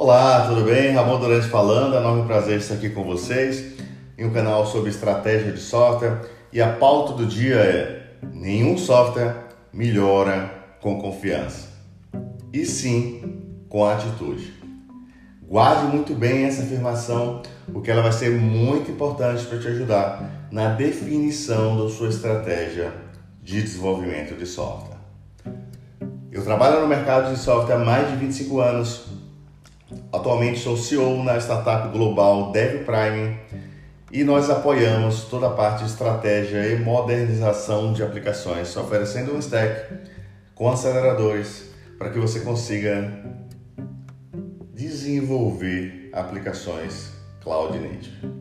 Olá, 0.00 0.46
tudo 0.46 0.62
bem? 0.62 0.92
Ramon 0.92 1.18
Durante 1.18 1.48
falando, 1.48 1.92
é 1.92 1.98
um 1.98 2.02
enorme 2.02 2.24
prazer 2.24 2.58
estar 2.58 2.74
aqui 2.74 2.88
com 2.88 3.02
vocês 3.02 3.72
em 4.16 4.24
um 4.26 4.32
canal 4.32 4.64
sobre 4.64 4.90
estratégia 4.90 5.50
de 5.50 5.58
software 5.58 6.20
e 6.52 6.62
a 6.62 6.72
pauta 6.72 7.14
do 7.14 7.26
dia 7.26 7.56
é 7.56 8.12
nenhum 8.32 8.78
software 8.78 9.34
melhora 9.72 10.54
com 10.80 11.00
confiança 11.00 11.66
e 12.52 12.64
sim 12.64 13.42
com 13.68 13.84
atitude. 13.84 14.54
Guarde 15.42 15.88
muito 15.88 16.14
bem 16.14 16.44
essa 16.44 16.62
afirmação, 16.62 17.42
porque 17.72 17.90
ela 17.90 18.02
vai 18.02 18.12
ser 18.12 18.30
muito 18.30 18.92
importante 18.92 19.44
para 19.46 19.58
te 19.58 19.66
ajudar 19.66 20.48
na 20.52 20.68
definição 20.74 21.76
da 21.76 21.92
sua 21.92 22.10
estratégia 22.10 22.92
de 23.42 23.60
desenvolvimento 23.60 24.38
de 24.38 24.46
software. 24.46 24.96
Eu 26.30 26.44
trabalho 26.44 26.82
no 26.82 26.86
mercado 26.86 27.34
de 27.34 27.40
software 27.40 27.74
há 27.74 27.84
mais 27.84 28.08
de 28.10 28.16
25 28.16 28.60
anos 28.60 29.07
Atualmente 30.10 30.60
sou 30.60 30.74
CEO 30.74 31.22
na 31.22 31.36
startup 31.36 31.90
global 31.92 32.50
DevPrime 32.50 33.36
e 34.10 34.24
nós 34.24 34.48
apoiamos 34.48 35.24
toda 35.24 35.48
a 35.48 35.50
parte 35.50 35.84
de 35.84 35.90
estratégia 35.90 36.66
e 36.66 36.78
modernização 36.78 37.92
de 37.92 38.02
aplicações, 38.02 38.74
oferecendo 38.74 39.34
um 39.34 39.38
stack 39.38 39.92
com 40.54 40.70
aceleradores 40.70 41.70
para 41.98 42.08
que 42.08 42.18
você 42.18 42.40
consiga 42.40 43.22
desenvolver 44.72 46.08
aplicações 46.14 47.12
cloud 47.42 47.78
native. 47.78 48.32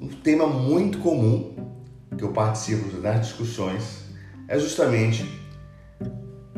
Um 0.00 0.08
tema 0.22 0.46
muito 0.46 0.98
comum 1.00 1.54
que 2.16 2.24
eu 2.24 2.32
participo 2.32 2.96
nas 2.96 3.20
discussões 3.26 4.06
é 4.48 4.58
justamente 4.58 5.26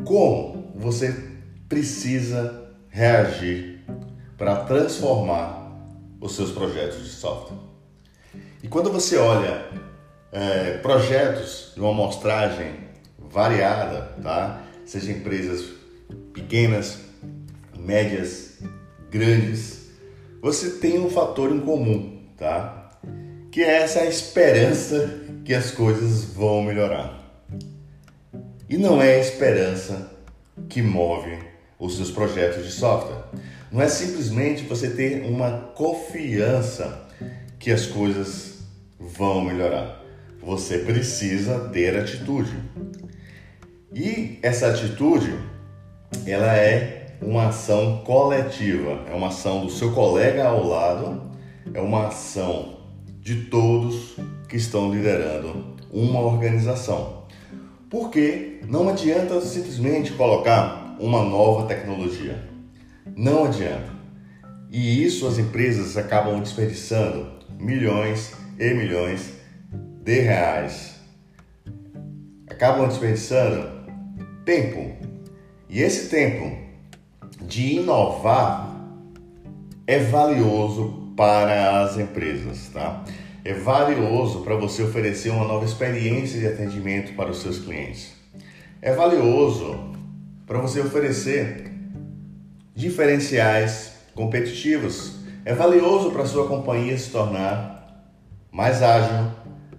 como 0.05 0.71
você 0.75 1.13
precisa 1.67 2.64
reagir 2.95 3.83
para 4.37 4.63
transformar 4.63 5.69
os 6.21 6.33
seus 6.33 6.51
projetos 6.51 7.03
de 7.03 7.09
software. 7.09 7.57
E 8.63 8.69
quando 8.69 8.89
você 8.89 9.17
olha 9.17 9.65
é, 10.31 10.77
projetos 10.77 11.73
de 11.75 11.81
uma 11.81 11.89
amostragem 11.89 12.73
variada, 13.19 14.13
tá? 14.23 14.61
seja 14.85 15.11
empresas 15.11 15.73
pequenas, 16.31 16.99
médias, 17.77 18.59
grandes, 19.11 19.89
você 20.41 20.79
tem 20.79 20.97
um 20.97 21.09
fator 21.09 21.51
em 21.51 21.59
comum, 21.59 22.23
tá? 22.37 22.91
que 23.51 23.61
é 23.61 23.81
essa 23.81 24.05
esperança 24.05 25.21
que 25.43 25.53
as 25.53 25.69
coisas 25.69 26.23
vão 26.23 26.63
melhorar. 26.63 27.21
E 28.69 28.77
não 28.77 29.01
é 29.01 29.15
a 29.15 29.19
esperança 29.19 30.11
que 30.69 30.81
move 30.81 31.54
os 31.79 31.95
seus 31.95 32.11
projetos 32.11 32.63
de 32.65 32.71
software. 32.71 33.23
Não 33.71 33.81
é 33.81 33.87
simplesmente 33.87 34.63
você 34.63 34.89
ter 34.89 35.25
uma 35.25 35.51
confiança 35.75 37.07
que 37.59 37.71
as 37.71 37.85
coisas 37.85 38.59
vão 38.99 39.41
melhorar. 39.41 40.01
Você 40.41 40.79
precisa 40.79 41.69
ter 41.69 41.97
atitude. 41.97 42.55
E 43.93 44.39
essa 44.41 44.67
atitude, 44.67 45.33
ela 46.25 46.55
é 46.55 47.15
uma 47.21 47.47
ação 47.47 48.03
coletiva, 48.05 49.03
é 49.09 49.13
uma 49.13 49.27
ação 49.27 49.65
do 49.65 49.71
seu 49.71 49.91
colega 49.93 50.45
ao 50.45 50.65
lado, 50.65 51.31
é 51.73 51.81
uma 51.81 52.07
ação 52.07 52.77
de 53.19 53.45
todos 53.45 54.15
que 54.47 54.57
estão 54.57 54.93
liderando 54.93 55.75
uma 55.91 56.19
organização. 56.19 57.23
Porque 57.89 58.59
não 58.67 58.89
adianta 58.89 59.39
simplesmente 59.41 60.11
colocar 60.13 60.84
uma 60.99 61.23
nova 61.23 61.67
tecnologia. 61.67 62.43
Não 63.15 63.45
adianta. 63.45 63.93
E 64.69 65.03
isso 65.03 65.27
as 65.27 65.37
empresas 65.37 65.95
acabam 65.95 66.39
desperdiçando 66.39 67.27
milhões 67.59 68.33
e 68.59 68.73
milhões 68.73 69.33
de 70.03 70.19
reais. 70.19 70.95
Acabam 72.47 72.87
desperdiçando 72.87 73.69
tempo. 74.43 74.91
E 75.69 75.81
esse 75.81 76.09
tempo 76.09 76.57
de 77.41 77.75
inovar 77.75 78.75
é 79.87 79.99
valioso 79.99 81.13
para 81.15 81.83
as 81.83 81.97
empresas, 81.97 82.69
tá? 82.73 83.03
É 83.43 83.53
valioso 83.53 84.41
para 84.41 84.55
você 84.55 84.83
oferecer 84.83 85.29
uma 85.29 85.45
nova 85.45 85.65
experiência 85.65 86.39
de 86.39 86.47
atendimento 86.47 87.13
para 87.15 87.29
os 87.29 87.41
seus 87.41 87.59
clientes. 87.59 88.13
É 88.81 88.93
valioso 88.93 89.94
para 90.45 90.59
você 90.59 90.79
oferecer 90.79 91.71
diferenciais 92.73 93.93
competitivos. 94.13 95.15
É 95.43 95.53
valioso 95.53 96.11
para 96.11 96.25
sua 96.25 96.47
companhia 96.47 96.97
se 96.97 97.09
tornar 97.09 98.11
mais 98.51 98.81
ágil, 98.81 99.31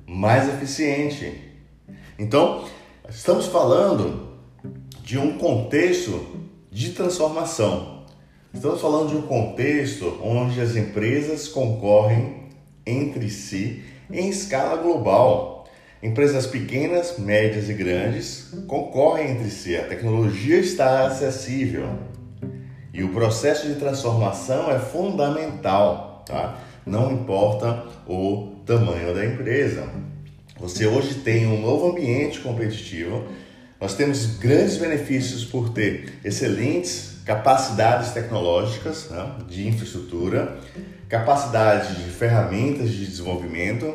mais 0.06 0.48
eficiente. 0.48 1.40
Então, 2.18 2.64
estamos 3.08 3.46
falando 3.46 4.28
de 5.02 5.18
um 5.18 5.38
contexto 5.38 6.24
de 6.70 6.90
transformação. 6.90 8.04
Estamos 8.52 8.80
falando 8.80 9.10
de 9.10 9.16
um 9.16 9.22
contexto 9.22 10.18
onde 10.22 10.60
as 10.60 10.76
empresas 10.76 11.48
concorrem 11.48 12.46
entre 12.84 13.28
si 13.30 13.84
em 14.10 14.28
escala 14.28 14.76
global 14.76 15.55
Empresas 16.06 16.46
pequenas, 16.46 17.18
médias 17.18 17.68
e 17.68 17.74
grandes 17.74 18.54
concorrem 18.68 19.32
entre 19.32 19.50
si. 19.50 19.76
A 19.76 19.82
tecnologia 19.82 20.56
está 20.56 21.04
acessível 21.04 21.98
e 22.94 23.02
o 23.02 23.08
processo 23.08 23.66
de 23.66 23.74
transformação 23.74 24.70
é 24.70 24.78
fundamental, 24.78 26.22
tá? 26.24 26.60
Não 26.86 27.10
importa 27.10 27.82
o 28.06 28.52
tamanho 28.64 29.12
da 29.12 29.26
empresa. 29.26 29.88
Você 30.60 30.86
hoje 30.86 31.14
tem 31.16 31.44
um 31.44 31.60
novo 31.60 31.90
ambiente 31.90 32.38
competitivo. 32.38 33.24
Nós 33.80 33.94
temos 33.94 34.38
grandes 34.38 34.76
benefícios 34.76 35.44
por 35.44 35.70
ter 35.70 36.20
excelentes 36.24 37.20
capacidades 37.24 38.12
tecnológicas 38.12 39.10
né, 39.10 39.28
de 39.48 39.66
infraestrutura, 39.66 40.56
capacidade 41.08 41.96
de 41.96 42.10
ferramentas 42.10 42.92
de 42.92 43.04
desenvolvimento, 43.04 43.92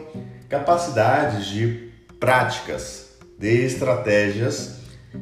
capacidades 0.50 1.46
de 1.46 1.91
práticas, 2.22 3.18
de 3.40 3.66
estratégias 3.66 4.76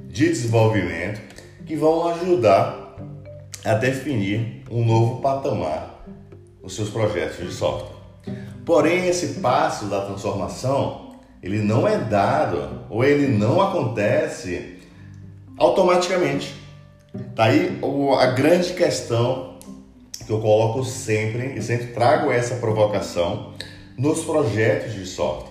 de 0.09 0.27
desenvolvimento 0.27 1.21
que 1.65 1.73
vão 1.73 2.09
ajudar 2.09 2.97
a 3.63 3.73
definir 3.73 4.65
um 4.69 4.83
novo 4.83 5.21
patamar 5.21 6.05
nos 6.61 6.75
seus 6.75 6.89
projetos 6.89 7.37
de 7.37 7.53
software. 7.53 7.95
Porém, 8.65 9.07
esse 9.07 9.39
passo 9.39 9.85
da 9.85 10.01
transformação, 10.01 11.15
ele 11.41 11.59
não 11.59 11.87
é 11.87 11.97
dado 11.97 12.85
ou 12.89 13.05
ele 13.05 13.27
não 13.27 13.61
acontece 13.61 14.79
automaticamente. 15.57 16.53
Tá 17.33 17.45
aí 17.45 17.79
a 18.19 18.25
grande 18.25 18.73
questão 18.73 19.57
que 20.27 20.31
eu 20.31 20.41
coloco 20.41 20.83
sempre 20.83 21.57
e 21.57 21.61
sempre 21.61 21.87
trago 21.87 22.29
essa 22.29 22.55
provocação 22.55 23.53
nos 23.97 24.25
projetos 24.25 24.93
de 24.93 25.05
software. 25.05 25.48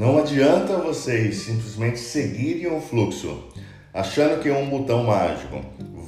Não 0.00 0.16
adianta 0.16 0.78
vocês 0.78 1.42
simplesmente 1.42 1.98
seguirem 1.98 2.72
um 2.72 2.80
fluxo 2.80 3.44
achando 3.92 4.40
que 4.40 4.50
um 4.50 4.70
botão 4.70 5.04
mágico 5.04 5.60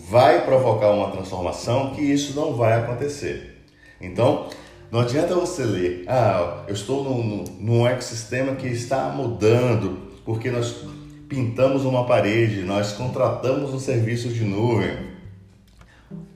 vai 0.08 0.46
provocar 0.46 0.92
uma 0.92 1.10
transformação, 1.10 1.90
que 1.90 2.00
isso 2.00 2.34
não 2.34 2.54
vai 2.54 2.72
acontecer. 2.72 3.62
Então, 4.00 4.48
não 4.90 5.00
adianta 5.00 5.34
você 5.34 5.64
ler, 5.64 6.04
ah, 6.08 6.64
eu 6.66 6.72
estou 6.72 7.04
num, 7.04 7.44
num 7.60 7.86
ecossistema 7.86 8.54
que 8.54 8.66
está 8.66 9.10
mudando 9.10 10.10
porque 10.24 10.50
nós 10.50 10.74
pintamos 11.28 11.84
uma 11.84 12.06
parede, 12.06 12.62
nós 12.62 12.92
contratamos 12.92 13.74
um 13.74 13.78
serviço 13.78 14.30
de 14.30 14.42
nuvem. 14.42 14.96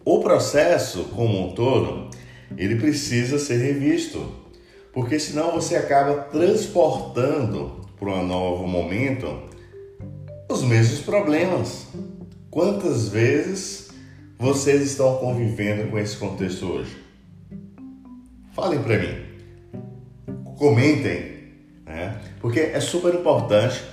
O 0.05 0.21
processo 0.21 1.05
como 1.15 1.49
um 1.49 1.53
todo, 1.55 2.11
ele 2.55 2.77
precisa 2.77 3.39
ser 3.39 3.57
revisto 3.57 4.45
porque 4.97 5.21
senão 5.21 5.53
você 5.53 5.77
acaba 5.77 6.23
transportando 6.23 7.83
para 8.01 8.09
um 8.09 8.27
novo 8.27 8.67
momento 8.67 9.43
os 10.49 10.63
mesmos 10.63 11.01
problemas. 11.01 11.89
Quantas 12.51 13.09
vezes 13.09 13.91
vocês 14.39 14.81
estão 14.81 15.19
convivendo 15.19 15.91
com 15.91 15.99
esse 15.99 16.17
contexto 16.17 16.65
hoje? 16.65 16.97
Falem 18.55 18.83
para 18.83 18.99
mim, 18.99 19.23
comentem, 20.57 21.53
né? 21.85 22.19
porque 22.41 22.61
é 22.61 22.81
super 22.81 23.13
importante 23.13 23.85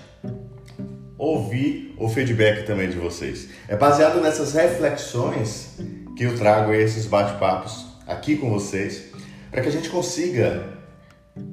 ouvir 1.18 1.94
o 2.00 2.08
feedback 2.08 2.66
também 2.66 2.90
de 2.90 2.98
vocês. 2.98 3.50
É 3.68 3.76
baseado 3.76 4.22
nessas 4.22 4.54
reflexões 4.54 5.78
que 6.16 6.24
eu 6.24 6.38
trago 6.38 6.72
esses 6.72 7.06
bate-papos 7.08 7.88
aqui 8.08 8.38
com 8.38 8.50
vocês, 8.50 9.12
para 9.52 9.62
que 9.62 9.68
a 9.68 9.72
gente 9.72 9.90
consiga 9.90 10.73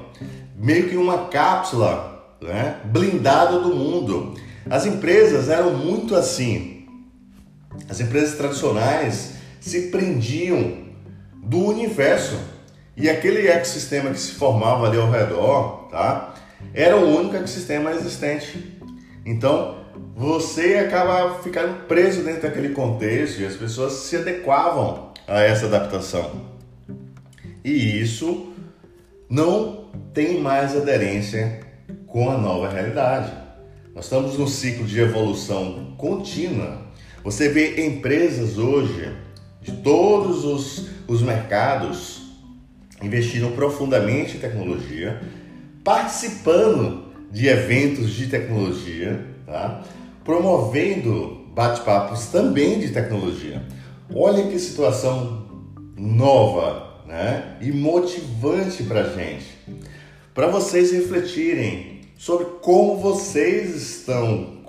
meio 0.55 0.87
que 0.89 0.95
uma 0.95 1.27
cápsula 1.27 2.37
né, 2.39 2.77
blindada 2.85 3.59
do 3.59 3.75
mundo. 3.75 4.35
As 4.69 4.85
empresas 4.85 5.49
eram 5.49 5.73
muito 5.73 6.15
assim. 6.15 6.72
As 7.89 7.99
empresas 7.99 8.37
tradicionais 8.37 9.33
se 9.59 9.89
prendiam 9.89 10.83
do 11.35 11.59
universo 11.65 12.37
e 12.95 13.09
aquele 13.09 13.47
ecossistema 13.47 14.11
que 14.11 14.19
se 14.19 14.33
formava 14.33 14.87
ali 14.87 14.97
ao 14.97 15.09
redor, 15.09 15.87
tá? 15.89 16.35
Era 16.73 16.97
o 16.97 17.17
único 17.17 17.35
ecossistema 17.35 17.91
existente. 17.91 18.79
Então, 19.25 19.83
você 20.15 20.75
acaba 20.77 21.41
ficando 21.41 21.87
preso 21.87 22.23
dentro 22.23 22.43
daquele 22.43 22.69
contexto 22.69 23.41
e 23.41 23.45
as 23.45 23.55
pessoas 23.55 23.93
se 23.93 24.17
adequavam 24.17 25.11
a 25.27 25.41
essa 25.41 25.65
adaptação. 25.65 26.53
E 27.63 28.01
isso 28.01 28.53
não 29.29 29.89
tem 30.13 30.39
mais 30.39 30.75
aderência 30.75 31.61
com 32.05 32.29
a 32.29 32.37
nova 32.37 32.69
realidade. 32.69 33.31
Nós 33.95 34.05
estamos 34.05 34.37
num 34.37 34.47
ciclo 34.47 34.85
de 34.85 34.99
evolução 34.99 35.95
contínua. 35.97 36.82
Você 37.23 37.47
vê 37.47 37.85
empresas 37.85 38.57
hoje 38.57 39.09
de 39.61 39.71
todos 39.71 40.43
os, 40.43 40.89
os 41.07 41.21
mercados 41.21 42.21
investindo 43.01 43.55
profundamente 43.55 44.35
em 44.35 44.39
tecnologia, 44.39 45.21
participando 45.83 47.05
de 47.31 47.47
eventos 47.47 48.11
de 48.11 48.27
tecnologia, 48.27 49.25
tá? 49.45 49.83
promovendo 50.25 51.47
bate-papos 51.53 52.27
também 52.27 52.79
de 52.79 52.89
tecnologia. 52.89 53.63
Olha 54.13 54.47
que 54.47 54.59
situação 54.59 55.47
nova 55.97 57.03
né? 57.07 57.57
e 57.61 57.71
motivante 57.71 58.83
para 58.83 59.01
a 59.01 59.09
gente, 59.09 59.47
para 60.33 60.47
vocês 60.47 60.91
refletirem 60.91 62.01
sobre 62.17 62.45
como 62.61 62.97
vocês 62.97 63.75
estão 63.75 64.61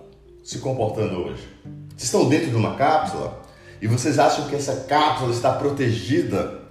se 0.42 0.58
comportando 0.58 1.16
hoje. 1.16 1.53
Vocês 1.96 2.04
estão 2.04 2.28
dentro 2.28 2.50
de 2.50 2.56
uma 2.56 2.74
cápsula 2.74 3.40
e 3.80 3.86
vocês 3.86 4.18
acham 4.18 4.48
que 4.48 4.56
essa 4.56 4.84
cápsula 4.88 5.32
está 5.32 5.52
protegida? 5.52 6.62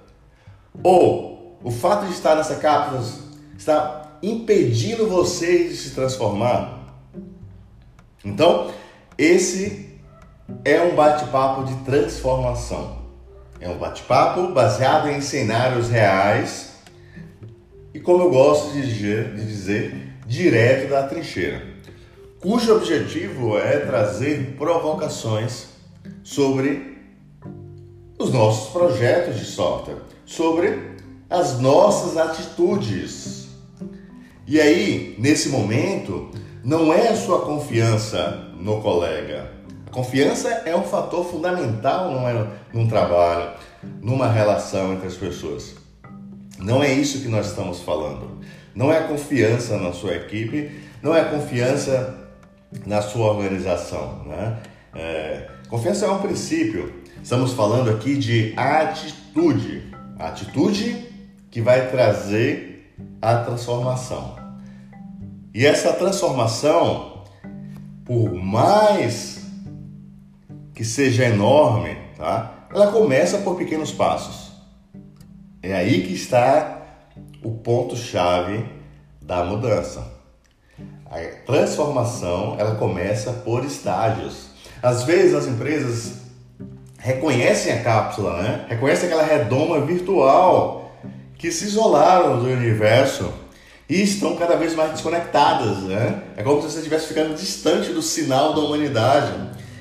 Ou 0.83 1.57
o 1.63 1.71
fato 1.71 2.05
de 2.05 2.13
estar 2.13 2.35
nessa 2.35 2.55
cápsula 2.55 3.03
está 3.57 4.17
impedindo 4.21 5.07
vocês 5.07 5.71
de 5.71 5.77
se 5.77 5.89
transformar? 5.91 6.79
Então, 8.23 8.71
esse 9.17 9.99
é 10.65 10.81
um 10.81 10.95
bate-papo 10.95 11.63
de 11.63 11.75
transformação. 11.83 13.03
É 13.59 13.69
um 13.69 13.77
bate-papo 13.77 14.49
baseado 14.49 15.09
em 15.09 15.21
cenários 15.21 15.89
reais 15.89 16.73
e, 17.93 17.99
como 17.99 18.23
eu 18.23 18.29
gosto 18.29 18.73
de 18.73 18.81
dizer, 18.81 19.35
de 19.35 19.45
dizer, 19.45 20.13
direto 20.25 20.89
da 20.89 21.03
trincheira, 21.03 21.72
cujo 22.43 22.75
objetivo 22.75 23.57
é 23.57 23.79
trazer 23.79 24.57
provocações 24.57 25.67
sobre 26.25 26.97
os 28.19 28.33
nossos 28.33 28.69
projetos 28.73 29.39
de 29.39 29.45
software, 29.45 29.99
sobre 30.25 30.97
as 31.29 31.61
nossas 31.61 32.17
atitudes. 32.17 33.47
E 34.45 34.59
aí, 34.59 35.15
nesse 35.17 35.47
momento, 35.47 36.31
não 36.61 36.93
é 36.93 37.07
a 37.07 37.15
sua 37.15 37.43
confiança 37.43 38.49
no 38.59 38.81
colega. 38.81 39.49
A 39.87 39.91
confiança 39.91 40.49
é 40.65 40.75
um 40.75 40.83
fator 40.83 41.25
fundamental 41.25 42.11
num, 42.11 42.47
num 42.73 42.89
trabalho, 42.89 43.51
numa 44.01 44.27
relação 44.27 44.91
entre 44.91 45.07
as 45.07 45.15
pessoas. 45.15 45.75
Não 46.59 46.83
é 46.83 46.91
isso 46.91 47.21
que 47.21 47.29
nós 47.29 47.47
estamos 47.47 47.79
falando. 47.79 48.39
Não 48.75 48.91
é 48.91 48.97
a 48.97 49.07
confiança 49.07 49.77
na 49.77 49.93
sua 49.93 50.15
equipe, 50.15 50.71
não 51.01 51.15
é 51.15 51.21
a 51.21 51.25
confiança 51.25 52.19
na 52.85 53.01
sua 53.01 53.31
organização. 53.31 54.23
Né? 54.25 54.59
É, 54.95 55.47
confiança 55.69 56.05
é 56.05 56.09
um 56.09 56.21
princípio. 56.21 57.01
Estamos 57.21 57.53
falando 57.53 57.89
aqui 57.89 58.17
de 58.17 58.53
atitude. 58.57 59.93
Atitude 60.19 61.07
que 61.49 61.61
vai 61.61 61.89
trazer 61.89 62.95
a 63.21 63.37
transformação. 63.37 64.35
E 65.53 65.65
essa 65.65 65.93
transformação, 65.93 67.23
por 68.03 68.33
mais 68.33 69.43
que 70.73 70.83
seja 70.83 71.25
enorme, 71.25 71.95
tá? 72.17 72.67
Ela 72.73 72.91
começa 72.91 73.37
por 73.37 73.55
pequenos 73.55 73.91
passos. 73.91 74.51
É 75.61 75.73
aí 75.73 76.01
que 76.05 76.13
está 76.13 76.81
o 77.43 77.51
ponto 77.51 77.95
chave 77.95 78.65
da 79.21 79.43
mudança. 79.43 80.11
A 81.13 81.45
transformação, 81.45 82.55
ela 82.57 82.73
começa 82.73 83.31
por 83.31 83.63
estágios. 83.63 84.47
Às 84.81 85.03
vezes 85.03 85.35
as 85.35 85.45
empresas 85.45 86.13
reconhecem 86.97 87.71
a 87.71 87.83
cápsula, 87.83 88.41
né? 88.41 88.65
Reconhecem 88.67 89.05
aquela 89.05 89.21
redoma 89.21 89.79
virtual 89.81 90.91
que 91.37 91.51
se 91.51 91.65
isolaram 91.65 92.39
do 92.39 92.45
universo 92.45 93.31
e 93.87 94.01
estão 94.01 94.35
cada 94.37 94.55
vez 94.55 94.73
mais 94.73 94.89
desconectadas, 94.89 95.83
né? 95.83 96.23
É 96.35 96.41
como 96.41 96.63
se 96.63 96.71
você 96.71 96.77
estivesse 96.79 97.09
ficando 97.09 97.35
distante 97.35 97.91
do 97.91 98.01
sinal 98.01 98.55
da 98.55 98.61
humanidade. 98.61 99.33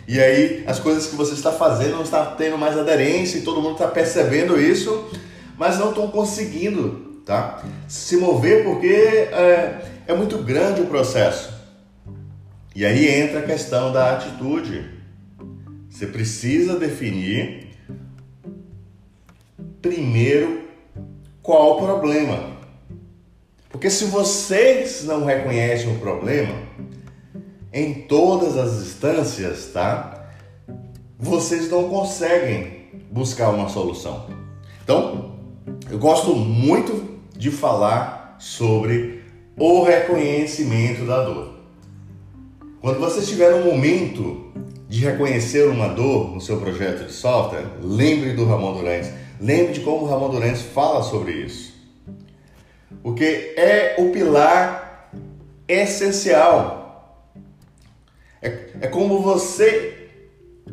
E 0.06 0.20
aí 0.20 0.62
as 0.66 0.78
coisas 0.78 1.06
que 1.06 1.16
você 1.16 1.32
está 1.32 1.50
fazendo 1.50 1.92
não 1.92 2.02
estão 2.02 2.34
tendo 2.36 2.58
mais 2.58 2.76
aderência 2.76 3.38
e 3.38 3.42
todo 3.42 3.62
mundo 3.62 3.72
está 3.72 3.88
percebendo 3.88 4.60
isso, 4.60 5.08
mas 5.56 5.78
não 5.78 5.88
estão 5.88 6.08
conseguindo, 6.08 7.22
tá? 7.24 7.62
Se 7.88 8.18
mover 8.18 8.64
porque 8.64 8.92
é, 8.92 9.91
é 10.12 10.16
muito 10.16 10.38
grande 10.38 10.82
o 10.82 10.86
processo. 10.86 11.52
E 12.74 12.84
aí 12.84 13.08
entra 13.08 13.40
a 13.40 13.42
questão 13.42 13.92
da 13.92 14.12
atitude. 14.12 14.90
Você 15.88 16.06
precisa 16.06 16.78
definir 16.78 17.70
primeiro 19.80 20.68
qual 21.42 21.78
o 21.78 21.86
problema. 21.86 22.52
Porque 23.70 23.88
se 23.88 24.04
vocês 24.04 25.04
não 25.04 25.24
reconhecem 25.24 25.94
o 25.94 25.98
problema, 25.98 26.54
em 27.72 27.94
todas 28.02 28.56
as 28.56 28.82
instâncias, 28.82 29.70
tá? 29.72 30.28
Vocês 31.18 31.70
não 31.70 31.88
conseguem 31.88 32.90
buscar 33.10 33.48
uma 33.50 33.68
solução. 33.68 34.26
Então, 34.84 35.36
eu 35.90 35.98
gosto 35.98 36.34
muito 36.34 37.18
de 37.36 37.50
falar 37.50 38.36
sobre 38.38 39.21
o 39.56 39.82
reconhecimento 39.82 41.04
da 41.04 41.22
dor. 41.24 41.52
Quando 42.80 42.98
você 42.98 43.20
estiver 43.20 43.52
no 43.52 43.64
momento 43.64 44.52
de 44.88 45.00
reconhecer 45.00 45.68
uma 45.68 45.88
dor 45.88 46.34
no 46.34 46.40
seu 46.40 46.58
projeto 46.58 47.06
de 47.06 47.12
software, 47.12 47.66
lembre 47.80 48.32
do 48.32 48.44
Ramon 48.44 48.74
Durães. 48.74 49.10
Lembre 49.40 49.72
de 49.72 49.80
como 49.80 50.04
o 50.04 50.08
Ramon 50.08 50.30
Durães 50.30 50.62
fala 50.62 51.02
sobre 51.02 51.32
isso 51.32 51.72
porque 53.02 53.54
é 53.56 53.96
o 53.98 54.10
pilar 54.10 55.10
essencial. 55.66 57.28
É, 58.40 58.46
é 58.80 58.86
como 58.86 59.20
você 59.20 60.08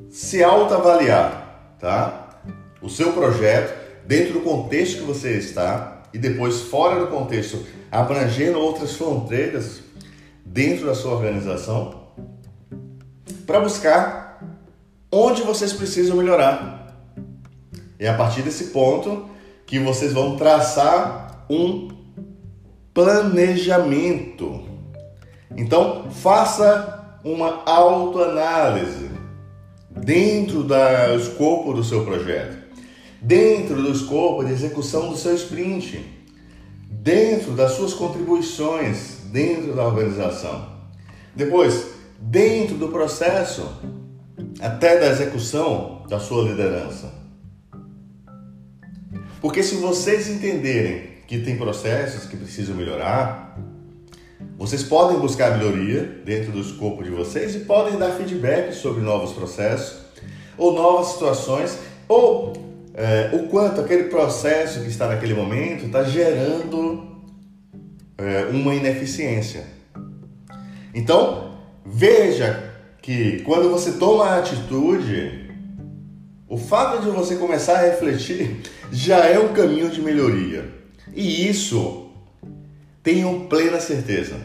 se 0.09 0.43
autoavaliar, 0.43 1.75
tá? 1.79 2.41
O 2.81 2.89
seu 2.89 3.13
projeto 3.13 3.77
dentro 4.05 4.33
do 4.33 4.41
contexto 4.41 4.99
que 4.99 5.03
você 5.03 5.31
está 5.33 6.03
e 6.13 6.17
depois 6.17 6.61
fora 6.61 6.99
do 6.99 7.07
contexto, 7.07 7.63
abrangendo 7.91 8.59
outras 8.59 8.93
fronteiras 8.93 9.81
dentro 10.45 10.85
da 10.85 10.95
sua 10.95 11.13
organização 11.13 11.99
para 13.45 13.59
buscar 13.59 14.43
onde 15.11 15.41
vocês 15.41 15.73
precisam 15.73 16.17
melhorar. 16.17 16.95
É 17.97 18.07
a 18.07 18.13
partir 18.13 18.41
desse 18.41 18.65
ponto 18.65 19.29
que 19.65 19.79
vocês 19.79 20.13
vão 20.13 20.37
traçar 20.37 21.45
um 21.49 21.89
planejamento. 22.93 24.63
Então, 25.55 26.09
faça 26.11 27.17
uma 27.23 27.63
autoanálise 27.65 29.09
dentro 29.89 30.63
do 30.63 30.75
escopo 31.17 31.73
do 31.73 31.83
seu 31.83 32.05
projeto, 32.05 32.57
dentro 33.21 33.81
do 33.81 33.91
escopo 33.91 34.43
de 34.45 34.53
execução 34.53 35.09
do 35.09 35.17
seu 35.17 35.35
sprint, 35.35 36.18
dentro 37.01 37.53
das 37.53 37.71
suas 37.73 37.93
contribuições 37.93 39.19
dentro 39.31 39.73
da 39.73 39.85
organização. 39.85 40.67
Depois, 41.35 41.87
dentro 42.19 42.75
do 42.75 42.89
processo 42.89 43.65
até 44.59 44.99
da 44.99 45.07
execução 45.07 46.03
da 46.09 46.19
sua 46.19 46.43
liderança. 46.43 47.13
Porque 49.39 49.63
se 49.63 49.75
vocês 49.75 50.29
entenderem 50.29 51.09
que 51.25 51.39
tem 51.39 51.57
processos 51.57 52.25
que 52.25 52.35
precisam 52.35 52.75
melhorar, 52.75 53.57
vocês 54.57 54.83
podem 54.83 55.17
buscar 55.19 55.57
melhoria 55.57 56.03
dentro 56.25 56.51
do 56.51 56.59
escopo 56.59 57.01
de 57.03 57.09
vocês 57.09 57.55
e 57.55 57.59
podem 57.59 57.97
dar 57.97 58.11
feedback 58.11 58.73
sobre 58.73 59.01
novos 59.01 59.31
processos 59.31 59.99
ou 60.57 60.73
novas 60.73 61.13
situações 61.13 61.77
ou 62.09 62.68
é, 62.99 63.29
o 63.33 63.47
quanto 63.47 63.79
aquele 63.79 64.09
processo 64.09 64.81
que 64.81 64.89
está 64.89 65.07
naquele 65.07 65.33
momento 65.33 65.85
está 65.85 66.03
gerando 66.03 67.23
é, 68.17 68.49
uma 68.51 68.75
ineficiência. 68.75 69.63
Então, 70.93 71.59
veja 71.85 72.73
que 73.01 73.39
quando 73.43 73.69
você 73.69 73.93
toma 73.93 74.25
a 74.25 74.39
atitude, 74.39 75.49
o 76.45 76.57
fato 76.57 77.01
de 77.01 77.09
você 77.09 77.37
começar 77.37 77.75
a 77.75 77.83
refletir 77.83 78.63
já 78.91 79.25
é 79.25 79.39
um 79.39 79.53
caminho 79.53 79.89
de 79.89 80.01
melhoria. 80.01 80.65
E 81.15 81.47
isso, 81.47 82.09
tenham 83.01 83.47
plena 83.47 83.79
certeza, 83.79 84.35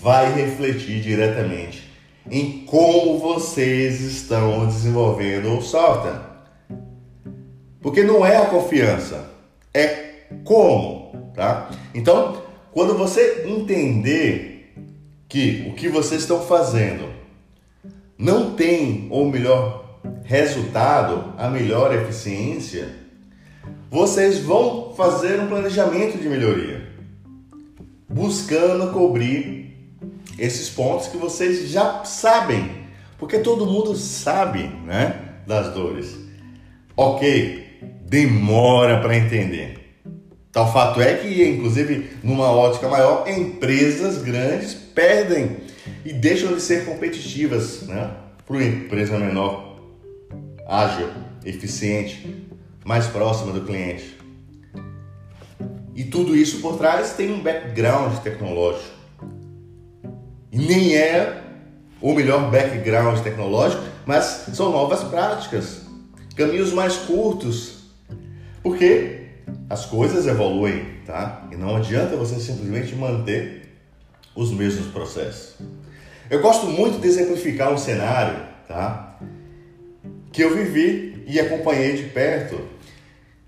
vai 0.00 0.32
refletir 0.32 1.02
diretamente 1.02 1.92
em 2.30 2.64
como 2.64 3.18
vocês 3.18 4.00
estão 4.00 4.66
desenvolvendo 4.66 5.58
o 5.58 5.60
software. 5.60 6.31
Porque 7.82 8.04
não 8.04 8.24
é 8.24 8.36
a 8.36 8.46
confiança, 8.46 9.28
é 9.74 10.12
como, 10.44 11.32
tá? 11.34 11.68
Então, 11.92 12.40
quando 12.70 12.96
você 12.96 13.44
entender 13.46 14.72
que 15.28 15.66
o 15.68 15.74
que 15.74 15.88
vocês 15.88 16.22
estão 16.22 16.40
fazendo 16.42 17.10
não 18.16 18.54
tem, 18.54 19.08
ou 19.10 19.28
melhor, 19.28 20.00
resultado, 20.24 21.34
a 21.36 21.48
melhor 21.48 21.92
eficiência, 21.94 22.88
vocês 23.90 24.38
vão 24.38 24.94
fazer 24.94 25.40
um 25.40 25.48
planejamento 25.48 26.18
de 26.18 26.28
melhoria, 26.28 26.88
buscando 28.08 28.92
cobrir 28.92 29.76
esses 30.38 30.70
pontos 30.70 31.08
que 31.08 31.16
vocês 31.16 31.68
já 31.68 32.04
sabem, 32.04 32.70
porque 33.18 33.38
todo 33.38 33.66
mundo 33.66 33.96
sabe, 33.96 34.68
né, 34.84 35.42
das 35.46 35.74
dores. 35.74 36.16
Ok, 36.96 37.61
demora 38.12 39.00
para 39.00 39.16
entender. 39.16 39.96
Tal 40.52 40.70
fato 40.70 41.00
é 41.00 41.14
que, 41.14 41.48
inclusive, 41.48 42.10
numa 42.22 42.52
ótica 42.52 42.86
maior, 42.86 43.26
empresas 43.26 44.22
grandes 44.22 44.74
perdem 44.74 45.56
e 46.04 46.12
deixam 46.12 46.54
de 46.54 46.60
ser 46.60 46.84
competitivas 46.84 47.84
né? 47.88 48.10
para 48.44 48.56
uma 48.56 48.62
empresa 48.62 49.18
menor, 49.18 49.80
ágil, 50.68 51.08
eficiente, 51.42 52.46
mais 52.84 53.06
próxima 53.06 53.50
do 53.50 53.62
cliente. 53.62 54.14
E 55.96 56.04
tudo 56.04 56.36
isso 56.36 56.60
por 56.60 56.76
trás 56.76 57.14
tem 57.14 57.32
um 57.32 57.40
background 57.40 58.18
tecnológico. 58.18 58.94
E 60.52 60.58
nem 60.58 60.96
é 60.96 61.40
o 61.98 62.12
melhor 62.12 62.50
background 62.50 63.20
tecnológico, 63.20 63.82
mas 64.04 64.48
são 64.52 64.70
novas 64.70 65.02
práticas, 65.02 65.86
caminhos 66.36 66.74
mais 66.74 66.94
curtos. 66.96 67.81
Porque 68.62 69.22
as 69.68 69.86
coisas 69.86 70.26
evoluem, 70.26 70.84
tá? 71.04 71.48
E 71.50 71.56
não 71.56 71.76
adianta 71.76 72.16
você 72.16 72.38
simplesmente 72.38 72.94
manter 72.94 73.62
os 74.34 74.52
mesmos 74.52 74.86
processos. 74.88 75.56
Eu 76.30 76.40
gosto 76.40 76.66
muito 76.66 77.00
de 77.00 77.08
exemplificar 77.08 77.72
um 77.72 77.78
cenário, 77.78 78.38
tá? 78.68 79.18
Que 80.30 80.42
eu 80.42 80.54
vivi 80.54 81.24
e 81.26 81.38
acompanhei 81.40 81.96
de 81.96 82.04
perto, 82.04 82.60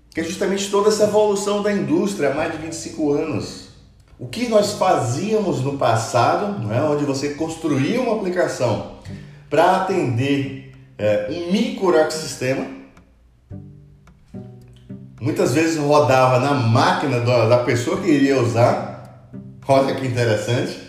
que 0.09 0.19
é 0.19 0.23
justamente 0.23 0.69
toda 0.69 0.89
essa 0.89 1.05
evolução 1.05 1.63
da 1.63 1.71
indústria 1.71 2.31
há 2.31 2.35
mais 2.35 2.51
de 2.51 2.57
25 2.59 3.11
anos. 3.11 3.69
O 4.17 4.27
que 4.27 4.47
nós 4.47 4.73
fazíamos 4.73 5.61
no 5.61 5.77
passado, 5.77 6.59
não 6.61 6.73
é? 6.73 6.81
onde 6.81 7.03
você 7.03 7.29
construía 7.29 7.99
uma 7.99 8.15
aplicação 8.15 8.99
para 9.49 9.77
atender 9.77 10.73
é, 10.97 11.27
um 11.29 11.51
microecossistema, 11.51 12.65
muitas 15.19 15.53
vezes 15.53 15.77
rodava 15.77 16.39
na 16.39 16.53
máquina 16.53 17.19
da 17.19 17.59
pessoa 17.59 18.01
que 18.01 18.09
iria 18.09 18.39
usar. 18.39 19.29
Olha 19.67 19.95
que 19.95 20.05
interessante. 20.05 20.79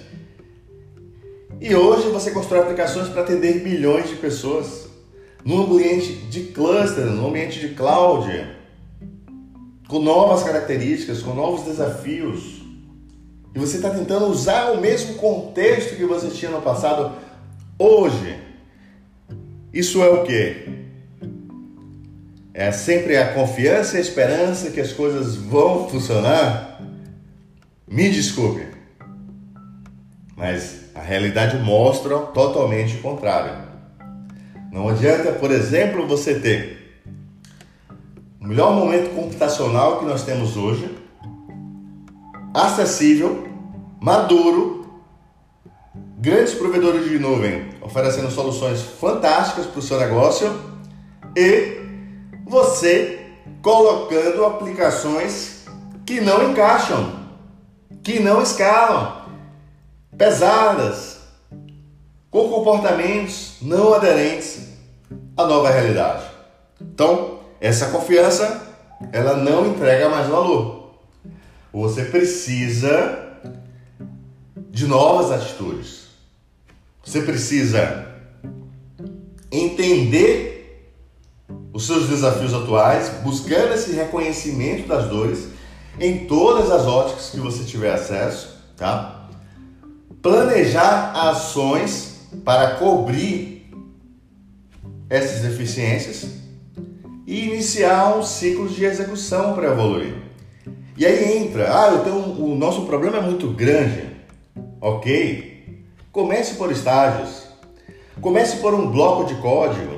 E 1.60 1.74
hoje 1.74 2.08
você 2.10 2.30
constrói 2.30 2.60
aplicações 2.60 3.08
para 3.08 3.22
atender 3.22 3.62
milhões 3.62 4.08
de 4.10 4.16
pessoas 4.16 4.88
num 5.44 5.62
ambiente 5.62 6.12
de 6.28 6.44
cluster, 6.44 7.06
num 7.06 7.28
ambiente 7.28 7.60
de 7.60 7.68
cloud, 7.70 8.46
com 9.88 10.00
novas 10.00 10.42
características, 10.42 11.22
com 11.22 11.34
novos 11.34 11.62
desafios. 11.62 12.62
E 13.54 13.58
você 13.58 13.76
está 13.76 13.88
tentando 13.90 14.26
usar 14.26 14.72
o 14.72 14.80
mesmo 14.80 15.14
contexto 15.14 15.96
que 15.96 16.04
você 16.04 16.28
tinha 16.28 16.50
no 16.50 16.60
passado 16.60 17.12
hoje. 17.78 18.36
Isso 19.72 20.02
é 20.02 20.08
o 20.10 20.24
que? 20.24 20.85
É 22.56 22.72
sempre 22.72 23.18
a 23.18 23.34
confiança 23.34 23.96
e 23.96 23.98
a 23.98 24.00
esperança 24.00 24.70
que 24.70 24.80
as 24.80 24.90
coisas 24.90 25.36
vão 25.36 25.90
funcionar, 25.90 26.80
me 27.86 28.08
desculpe, 28.08 28.66
mas 30.34 30.86
a 30.94 31.02
realidade 31.02 31.58
mostra 31.58 32.16
totalmente 32.18 32.96
o 32.96 33.02
contrário. 33.02 33.52
Não 34.72 34.88
adianta, 34.88 35.32
por 35.32 35.50
exemplo, 35.50 36.08
você 36.08 36.40
ter 36.40 37.02
o 38.40 38.46
melhor 38.46 38.72
momento 38.72 39.14
computacional 39.14 39.98
que 39.98 40.06
nós 40.06 40.24
temos 40.24 40.56
hoje, 40.56 40.96
acessível, 42.54 43.46
maduro, 44.00 45.02
grandes 46.16 46.54
provedores 46.54 47.04
de 47.04 47.18
nuvem 47.18 47.68
oferecendo 47.82 48.30
soluções 48.30 48.80
fantásticas 48.80 49.66
para 49.66 49.78
o 49.78 49.82
seu 49.82 50.00
negócio 50.00 50.50
e 51.36 51.84
você 52.46 53.26
colocando 53.60 54.46
aplicações 54.46 55.64
que 56.06 56.20
não 56.20 56.50
encaixam, 56.50 57.26
que 58.04 58.20
não 58.20 58.40
escalam, 58.40 59.26
pesadas, 60.16 61.18
com 62.30 62.48
comportamentos 62.48 63.56
não 63.60 63.92
aderentes 63.92 64.68
à 65.36 65.44
nova 65.44 65.70
realidade. 65.70 66.24
Então, 66.80 67.40
essa 67.60 67.86
confiança, 67.86 68.74
ela 69.12 69.36
não 69.36 69.66
entrega 69.66 70.08
mais 70.08 70.28
valor. 70.28 70.94
Você 71.72 72.04
precisa 72.04 73.26
de 74.70 74.86
novas 74.86 75.32
atitudes. 75.32 76.06
Você 77.04 77.22
precisa 77.22 78.06
entender 79.50 80.55
os 81.72 81.86
seus 81.86 82.08
desafios 82.08 82.54
atuais, 82.54 83.10
buscando 83.22 83.74
esse 83.74 83.92
reconhecimento 83.92 84.88
das 84.88 85.08
dores 85.08 85.48
em 86.00 86.26
todas 86.26 86.70
as 86.70 86.86
óticas 86.86 87.30
que 87.30 87.38
você 87.38 87.64
tiver 87.64 87.92
acesso, 87.92 88.62
tá? 88.76 89.28
Planejar 90.22 91.12
ações 91.28 92.28
para 92.44 92.76
cobrir 92.76 93.70
essas 95.08 95.42
deficiências 95.42 96.30
e 97.26 97.44
iniciar 97.44 98.16
um 98.16 98.22
ciclo 98.22 98.68
de 98.68 98.84
execução 98.84 99.54
para 99.54 99.70
evoluir. 99.70 100.14
E 100.96 101.04
aí 101.04 101.38
entra, 101.38 101.68
ah, 101.70 101.88
eu 101.88 101.98
tenho, 102.00 102.42
o 102.42 102.54
nosso 102.54 102.86
problema 102.86 103.18
é 103.18 103.20
muito 103.20 103.48
grande, 103.50 104.16
ok? 104.80 105.84
Comece 106.10 106.54
por 106.54 106.72
estágios. 106.72 107.44
Comece 108.20 108.56
por 108.56 108.72
um 108.72 108.90
bloco 108.90 109.26
de 109.26 109.34
código 109.42 109.95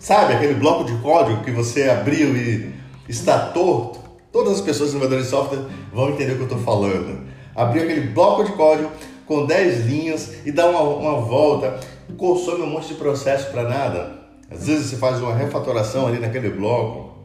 Sabe 0.00 0.32
aquele 0.32 0.54
bloco 0.54 0.84
de 0.84 0.96
código 1.02 1.44
que 1.44 1.50
você 1.50 1.90
abriu 1.90 2.34
e 2.34 2.72
está 3.06 3.50
torto? 3.50 4.00
Todas 4.32 4.54
as 4.54 4.60
pessoas 4.62 4.88
desenvolvedoras 4.88 5.26
de 5.26 5.30
software 5.30 5.66
vão 5.92 6.08
entender 6.08 6.32
o 6.32 6.36
que 6.36 6.40
eu 6.40 6.46
estou 6.46 6.58
falando. 6.60 7.28
Abriu 7.54 7.82
aquele 7.82 8.08
bloco 8.08 8.42
de 8.42 8.52
código 8.52 8.90
com 9.26 9.44
10 9.44 9.84
linhas 9.84 10.46
e 10.46 10.50
dá 10.50 10.70
uma, 10.70 10.80
uma 10.80 11.20
volta, 11.20 11.78
consome 12.16 12.62
um 12.62 12.66
monte 12.66 12.88
de 12.88 12.94
processo 12.94 13.50
para 13.50 13.64
nada. 13.64 14.20
Às 14.50 14.68
vezes 14.68 14.86
você 14.86 14.96
faz 14.96 15.20
uma 15.20 15.34
refatoração 15.34 16.06
ali 16.06 16.18
naquele 16.18 16.48
bloco. 16.48 17.18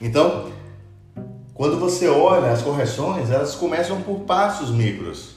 Então, 0.00 0.50
quando 1.54 1.78
você 1.78 2.08
olha 2.08 2.50
as 2.50 2.60
correções, 2.60 3.30
elas 3.30 3.54
começam 3.54 4.02
por 4.02 4.22
passos 4.22 4.72
micros. 4.72 5.36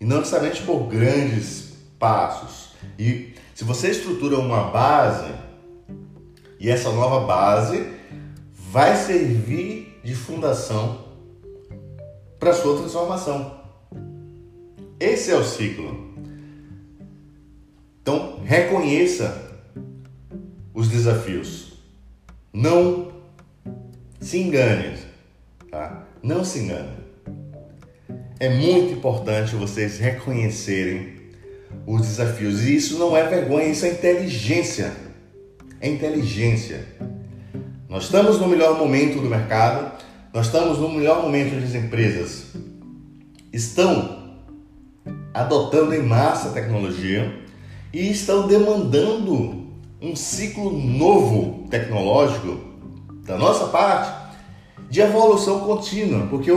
e 0.00 0.04
não 0.04 0.18
necessariamente 0.18 0.62
por 0.62 0.88
grandes 0.88 1.74
passos. 1.96 2.70
E 2.98 3.29
se 3.60 3.64
você 3.64 3.90
estrutura 3.90 4.38
uma 4.38 4.70
base 4.70 5.30
e 6.58 6.70
essa 6.70 6.90
nova 6.92 7.26
base 7.26 7.92
vai 8.54 8.96
servir 8.96 10.00
de 10.02 10.14
fundação 10.14 11.04
para 12.38 12.54
sua 12.54 12.78
transformação. 12.78 13.60
Esse 14.98 15.30
é 15.30 15.36
o 15.36 15.44
ciclo. 15.44 16.14
Então, 18.00 18.40
reconheça 18.42 19.60
os 20.72 20.88
desafios. 20.88 21.74
Não 22.50 23.12
se 24.20 24.38
engane, 24.38 24.96
tá? 25.70 26.06
Não 26.22 26.44
se 26.44 26.60
engane. 26.60 26.96
É 28.38 28.48
muito 28.48 28.94
importante 28.94 29.54
vocês 29.54 29.98
reconhecerem 29.98 31.19
os 31.94 32.02
desafios. 32.02 32.62
E 32.62 32.76
isso 32.76 32.98
não 32.98 33.16
é 33.16 33.24
vergonha, 33.26 33.66
isso 33.66 33.84
é 33.84 33.90
inteligência. 33.90 34.92
É 35.80 35.88
inteligência. 35.88 36.86
Nós 37.88 38.04
estamos 38.04 38.38
no 38.38 38.46
melhor 38.46 38.78
momento 38.78 39.20
do 39.20 39.28
mercado, 39.28 39.92
nós 40.32 40.46
estamos 40.46 40.78
no 40.78 40.88
melhor 40.88 41.22
momento 41.22 41.56
onde 41.56 41.64
as 41.64 41.74
empresas 41.74 42.44
estão 43.52 44.38
adotando 45.34 45.92
em 45.94 46.02
massa 46.02 46.50
a 46.50 46.52
tecnologia 46.52 47.34
e 47.92 48.10
estão 48.10 48.46
demandando 48.46 49.66
um 50.00 50.14
ciclo 50.14 50.70
novo 50.70 51.66
tecnológico 51.68 52.58
da 53.24 53.36
nossa 53.36 53.66
parte 53.66 54.20
de 54.88 55.00
evolução 55.00 55.60
contínua, 55.60 56.26
porque 56.28 56.50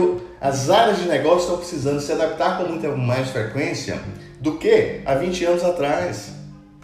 as 0.44 0.68
áreas 0.68 0.98
de 0.98 1.08
negócio 1.08 1.38
estão 1.38 1.56
precisando 1.56 2.00
se 2.00 2.12
adaptar 2.12 2.58
com 2.58 2.68
muita 2.68 2.94
mais 2.94 3.30
frequência 3.30 3.98
do 4.42 4.58
que 4.58 5.00
há 5.06 5.14
20 5.14 5.42
anos 5.46 5.64
atrás. 5.64 6.32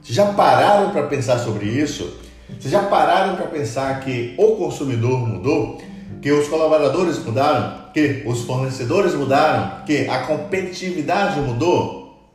Vocês 0.03 0.17
já 0.17 0.33
pararam 0.33 0.93
para 0.93 1.03
pensar 1.03 1.39
sobre 1.39 1.67
isso? 1.67 2.11
Vocês 2.49 2.73
já 2.73 2.85
pararam 2.85 3.37
para 3.37 3.49
pensar 3.49 4.01
que 4.01 4.35
o 4.39 4.57
consumidor 4.57 5.29
mudou? 5.29 5.79
Que 6.23 6.33
os 6.33 6.49
colaboradores 6.49 7.19
mudaram? 7.19 7.93
Que 7.93 8.23
os 8.25 8.45
fornecedores 8.45 9.15
mudaram? 9.15 9.85
Que 9.85 10.09
a 10.09 10.21
competitividade 10.21 11.39
mudou? 11.41 12.33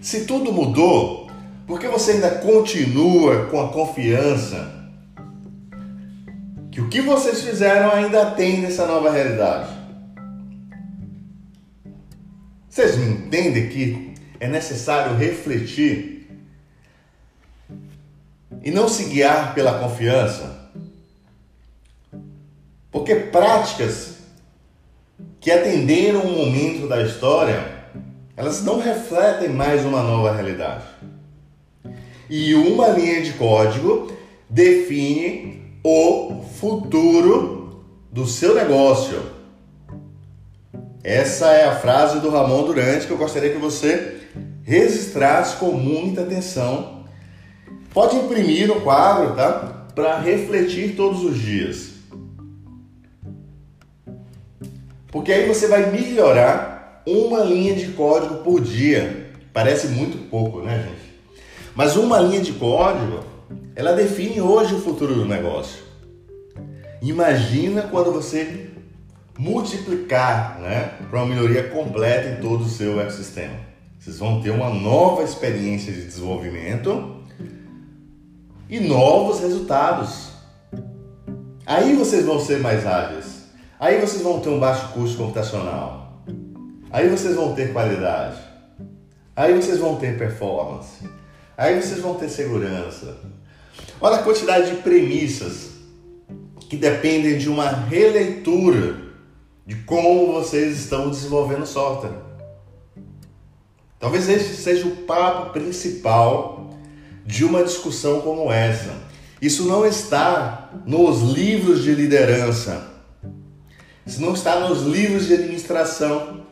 Se 0.00 0.24
tudo 0.24 0.52
mudou, 0.52 1.30
por 1.68 1.78
que 1.78 1.86
você 1.86 2.12
ainda 2.12 2.30
continua 2.30 3.46
com 3.46 3.60
a 3.60 3.68
confiança 3.68 4.74
que 6.72 6.80
o 6.80 6.88
que 6.88 7.00
vocês 7.00 7.44
fizeram 7.44 7.92
ainda 7.92 8.32
tem 8.32 8.60
nessa 8.60 8.84
nova 8.84 9.08
realidade? 9.08 9.83
Vocês 12.74 12.96
me 12.96 13.08
entendem 13.08 13.68
que 13.68 14.14
é 14.40 14.48
necessário 14.48 15.16
refletir 15.16 16.28
e 18.64 18.70
não 18.72 18.88
se 18.88 19.04
guiar 19.04 19.54
pela 19.54 19.78
confiança. 19.78 20.72
Porque 22.90 23.14
práticas 23.14 24.16
que 25.38 25.52
atenderam 25.52 26.22
um 26.22 26.36
momento 26.36 26.88
da 26.88 27.00
história, 27.00 27.64
elas 28.36 28.64
não 28.64 28.80
refletem 28.80 29.50
mais 29.50 29.84
uma 29.84 30.02
nova 30.02 30.34
realidade. 30.34 30.82
E 32.28 32.56
uma 32.56 32.88
linha 32.88 33.22
de 33.22 33.34
código 33.34 34.12
define 34.50 35.62
o 35.84 36.42
futuro 36.58 37.84
do 38.10 38.26
seu 38.26 38.52
negócio. 38.52 39.33
Essa 41.04 41.52
é 41.52 41.64
a 41.64 41.76
frase 41.76 42.18
do 42.20 42.30
Ramon 42.30 42.64
Durante 42.64 43.06
que 43.06 43.12
eu 43.12 43.18
gostaria 43.18 43.52
que 43.52 43.58
você 43.58 44.22
registrasse 44.64 45.56
com 45.56 45.72
muita 45.72 46.22
atenção 46.22 46.94
Pode 47.94 48.16
imprimir 48.16 48.66
no 48.66 48.80
quadro, 48.80 49.36
tá? 49.36 49.86
Para 49.94 50.18
refletir 50.18 50.96
todos 50.96 51.22
os 51.22 51.38
dias. 51.38 51.92
Porque 55.12 55.32
aí 55.32 55.46
você 55.46 55.68
vai 55.68 55.92
melhorar 55.92 57.04
uma 57.06 57.44
linha 57.44 57.72
de 57.72 57.92
código 57.92 58.42
por 58.42 58.60
dia. 58.60 59.30
Parece 59.52 59.86
muito 59.86 60.28
pouco, 60.28 60.60
né, 60.60 60.88
gente? 60.88 61.14
Mas 61.76 61.94
uma 61.94 62.18
linha 62.18 62.40
de 62.40 62.52
código, 62.54 63.20
ela 63.76 63.92
define 63.92 64.40
hoje 64.40 64.74
o 64.74 64.80
futuro 64.80 65.14
do 65.14 65.24
negócio. 65.24 65.84
Imagina 67.00 67.82
quando 67.82 68.10
você 68.10 68.70
multiplicar, 69.38 70.60
né, 70.60 70.94
para 71.10 71.22
uma 71.22 71.34
melhoria 71.34 71.64
completa 71.64 72.28
em 72.28 72.40
todo 72.40 72.64
o 72.64 72.68
seu 72.68 73.00
ecossistema. 73.00 73.56
Vocês 73.98 74.18
vão 74.18 74.40
ter 74.40 74.50
uma 74.50 74.70
nova 74.70 75.22
experiência 75.22 75.92
de 75.92 76.02
desenvolvimento 76.02 77.22
e 78.68 78.78
novos 78.80 79.40
resultados. 79.40 80.30
Aí 81.66 81.96
vocês 81.96 82.24
vão 82.24 82.38
ser 82.38 82.60
mais 82.60 82.86
ágeis. 82.86 83.44
Aí 83.80 84.00
vocês 84.00 84.22
vão 84.22 84.40
ter 84.40 84.50
um 84.50 84.60
baixo 84.60 84.92
custo 84.92 85.16
computacional. 85.16 86.22
Aí 86.90 87.08
vocês 87.08 87.34
vão 87.34 87.54
ter 87.54 87.72
qualidade. 87.72 88.38
Aí 89.34 89.54
vocês 89.54 89.78
vão 89.78 89.96
ter 89.96 90.16
performance. 90.16 91.08
Aí 91.56 91.80
vocês 91.80 92.00
vão 92.00 92.14
ter 92.14 92.28
segurança. 92.28 93.16
Olha 94.00 94.16
a 94.16 94.22
quantidade 94.22 94.70
de 94.70 94.82
premissas 94.82 95.70
que 96.68 96.76
dependem 96.76 97.38
de 97.38 97.48
uma 97.48 97.68
releitura 97.68 99.03
de 99.66 99.76
como 99.76 100.32
vocês 100.32 100.78
estão 100.78 101.10
desenvolvendo 101.10 101.66
software. 101.66 102.12
Talvez 103.98 104.28
esse 104.28 104.56
seja 104.56 104.86
o 104.86 104.96
papo 104.96 105.52
principal 105.52 106.70
de 107.24 107.44
uma 107.44 107.64
discussão 107.64 108.20
como 108.20 108.52
essa. 108.52 108.92
Isso 109.40 109.64
não 109.64 109.86
está 109.86 110.70
nos 110.84 111.22
livros 111.22 111.82
de 111.82 111.94
liderança. 111.94 112.86
Isso 114.06 114.20
não 114.20 114.34
está 114.34 114.60
nos 114.60 114.82
livros 114.82 115.26
de 115.26 115.34
administração. 115.34 116.44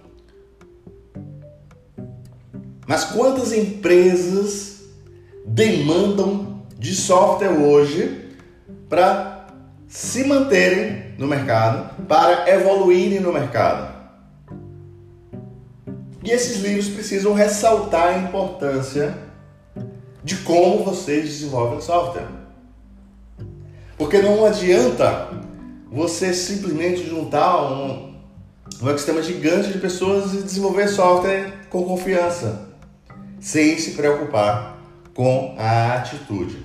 Mas 2.86 3.04
quantas 3.04 3.52
empresas 3.52 4.82
demandam 5.46 6.62
de 6.78 6.94
software 6.94 7.52
hoje 7.52 8.30
para 8.88 9.46
se 9.86 10.24
manterem 10.24 11.11
no 11.18 11.26
mercado, 11.26 12.04
para 12.06 12.48
evoluírem 12.50 13.20
no 13.20 13.32
mercado? 13.32 13.92
E 16.24 16.30
esses 16.30 16.62
livros 16.62 16.88
precisam 16.88 17.32
ressaltar 17.32 18.08
a 18.08 18.18
importância 18.18 19.16
de 20.22 20.36
como 20.36 20.84
vocês 20.84 21.24
desenvolvem 21.24 21.80
software. 21.80 22.28
Porque 23.98 24.22
não 24.22 24.44
adianta 24.44 25.30
você 25.90 26.32
simplesmente 26.32 27.08
juntar 27.08 27.72
um, 27.72 28.14
um 28.80 28.88
ecossistema 28.88 29.22
gigante 29.22 29.72
de 29.72 29.78
pessoas 29.78 30.32
e 30.32 30.42
desenvolver 30.42 30.88
software 30.88 31.66
com 31.68 31.84
confiança, 31.84 32.68
sem 33.40 33.76
se 33.78 33.92
preocupar 33.92 34.78
com 35.14 35.54
a 35.58 35.94
atitude. 35.94 36.58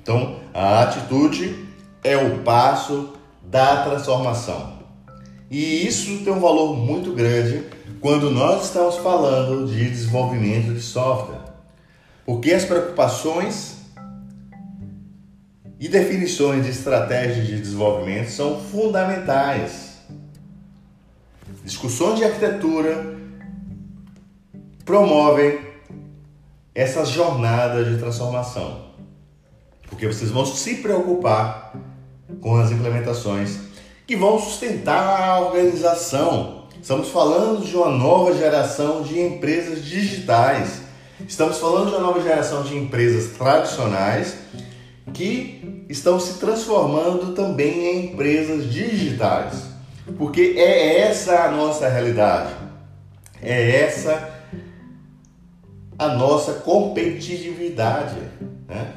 Então, 0.00 0.38
a 0.54 0.82
atitude 0.82 1.66
é 2.04 2.16
o 2.16 2.38
passo 2.38 3.15
da 3.50 3.84
transformação. 3.84 4.76
E 5.50 5.86
isso 5.86 6.24
tem 6.24 6.32
um 6.32 6.40
valor 6.40 6.76
muito 6.76 7.12
grande 7.12 7.64
quando 8.00 8.30
nós 8.30 8.66
estamos 8.66 8.96
falando 8.96 9.66
de 9.66 9.88
desenvolvimento 9.88 10.74
de 10.74 10.80
software. 10.80 11.40
Porque 12.24 12.52
as 12.52 12.64
preocupações 12.64 13.76
e 15.78 15.88
definições 15.88 16.64
de 16.64 16.70
estratégias 16.70 17.46
de 17.46 17.60
desenvolvimento 17.60 18.30
são 18.30 18.60
fundamentais. 18.60 19.98
Discussões 21.64 22.18
de 22.18 22.24
arquitetura 22.24 23.16
promovem 24.84 25.60
essa 26.74 27.04
jornada 27.04 27.84
de 27.84 27.98
transformação. 27.98 28.86
Porque 29.88 30.06
vocês 30.06 30.30
vão 30.30 30.44
se 30.44 30.76
preocupar 30.76 31.65
com 32.40 32.56
as 32.56 32.70
implementações 32.70 33.58
que 34.06 34.16
vão 34.16 34.38
sustentar 34.38 35.20
a 35.20 35.40
organização. 35.40 36.66
Estamos 36.80 37.08
falando 37.08 37.64
de 37.64 37.76
uma 37.76 37.90
nova 37.90 38.36
geração 38.36 39.02
de 39.02 39.20
empresas 39.20 39.84
digitais 39.84 40.86
Estamos 41.24 41.58
falando 41.58 41.88
de 41.88 41.96
uma 41.96 42.06
nova 42.06 42.20
geração 42.20 42.62
de 42.62 42.76
empresas 42.76 43.32
tradicionais 43.36 44.36
que 45.14 45.86
estão 45.88 46.20
se 46.20 46.38
transformando 46.38 47.32
também 47.32 47.86
em 47.86 48.06
empresas 48.06 48.70
digitais, 48.70 49.64
porque 50.18 50.54
é 50.58 51.00
essa 51.00 51.44
a 51.44 51.50
nossa 51.50 51.88
realidade, 51.88 52.52
é 53.40 53.80
essa 53.80 54.30
a 55.98 56.08
nossa 56.08 56.54
competitividade. 56.54 58.20
Né? 58.68 58.94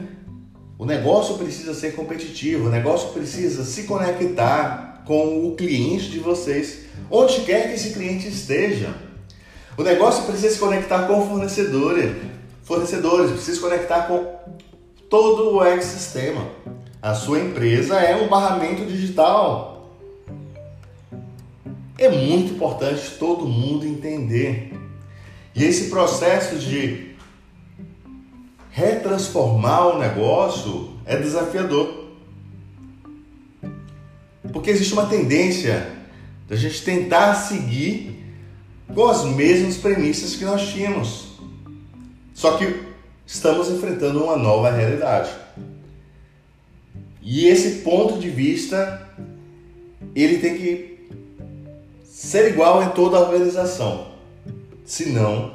O 0.80 0.86
negócio 0.86 1.38
precisa 1.38 1.74
ser 1.74 1.94
competitivo, 1.94 2.68
o 2.68 2.70
negócio 2.70 3.10
precisa 3.10 3.66
se 3.66 3.84
conectar 3.84 5.04
com 5.06 5.46
o 5.46 5.54
cliente 5.54 6.10
de 6.10 6.20
vocês, 6.20 6.86
onde 7.12 7.42
quer 7.42 7.68
que 7.68 7.76
esse 7.76 7.92
cliente 7.92 8.30
esteja. 8.30 8.96
O 9.78 9.84
negócio 9.84 10.24
precisa 10.24 10.54
se 10.54 10.58
conectar 10.58 11.06
com 11.06 11.28
fornecedores, 11.28 12.16
fornecedores, 12.64 13.32
precisa 13.32 13.56
se 13.56 13.62
conectar 13.62 14.04
com 14.04 14.26
todo 15.10 15.56
o 15.56 15.62
ecossistema. 15.62 16.48
A 17.02 17.14
sua 17.14 17.40
empresa 17.40 18.00
é 18.00 18.16
um 18.16 18.30
barramento 18.30 18.86
digital. 18.86 19.90
É 21.98 22.08
muito 22.08 22.54
importante 22.54 23.18
todo 23.20 23.46
mundo 23.46 23.86
entender. 23.86 24.74
E 25.54 25.62
esse 25.62 25.90
processo 25.90 26.56
de 26.58 27.09
retransformar 28.80 29.96
o 29.96 30.00
negócio 30.00 30.92
é 31.06 31.18
desafiador. 31.18 32.06
Porque 34.54 34.70
existe 34.70 34.94
uma 34.94 35.06
tendência 35.06 35.92
da 36.48 36.56
gente 36.56 36.84
tentar 36.84 37.36
seguir 37.36 38.24
com 38.94 39.08
as 39.08 39.26
mesmas 39.26 39.78
premissas 39.78 40.36
que 40.36 40.46
nós 40.46 40.70
tínhamos. 40.70 41.28
Só 42.34 42.58
que 42.58 42.84
estamos 43.28 43.70
enfrentando 43.70 44.24
uma 44.24 44.38
nova 44.38 44.72
realidade. 44.72 45.30
E 47.22 47.48
esse 47.48 47.82
ponto 47.82 48.18
de 48.18 48.30
vista 48.30 49.08
ele 50.16 50.40
tem 50.40 50.58
que 50.58 51.08
ser 52.04 52.50
igual 52.50 52.82
em 52.82 52.90
toda 52.90 53.18
a 53.18 53.22
organização. 53.22 54.08
Senão, 54.86 55.54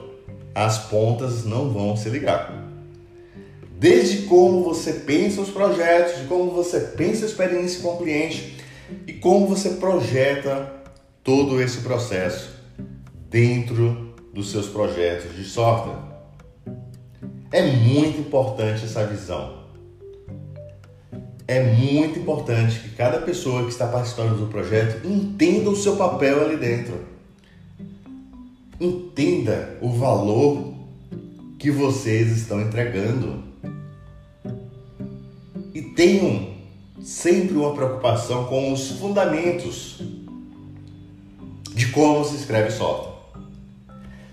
as 0.54 0.78
pontas 0.86 1.44
não 1.44 1.70
vão 1.70 1.96
se 1.96 2.08
ligar. 2.08 2.63
Desde 3.84 4.22
como 4.22 4.64
você 4.64 4.94
pensa 4.94 5.42
os 5.42 5.50
projetos, 5.50 6.22
de 6.22 6.26
como 6.26 6.52
você 6.52 6.80
pensa 6.80 7.26
a 7.26 7.28
experiência 7.28 7.82
com 7.82 7.96
o 7.96 7.98
cliente 7.98 8.56
e 9.06 9.12
como 9.12 9.46
você 9.46 9.72
projeta 9.72 10.72
todo 11.22 11.60
esse 11.60 11.82
processo 11.82 12.48
dentro 13.28 14.14
dos 14.32 14.50
seus 14.50 14.68
projetos 14.68 15.36
de 15.36 15.44
software. 15.44 15.98
É 17.52 17.60
muito 17.60 18.20
importante 18.20 18.86
essa 18.86 19.06
visão. 19.06 19.64
É 21.46 21.62
muito 21.62 22.20
importante 22.20 22.80
que 22.80 22.88
cada 22.96 23.20
pessoa 23.20 23.64
que 23.64 23.70
está 23.70 23.86
participando 23.86 24.38
do 24.38 24.46
projeto 24.46 25.06
entenda 25.06 25.68
o 25.68 25.76
seu 25.76 25.96
papel 25.96 26.42
ali 26.42 26.56
dentro. 26.56 27.00
Entenda 28.80 29.76
o 29.82 29.90
valor 29.90 30.72
que 31.58 31.70
vocês 31.70 32.34
estão 32.34 32.62
entregando. 32.62 33.43
E 35.74 35.82
tenham 35.82 36.54
sempre 37.02 37.56
uma 37.56 37.74
preocupação 37.74 38.44
com 38.44 38.72
os 38.72 38.92
fundamentos 38.92 40.00
de 41.74 41.88
como 41.88 42.24
se 42.24 42.36
escreve 42.36 42.70
software. 42.70 43.12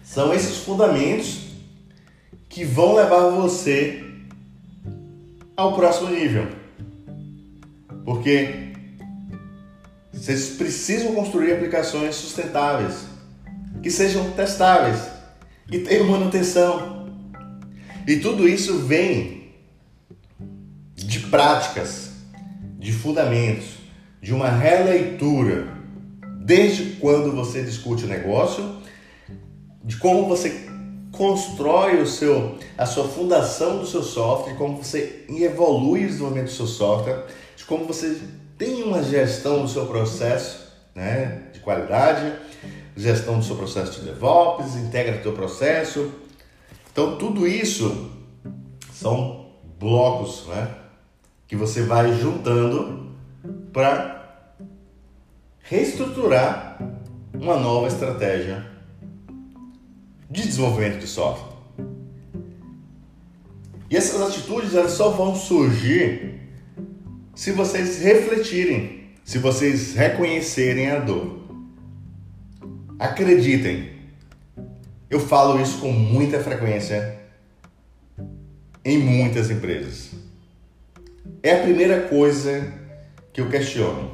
São 0.03 0.33
esses 0.33 0.57
fundamentos 0.57 1.47
que 2.47 2.63
vão 2.63 2.93
levar 2.93 3.29
você 3.29 4.03
ao 5.57 5.73
próximo 5.73 6.09
nível. 6.09 6.47
Porque 8.05 8.73
vocês 10.13 10.49
precisam 10.49 11.15
construir 11.15 11.53
aplicações 11.53 12.15
sustentáveis, 12.15 13.05
que 13.81 13.89
sejam 13.89 14.31
testáveis, 14.31 15.01
que 15.67 15.79
tenham 15.79 16.07
manutenção. 16.07 17.09
E 18.07 18.17
tudo 18.17 18.47
isso 18.47 18.79
vem 18.79 19.40
práticas, 21.31 22.11
de 22.77 22.91
fundamentos, 22.91 23.77
de 24.21 24.33
uma 24.33 24.49
releitura, 24.49 25.67
desde 26.41 26.97
quando 26.97 27.31
você 27.31 27.63
discute 27.63 28.03
o 28.03 28.07
negócio, 28.07 28.81
de 29.83 29.95
como 29.97 30.27
você 30.27 30.67
constrói 31.11 32.01
o 32.01 32.07
seu, 32.07 32.57
a 32.77 32.85
sua 32.85 33.07
fundação 33.07 33.79
do 33.79 33.85
seu 33.85 34.03
software, 34.03 34.53
de 34.53 34.57
como 34.57 34.77
você 34.77 35.25
evolui 35.29 36.03
o 36.03 36.07
desenvolvimento 36.07 36.47
do 36.47 36.51
seu 36.51 36.67
software, 36.67 37.25
de 37.55 37.63
como 37.65 37.85
você 37.85 38.19
tem 38.57 38.83
uma 38.83 39.01
gestão 39.01 39.61
do 39.61 39.67
seu 39.67 39.85
processo 39.85 40.71
né, 40.93 41.43
de 41.53 41.59
qualidade, 41.61 42.33
gestão 42.95 43.39
do 43.39 43.45
seu 43.45 43.55
processo 43.55 44.01
de 44.01 44.07
DevOps, 44.07 44.75
integra 44.75 45.19
o 45.19 45.23
seu 45.23 45.33
processo. 45.33 46.11
Então, 46.91 47.17
tudo 47.17 47.47
isso 47.47 48.11
são 48.93 49.47
blocos 49.79 50.45
né, 50.47 50.80
que 51.51 51.55
você 51.57 51.81
vai 51.81 52.17
juntando 52.17 53.11
para 53.73 54.55
reestruturar 55.59 56.81
uma 57.33 57.57
nova 57.57 57.89
estratégia 57.89 58.65
de 60.29 60.43
desenvolvimento 60.43 60.99
de 60.99 61.07
software. 61.07 61.51
E 63.89 63.97
essas 63.97 64.21
atitudes 64.21 64.73
elas 64.75 64.93
só 64.93 65.09
vão 65.09 65.35
surgir 65.35 66.39
se 67.35 67.51
vocês 67.51 67.99
refletirem, 67.99 69.09
se 69.25 69.37
vocês 69.37 69.93
reconhecerem 69.93 70.89
a 70.89 70.99
dor. 70.99 71.41
Acreditem, 72.97 73.89
eu 75.09 75.19
falo 75.19 75.61
isso 75.61 75.79
com 75.81 75.91
muita 75.91 76.39
frequência 76.39 77.19
em 78.85 78.97
muitas 78.97 79.51
empresas. 79.51 80.30
É 81.43 81.53
a 81.53 81.63
primeira 81.63 82.01
coisa 82.07 82.71
que 83.33 83.41
eu 83.41 83.49
questiono. 83.49 84.11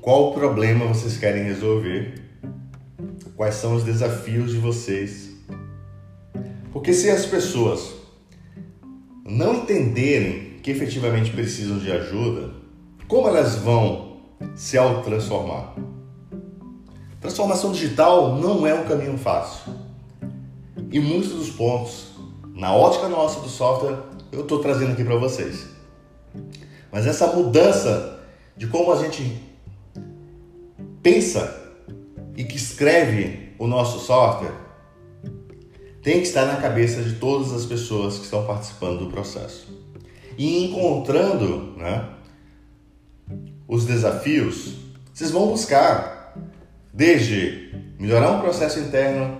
Qual 0.00 0.32
problema 0.32 0.86
vocês 0.86 1.16
querem 1.16 1.44
resolver? 1.44 2.14
Quais 3.36 3.54
são 3.54 3.74
os 3.74 3.84
desafios 3.84 4.52
de 4.52 4.58
vocês? 4.58 5.30
Porque 6.72 6.92
se 6.92 7.08
as 7.10 7.24
pessoas 7.26 7.94
não 9.24 9.54
entenderem 9.54 10.58
que 10.62 10.70
efetivamente 10.70 11.30
precisam 11.30 11.78
de 11.78 11.90
ajuda, 11.90 12.50
como 13.08 13.28
elas 13.28 13.56
vão 13.56 14.20
se 14.54 14.76
autotransformar? 14.76 15.74
Transformação 17.20 17.72
digital 17.72 18.36
não 18.36 18.66
é 18.66 18.74
um 18.74 18.84
caminho 18.84 19.16
fácil. 19.18 19.72
E 20.90 20.98
muitos 20.98 21.30
dos 21.30 21.50
pontos, 21.50 22.08
na 22.54 22.74
ótica 22.74 23.08
nossa 23.08 23.40
do 23.40 23.48
software, 23.48 24.09
eu 24.32 24.42
estou 24.42 24.60
trazendo 24.60 24.92
aqui 24.92 25.04
para 25.04 25.16
vocês. 25.16 25.66
Mas 26.90 27.06
essa 27.06 27.26
mudança 27.28 28.20
de 28.56 28.66
como 28.66 28.92
a 28.92 28.96
gente 28.96 29.40
pensa 31.02 31.58
e 32.36 32.44
que 32.44 32.56
escreve 32.56 33.50
o 33.58 33.66
nosso 33.66 33.98
software 34.00 34.54
tem 36.02 36.20
que 36.20 36.26
estar 36.26 36.46
na 36.46 36.56
cabeça 36.56 37.02
de 37.02 37.14
todas 37.14 37.52
as 37.52 37.66
pessoas 37.66 38.16
que 38.18 38.24
estão 38.24 38.46
participando 38.46 39.00
do 39.00 39.10
processo. 39.10 39.68
E 40.38 40.64
encontrando 40.64 41.74
né, 41.76 42.08
os 43.68 43.84
desafios, 43.84 44.76
vocês 45.12 45.30
vão 45.30 45.48
buscar 45.48 46.34
desde 46.92 47.74
melhorar 47.98 48.32
um 48.32 48.40
processo 48.40 48.80
interno, 48.80 49.36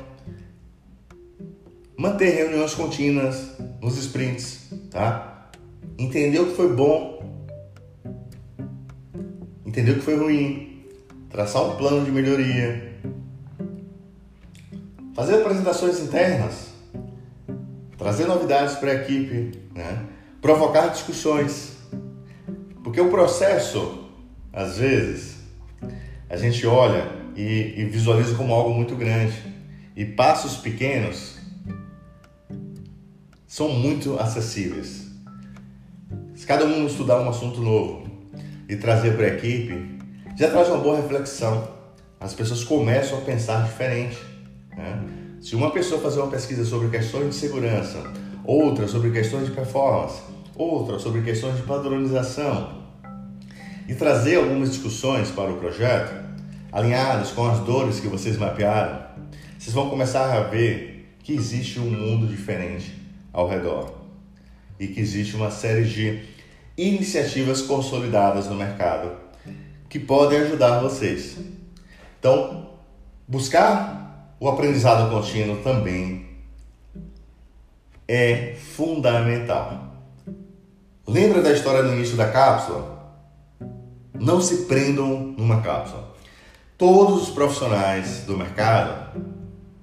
manter 1.96 2.30
reuniões 2.30 2.74
contínuas 2.74 3.52
nos 3.80 3.96
sprints, 3.96 4.68
tá? 4.90 5.50
Entender 5.98 6.40
o 6.40 6.46
que 6.46 6.56
foi 6.56 6.74
bom, 6.74 7.46
entender 9.64 9.92
o 9.92 9.94
que 9.94 10.00
foi 10.00 10.16
ruim, 10.16 10.84
traçar 11.30 11.62
um 11.62 11.76
plano 11.76 12.04
de 12.04 12.10
melhoria, 12.10 12.98
fazer 15.14 15.36
apresentações 15.36 16.00
internas, 16.00 16.72
trazer 17.96 18.26
novidades 18.26 18.74
para 18.76 18.90
a 18.90 18.94
equipe, 18.94 19.58
né? 19.74 20.06
provocar 20.42 20.88
discussões, 20.88 21.76
porque 22.82 23.00
o 23.00 23.10
processo, 23.10 24.08
às 24.52 24.78
vezes, 24.78 25.36
a 26.28 26.36
gente 26.36 26.66
olha 26.66 27.12
e, 27.36 27.74
e 27.76 27.84
visualiza 27.84 28.34
como 28.34 28.52
algo 28.54 28.70
muito 28.70 28.96
grande. 28.96 29.34
E 29.96 30.04
passos 30.04 30.56
pequenos 30.56 31.39
são 33.50 33.68
muito 33.68 34.16
acessíveis. 34.16 35.08
Se 36.36 36.46
cada 36.46 36.64
um 36.64 36.86
estudar 36.86 37.20
um 37.20 37.28
assunto 37.28 37.60
novo 37.60 38.08
e 38.68 38.76
trazer 38.76 39.16
para 39.16 39.24
a 39.24 39.28
equipe, 39.30 39.98
já 40.38 40.48
traz 40.48 40.68
uma 40.68 40.78
boa 40.78 40.94
reflexão. 40.94 41.68
As 42.20 42.32
pessoas 42.32 42.62
começam 42.62 43.18
a 43.18 43.22
pensar 43.22 43.64
diferente. 43.64 44.16
Né? 44.76 45.02
Se 45.40 45.56
uma 45.56 45.72
pessoa 45.72 46.00
fazer 46.00 46.20
uma 46.20 46.30
pesquisa 46.30 46.64
sobre 46.64 46.96
questões 46.96 47.30
de 47.30 47.34
segurança, 47.34 48.00
outra 48.44 48.86
sobre 48.86 49.10
questões 49.10 49.46
de 49.46 49.50
performance, 49.50 50.22
outra 50.54 51.00
sobre 51.00 51.20
questões 51.22 51.56
de 51.56 51.64
padronização, 51.64 52.84
e 53.88 53.96
trazer 53.96 54.36
algumas 54.36 54.70
discussões 54.70 55.28
para 55.28 55.50
o 55.50 55.56
projeto, 55.56 56.14
alinhadas 56.70 57.32
com 57.32 57.50
as 57.50 57.58
dores 57.58 57.98
que 57.98 58.06
vocês 58.06 58.36
mapearam, 58.36 59.06
vocês 59.58 59.74
vão 59.74 59.90
começar 59.90 60.38
a 60.38 60.42
ver 60.44 61.16
que 61.18 61.32
existe 61.32 61.80
um 61.80 61.90
mundo 61.90 62.28
diferente 62.28 62.99
ao 63.32 63.48
redor 63.48 64.00
e 64.78 64.86
que 64.86 65.00
existe 65.00 65.36
uma 65.36 65.50
série 65.50 65.84
de 65.84 66.22
iniciativas 66.76 67.60
consolidadas 67.62 68.46
no 68.46 68.54
mercado 68.54 69.12
que 69.88 69.98
podem 69.98 70.38
ajudar 70.38 70.80
vocês. 70.80 71.36
Então, 72.18 72.70
buscar 73.28 74.34
o 74.40 74.48
aprendizado 74.48 75.10
contínuo 75.10 75.56
também 75.62 76.30
é 78.08 78.54
fundamental. 78.54 79.94
Lembra 81.06 81.42
da 81.42 81.52
história 81.52 81.82
no 81.82 81.92
início 81.92 82.16
da 82.16 82.30
cápsula? 82.30 83.14
Não 84.14 84.40
se 84.40 84.64
prendam 84.64 85.34
numa 85.36 85.60
cápsula. 85.60 86.14
Todos 86.78 87.24
os 87.24 87.30
profissionais 87.30 88.24
do 88.24 88.36
mercado 88.38 89.20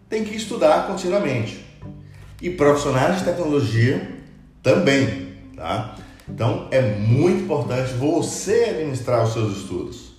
têm 0.10 0.24
que 0.24 0.36
estudar 0.36 0.88
continuamente. 0.88 1.67
E 2.42 2.50
profissionais 2.52 3.20
de 3.20 3.26
tecnologia 3.26 4.16
também, 4.62 5.34
tá? 5.56 5.96
Então 6.30 6.68
é 6.72 6.82
muito 6.82 7.44
importante 7.44 7.94
você 7.94 8.66
administrar 8.70 9.24
os 9.24 9.34
seus 9.34 9.58
estudos 9.58 10.14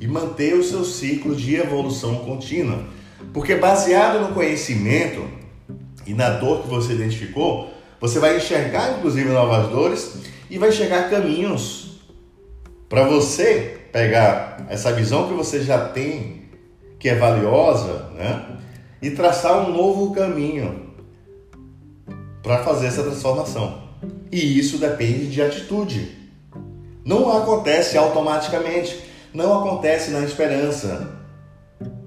e 0.00 0.06
manter 0.06 0.54
o 0.54 0.62
seu 0.62 0.84
ciclo 0.84 1.34
de 1.34 1.56
evolução 1.56 2.16
contínua, 2.20 2.84
porque 3.32 3.56
baseado 3.56 4.20
no 4.20 4.34
conhecimento 4.34 5.24
e 6.06 6.14
na 6.14 6.30
dor 6.30 6.62
que 6.62 6.68
você 6.68 6.92
identificou, 6.92 7.72
você 8.00 8.18
vai 8.18 8.36
enxergar 8.36 8.98
inclusive 8.98 9.28
novas 9.30 9.68
dores 9.68 10.16
e 10.48 10.58
vai 10.58 10.70
enxergar 10.70 11.10
caminhos 11.10 12.00
para 12.88 13.04
você 13.04 13.80
pegar 13.92 14.66
essa 14.68 14.92
visão 14.92 15.28
que 15.28 15.34
você 15.34 15.62
já 15.62 15.88
tem, 15.88 16.42
que 16.98 17.08
é 17.08 17.14
valiosa, 17.14 18.10
né? 18.14 18.58
E 19.00 19.10
traçar 19.10 19.58
um 19.58 19.72
novo 19.72 20.14
caminho 20.14 20.91
para 22.42 22.64
fazer 22.64 22.86
essa 22.86 23.02
transformação. 23.02 23.82
E 24.30 24.58
isso 24.58 24.78
depende 24.78 25.28
de 25.28 25.40
atitude. 25.40 26.16
Não 27.04 27.36
acontece 27.36 27.96
automaticamente, 27.96 29.00
não 29.32 29.60
acontece 29.60 30.10
na 30.10 30.20
esperança. 30.20 31.18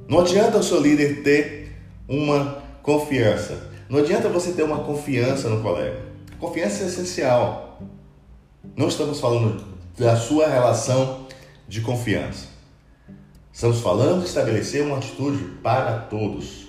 Não 0.07 0.19
adianta 0.19 0.57
o 0.57 0.63
seu 0.63 0.79
líder 0.79 1.23
ter 1.23 1.75
uma 2.07 2.63
confiança. 2.83 3.69
Não 3.89 3.99
adianta 3.99 4.29
você 4.29 4.51
ter 4.51 4.63
uma 4.63 4.83
confiança 4.83 5.49
no 5.49 5.61
colega. 5.61 5.99
Confiança 6.39 6.83
é 6.83 6.87
essencial. 6.87 7.79
Não 8.75 8.87
estamos 8.87 9.19
falando 9.19 9.63
da 9.97 10.15
sua 10.15 10.47
relação 10.47 11.25
de 11.67 11.81
confiança. 11.81 12.47
Estamos 13.51 13.79
falando 13.79 14.19
de 14.19 14.27
estabelecer 14.27 14.83
uma 14.83 14.97
atitude 14.97 15.43
para 15.63 15.99
todos. 15.99 16.67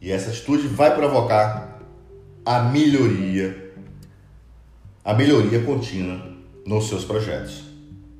E 0.00 0.12
essa 0.12 0.30
atitude 0.30 0.68
vai 0.68 0.94
provocar 0.94 1.73
a 2.44 2.64
melhoria, 2.64 3.72
a 5.04 5.14
melhoria 5.14 5.62
contínua 5.62 6.34
nos 6.66 6.88
seus 6.88 7.04
projetos. 7.04 7.62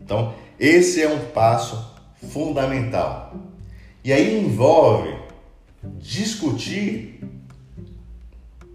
Então, 0.00 0.34
esse 0.58 1.02
é 1.02 1.08
um 1.08 1.26
passo 1.26 1.94
fundamental. 2.30 3.34
E 4.02 4.12
aí 4.12 4.38
envolve 4.38 5.14
discutir 5.98 7.20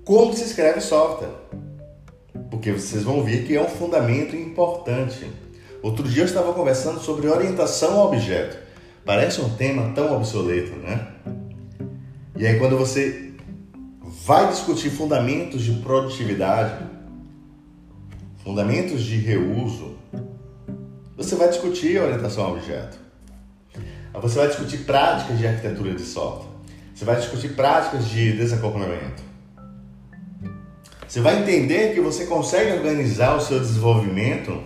como 0.03 0.33
se 0.33 0.43
escreve 0.43 0.81
software. 0.81 1.33
Porque 2.49 2.71
vocês 2.71 3.03
vão 3.03 3.23
ver 3.23 3.45
que 3.45 3.55
é 3.55 3.61
um 3.61 3.69
fundamento 3.69 4.35
importante. 4.35 5.29
Outro 5.81 6.07
dia 6.07 6.23
eu 6.23 6.27
estava 6.27 6.53
conversando 6.53 6.99
sobre 6.99 7.27
orientação 7.27 7.99
ao 7.99 8.07
objeto. 8.07 8.57
Parece 9.05 9.39
um 9.41 9.49
tema 9.55 9.93
tão 9.93 10.15
obsoleto, 10.15 10.75
né? 10.77 11.07
E 12.35 12.45
aí 12.45 12.57
quando 12.57 12.77
você 12.77 13.28
vai 14.29 14.47
discutir 14.49 14.91
fundamentos 14.91 15.63
de 15.63 15.71
produtividade, 15.81 16.85
fundamentos 18.43 19.01
de 19.01 19.17
reuso, 19.17 19.97
você 21.17 21.33
vai 21.35 21.49
discutir 21.49 21.99
orientação 21.99 22.45
ao 22.45 22.51
objeto. 22.51 22.99
Você 24.13 24.37
vai 24.37 24.47
discutir 24.49 24.85
práticas 24.85 25.39
de 25.39 25.47
arquitetura 25.47 25.95
de 25.95 26.03
software. 26.03 26.47
Você 26.93 27.05
vai 27.05 27.15
discutir 27.15 27.55
práticas 27.55 28.07
de 28.07 28.33
desacoplamento. 28.33 29.23
Você 31.07 31.21
vai 31.21 31.41
entender 31.41 31.95
que 31.95 31.99
você 31.99 32.27
consegue 32.27 32.73
organizar 32.73 33.35
o 33.35 33.41
seu 33.41 33.59
desenvolvimento 33.59 34.61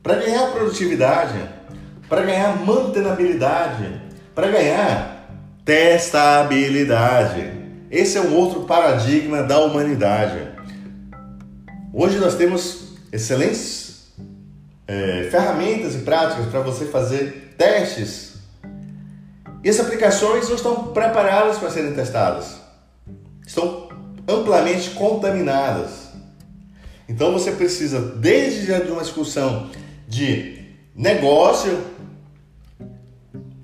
para 0.00 0.14
ganhar 0.14 0.52
produtividade, 0.52 1.40
para 2.08 2.22
ganhar 2.22 2.64
mantenabilidade, 2.64 4.00
para 4.32 4.46
ganhar 4.46 5.28
testabilidade. 5.64 7.55
Esse 7.96 8.18
é 8.18 8.20
um 8.20 8.34
outro 8.34 8.64
paradigma 8.64 9.42
da 9.42 9.58
humanidade. 9.58 10.38
Hoje 11.94 12.18
nós 12.18 12.34
temos 12.34 12.88
excelentes 13.10 14.12
é, 14.86 15.28
ferramentas 15.30 15.94
e 15.94 16.00
práticas 16.00 16.44
para 16.44 16.60
você 16.60 16.84
fazer 16.84 17.54
testes. 17.56 18.34
E 19.64 19.70
as 19.70 19.80
aplicações 19.80 20.46
não 20.46 20.56
estão 20.56 20.88
preparadas 20.88 21.56
para 21.56 21.70
serem 21.70 21.94
testadas. 21.94 22.56
Estão 23.46 23.88
amplamente 24.28 24.90
contaminadas. 24.90 26.10
Então 27.08 27.32
você 27.32 27.50
precisa, 27.52 27.98
desde 27.98 28.72
uma 28.92 29.00
discussão 29.00 29.70
de 30.06 30.66
negócio 30.94 31.82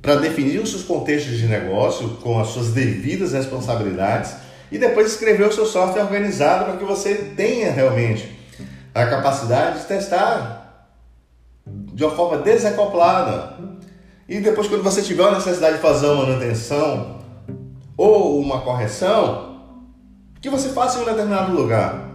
para 0.02 0.16
definir 0.16 0.60
os 0.60 0.70
seus 0.70 0.82
contextos 0.82 1.38
de 1.38 1.46
negócio 1.46 2.18
com 2.20 2.40
as 2.40 2.48
suas 2.48 2.70
devidas 2.70 3.32
responsabilidades 3.32 4.34
e 4.70 4.76
depois 4.76 5.12
escrever 5.12 5.46
o 5.46 5.52
seu 5.52 5.64
software 5.64 6.02
organizado 6.02 6.64
para 6.64 6.76
que 6.76 6.84
você 6.84 7.14
tenha 7.36 7.70
realmente 7.70 8.36
a 8.92 9.06
capacidade 9.06 9.80
de 9.80 9.84
testar 9.86 10.90
de 11.66 12.04
uma 12.04 12.14
forma 12.16 12.38
desacoplada. 12.38 13.56
E 14.28 14.40
depois, 14.40 14.66
quando 14.66 14.82
você 14.82 15.02
tiver 15.02 15.24
a 15.24 15.32
necessidade 15.32 15.76
de 15.76 15.82
fazer 15.82 16.06
uma 16.06 16.26
manutenção 16.26 17.20
ou 17.96 18.40
uma 18.40 18.62
correção, 18.62 19.60
que 20.40 20.50
você 20.50 20.70
faça 20.70 20.98
em 20.98 21.02
um 21.02 21.04
determinado 21.04 21.52
lugar 21.52 22.08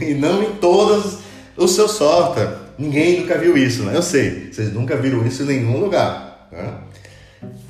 e 0.00 0.14
não 0.14 0.42
em 0.42 0.52
todos 0.56 1.18
os 1.56 1.72
seus 1.72 1.92
software. 1.92 2.56
Ninguém 2.78 3.20
nunca 3.20 3.36
viu 3.36 3.56
isso, 3.56 3.82
né? 3.82 3.96
Eu 3.96 4.02
sei, 4.02 4.52
vocês 4.52 4.72
nunca 4.72 4.96
viram 4.96 5.26
isso 5.26 5.42
em 5.42 5.46
nenhum 5.46 5.80
lugar. 5.80 6.48
Né? 6.52 6.72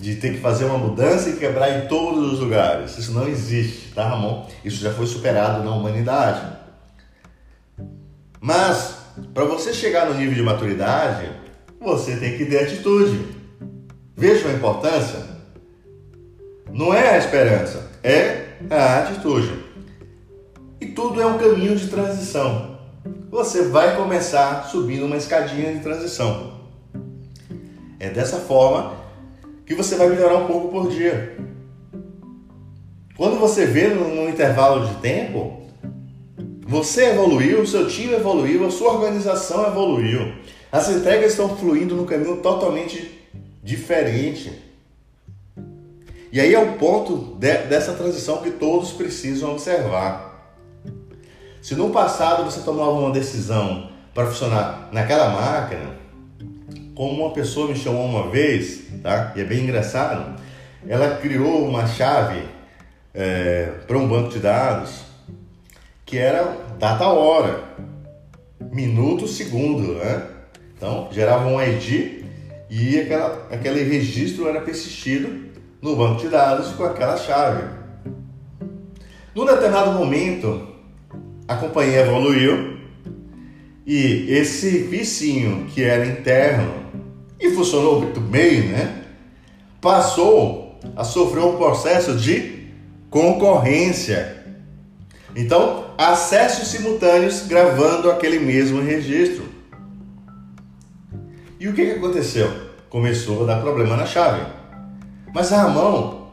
De 0.01 0.17
ter 0.17 0.33
que 0.33 0.41
fazer 0.41 0.65
uma 0.65 0.79
mudança 0.79 1.31
e 1.31 1.37
quebrar 1.37 1.79
em 1.79 1.87
todos 1.89 2.33
os 2.33 2.41
lugares. 2.41 2.97
Isso 2.97 3.13
não 3.13 3.29
existe, 3.29 3.93
tá, 3.95 4.09
Ramon? 4.09 4.47
Isso 4.65 4.81
já 4.83 4.93
foi 4.93 5.07
superado 5.07 5.63
na 5.63 5.71
humanidade. 5.73 6.57
Mas, 8.41 8.97
para 9.35 9.45
você 9.45 9.73
chegar 9.73 10.07
no 10.07 10.15
nível 10.15 10.35
de 10.35 10.43
maturidade, 10.43 11.31
você 11.81 12.17
tem 12.17 12.37
que 12.37 12.47
ter 12.47 12.65
atitude. 12.65 13.37
Veja 14.17 14.49
a 14.49 14.53
importância? 14.53 15.27
Não 16.71 16.93
é 16.95 17.11
a 17.15 17.19
esperança, 17.19 17.91
é 18.03 18.47
a 18.71 18.99
atitude. 19.01 19.65
E 20.81 20.87
tudo 20.87 21.21
é 21.21 21.27
um 21.27 21.39
caminho 21.39 21.77
de 21.77 21.89
transição 21.89 22.79
você 23.31 23.63
vai 23.63 23.95
começar 23.95 24.65
subindo 24.65 25.05
uma 25.05 25.17
escadinha 25.17 25.73
de 25.73 25.81
transição. 25.81 26.59
É 28.01 28.09
dessa 28.09 28.39
forma 28.39 28.97
que 29.69 29.75
você 29.75 29.97
vai 29.97 30.09
melhorar 30.09 30.39
um 30.39 30.47
pouco 30.47 30.69
por 30.69 30.89
dia. 30.89 31.37
Quando 33.19 33.39
você 33.39 33.67
vê 33.67 33.89
num 33.89 34.27
intervalo 34.27 34.89
de 34.89 34.95
tempo, 34.95 35.61
você 36.67 37.11
evoluiu, 37.11 37.67
seu 37.67 37.87
time 37.87 38.15
evoluiu, 38.15 38.67
a 38.67 38.71
sua 38.71 38.95
organização 38.95 39.67
evoluiu. 39.67 40.33
As 40.73 40.89
entregas 40.89 41.33
estão 41.33 41.55
fluindo 41.55 41.95
no 41.95 42.07
caminho 42.07 42.39
totalmente 42.39 43.29
diferente. 43.63 44.59
E 46.33 46.41
aí 46.41 46.55
é 46.55 46.59
o 46.59 46.79
ponto 46.79 47.37
de, 47.39 47.59
dessa 47.65 47.93
transição 47.93 48.39
que 48.39 48.53
todos 48.53 48.93
precisam 48.93 49.53
observar. 49.53 50.57
Se 51.61 51.75
no 51.75 51.91
passado 51.91 52.43
você 52.43 52.63
tomava 52.63 52.93
uma 52.93 53.11
decisão 53.11 53.91
para 54.15 54.29
funcionar 54.29 54.89
naquela 54.93 55.29
máquina, 55.29 55.99
como 56.99 57.27
uma 57.27 57.33
pessoa 57.33 57.69
me 57.69 57.77
chamou 57.77 58.05
uma 58.07 58.29
vez, 58.29 58.83
tá? 59.05 59.33
E 59.37 59.41
é 59.41 59.45
bem 59.45 59.63
engraçado, 59.63 60.35
ela 60.85 61.17
criou 61.19 61.65
uma 61.65 61.87
chave 61.87 62.43
é, 63.15 63.67
para 63.87 63.97
um 63.97 64.09
banco 64.09 64.31
de 64.31 64.41
dados 64.41 65.05
que 66.05 66.19
era 66.19 66.57
data 66.77 67.07
hora, 67.07 67.63
minuto, 68.73 69.29
segundo, 69.29 69.95
né? 69.95 70.27
Então 70.77 71.09
gerava 71.13 71.47
um 71.47 71.63
ID 71.63 72.25
e 72.69 72.99
aquela, 72.99 73.47
aquele 73.49 73.85
registro 73.85 74.49
era 74.49 74.61
persistido 74.61 75.53
no 75.81 75.95
banco 75.95 76.21
de 76.21 76.29
dados 76.29 76.73
com 76.73 76.83
aquela 76.83 77.17
chave. 77.17 77.63
Num 79.37 79.47
determinado 79.47 79.93
momento, 79.93 80.67
a 81.47 81.55
companhia 81.55 82.01
evoluiu 82.01 82.77
e 83.87 84.27
esse 84.35 84.79
vicinho 84.79 85.67
que 85.67 85.85
era 85.85 86.05
interno 86.05 86.88
e 87.41 87.51
funcionou 87.51 88.01
muito 88.01 88.21
bem, 88.21 88.69
né? 88.69 89.05
Passou 89.81 90.79
a 90.97 91.05
sofrer 91.05 91.45
um 91.45 91.57
processo 91.57 92.17
de 92.17 92.69
concorrência. 93.11 94.45
Então, 95.35 95.87
acessos 95.97 96.69
simultâneos 96.69 97.47
gravando 97.47 98.11
aquele 98.11 98.39
mesmo 98.39 98.81
registro. 98.83 99.45
E 101.61 101.69
o 101.69 101.73
que, 101.73 101.87
que 101.87 101.93
aconteceu? 101.93 102.51
Começou 102.89 103.43
a 103.43 103.47
dar 103.47 103.61
problema 103.61 103.97
na 103.97 104.07
chave. 104.07 104.43
Mas 105.35 105.51
Ramão, 105.51 106.33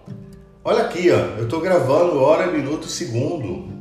olha 0.64 0.84
aqui, 0.84 1.12
ó, 1.12 1.38
eu 1.38 1.44
estou 1.44 1.62
gravando 1.62 2.22
hora, 2.22 2.52
minuto 2.52 2.88
segundo. 2.88 3.74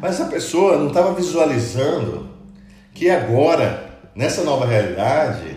Mas 0.00 0.20
a 0.20 0.26
pessoa 0.26 0.76
não 0.76 0.88
estava 0.88 1.14
visualizando 1.14 2.28
que 2.92 3.10
agora, 3.10 3.83
nessa 4.14 4.42
nova 4.42 4.66
realidade, 4.66 5.56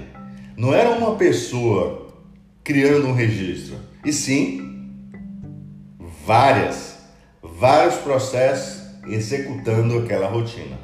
não 0.56 0.74
era 0.74 0.90
uma 0.90 1.16
pessoa 1.16 2.08
criando 2.64 3.08
um 3.08 3.14
registro, 3.14 3.78
e 4.04 4.12
sim 4.12 5.00
várias, 6.26 6.98
vários 7.42 7.96
processos 7.96 8.82
executando 9.08 10.00
aquela 10.00 10.28
rotina. 10.28 10.78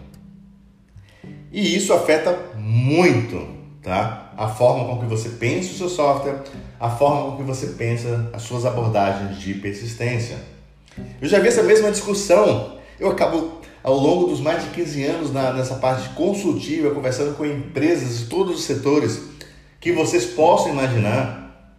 E 1.52 1.76
isso 1.76 1.94
afeta 1.94 2.38
muito, 2.56 3.46
tá? 3.82 4.34
A 4.38 4.48
forma 4.48 4.86
com 4.86 5.02
que 5.02 5.06
você 5.06 5.30
pensa 5.30 5.72
o 5.72 5.76
seu 5.76 5.90
software, 5.90 6.42
a 6.80 6.90
forma 6.90 7.32
com 7.32 7.38
que 7.38 7.44
você 7.44 7.68
pensa 7.68 8.30
as 8.34 8.42
suas 8.42 8.66
abordagens 8.66 9.38
de 9.40 9.54
persistência. 9.56 10.38
Eu 11.22 11.28
já 11.28 11.40
vi 11.40 11.50
essa 11.50 11.62
mesma 11.62 11.92
discussão. 11.92 12.78
Eu 13.00 13.10
acabo 13.10 13.62
ao 13.84 13.96
longo 13.96 14.28
dos 14.28 14.40
mais 14.40 14.64
de 14.64 14.70
15 14.70 15.04
anos 15.04 15.34
na, 15.34 15.52
nessa 15.52 15.76
parte 15.76 16.10
consultiva, 16.10 16.92
conversando 16.92 17.36
com 17.36 17.46
empresas 17.46 18.20
de 18.20 18.26
todos 18.26 18.56
os 18.56 18.64
setores 18.64 19.22
que 19.80 19.92
vocês 19.92 20.26
possam 20.26 20.72
imaginar, 20.72 21.76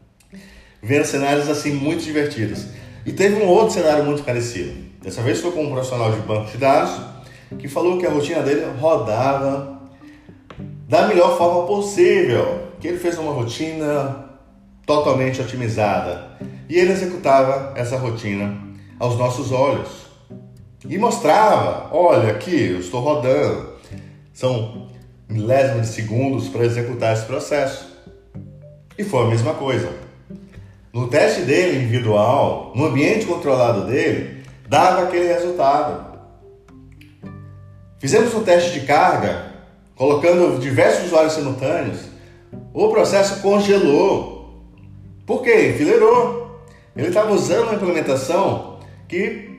vendo 0.82 1.06
cenários 1.06 1.48
assim 1.48 1.72
muito 1.72 2.04
divertidos. 2.04 2.66
E 3.06 3.12
teve 3.12 3.42
um 3.42 3.48
outro 3.48 3.72
cenário 3.72 4.04
muito 4.04 4.22
parecido. 4.22 4.84
Dessa 5.02 5.22
vez 5.22 5.40
foi 5.40 5.52
com 5.52 5.64
um 5.64 5.70
profissional 5.70 6.12
de 6.12 6.20
banco 6.20 6.50
de 6.50 6.58
dados 6.58 7.00
que 7.58 7.68
falou 7.68 7.98
que 7.98 8.06
a 8.06 8.10
rotina 8.10 8.42
dele 8.42 8.64
rodava 8.78 9.80
da 10.88 11.06
melhor 11.06 11.38
forma 11.38 11.66
possível, 11.66 12.68
que 12.80 12.88
ele 12.88 12.98
fez 12.98 13.18
uma 13.18 13.32
rotina 13.32 14.30
totalmente 14.86 15.40
otimizada 15.40 16.36
e 16.68 16.78
ele 16.78 16.92
executava 16.92 17.72
essa 17.76 17.96
rotina 17.96 18.58
aos 18.98 19.16
nossos 19.16 19.50
olhos 19.50 20.03
e 20.88 20.98
mostrava: 20.98 21.94
olha 21.94 22.30
aqui, 22.30 22.70
eu 22.72 22.80
estou 22.80 23.00
rodando, 23.00 23.74
são 24.32 24.88
milésimos 25.28 25.88
de 25.88 25.94
segundos 25.94 26.48
para 26.48 26.64
executar 26.64 27.14
esse 27.14 27.24
processo. 27.24 27.94
E 28.96 29.02
foi 29.02 29.24
a 29.24 29.28
mesma 29.28 29.54
coisa. 29.54 29.90
No 30.92 31.08
teste 31.08 31.42
dele 31.42 31.78
individual, 31.78 32.72
no 32.76 32.86
ambiente 32.86 33.26
controlado 33.26 33.86
dele, 33.86 34.44
dava 34.68 35.02
aquele 35.02 35.26
resultado. 35.26 36.14
Fizemos 37.98 38.32
um 38.34 38.44
teste 38.44 38.78
de 38.78 38.86
carga, 38.86 39.52
colocando 39.96 40.60
diversos 40.60 41.06
usuários 41.06 41.32
simultâneos. 41.32 42.00
O 42.72 42.88
processo 42.88 43.40
congelou. 43.40 44.62
Por 45.26 45.42
quê? 45.42 45.70
Enfileirou. 45.70 46.60
Ele 46.94 47.08
estava 47.08 47.32
usando 47.32 47.64
uma 47.64 47.74
implementação 47.74 48.78
que 49.08 49.53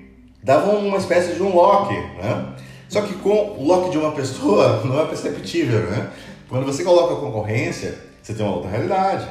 dava 0.45 0.73
uma 0.73 0.97
espécie 0.97 1.33
de 1.33 1.41
um 1.41 1.55
lock, 1.55 1.91
né? 1.91 2.53
Só 2.87 3.01
que 3.01 3.15
com 3.15 3.57
o 3.57 3.65
lock 3.65 3.89
de 3.89 3.97
uma 3.97 4.11
pessoa 4.11 4.83
não 4.85 5.01
é 5.01 5.05
perceptível, 5.05 5.89
né? 5.89 6.11
Quando 6.47 6.67
você 6.67 6.83
coloca 6.83 7.15
a 7.15 7.17
concorrência, 7.17 7.97
você 8.21 8.35
tem 8.35 8.45
uma 8.45 8.55
outra 8.55 8.69
realidade. 8.69 9.27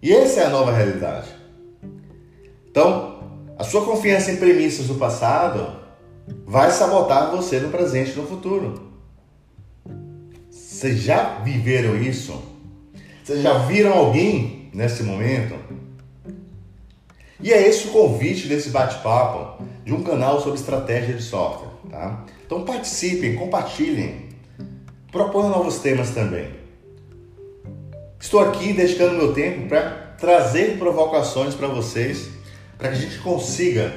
E 0.00 0.12
essa 0.12 0.42
é 0.42 0.46
a 0.46 0.50
nova 0.50 0.70
realidade. 0.70 1.26
Então, 2.70 3.18
a 3.58 3.64
sua 3.64 3.84
confiança 3.84 4.30
em 4.30 4.36
premissas 4.36 4.86
do 4.86 4.94
passado 4.94 5.80
vai 6.46 6.70
sabotar 6.70 7.32
você 7.32 7.58
no 7.58 7.70
presente 7.70 8.12
e 8.12 8.16
no 8.16 8.26
futuro. 8.28 8.92
Vocês 10.48 11.00
já 11.00 11.40
viveram 11.40 11.96
isso? 11.96 12.40
Vocês 13.24 13.42
já 13.42 13.58
viram 13.58 13.94
alguém 13.94 14.70
nesse 14.72 15.02
momento? 15.02 15.56
E 17.44 17.52
é 17.52 17.68
esse 17.68 17.88
o 17.88 17.90
convite 17.90 18.48
desse 18.48 18.70
bate-papo 18.70 19.62
de 19.84 19.92
um 19.92 20.02
canal 20.02 20.40
sobre 20.40 20.58
estratégia 20.58 21.14
de 21.14 21.22
software, 21.22 21.68
tá? 21.90 22.24
Então 22.46 22.64
participem, 22.64 23.36
compartilhem, 23.36 24.30
proponham 25.12 25.50
novos 25.50 25.78
temas 25.78 26.08
também. 26.08 26.48
Estou 28.18 28.40
aqui 28.40 28.72
dedicando 28.72 29.18
meu 29.18 29.34
tempo 29.34 29.68
para 29.68 30.14
trazer 30.18 30.78
provocações 30.78 31.54
para 31.54 31.68
vocês, 31.68 32.30
para 32.78 32.88
que 32.88 32.96
a 32.96 32.98
gente 32.98 33.18
consiga 33.18 33.92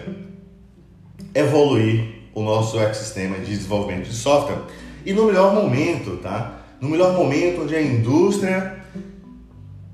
evoluir 1.34 2.24
o 2.36 2.42
nosso 2.42 2.78
ecossistema 2.78 3.38
de 3.38 3.46
desenvolvimento 3.46 4.10
de 4.10 4.14
software 4.14 4.64
e 5.06 5.14
no 5.14 5.24
melhor 5.24 5.56
momento, 5.56 6.18
tá? 6.18 6.66
No 6.82 6.90
melhor 6.90 7.14
momento 7.14 7.62
onde 7.62 7.74
a 7.74 7.82
indústria, 7.82 8.78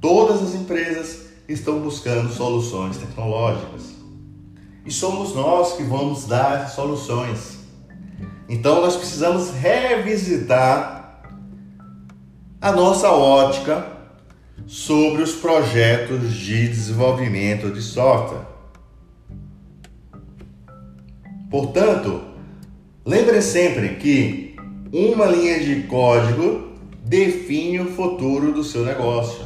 todas 0.02 0.42
as 0.42 0.56
empresas 0.56 1.23
estão 1.54 1.80
buscando 1.80 2.32
soluções 2.32 2.98
tecnológicas. 2.98 3.94
E 4.86 4.92
somos 4.92 5.34
nós 5.34 5.74
que 5.74 5.84
vamos 5.84 6.26
dar 6.26 6.70
soluções. 6.70 7.60
Então 8.50 8.82
nós 8.82 8.96
precisamos 8.96 9.52
revisitar 9.52 11.22
a 12.60 12.72
nossa 12.72 13.12
ótica 13.12 13.88
sobre 14.68 15.22
os 15.22 15.34
projetos 15.34 16.34
de 16.34 16.68
desenvolvimento 16.68 17.72
de 17.72 17.82
software. 17.82 18.46
Portanto, 21.50 22.34
Lembre 23.06 23.42
sempre 23.42 23.96
que 23.96 24.56
uma 24.94 25.26
linha 25.26 25.60
de 25.60 25.84
código 25.88 26.70
define 27.04 27.82
o 27.82 27.92
futuro 27.92 28.54
do 28.54 28.64
seu 28.64 28.86
negócio. 28.86 29.44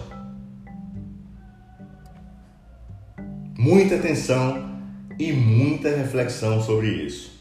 Muita 3.58 3.96
atenção 3.96 4.70
e 5.18 5.34
muita 5.34 5.90
reflexão 5.90 6.62
sobre 6.62 6.90
isso. 6.90 7.32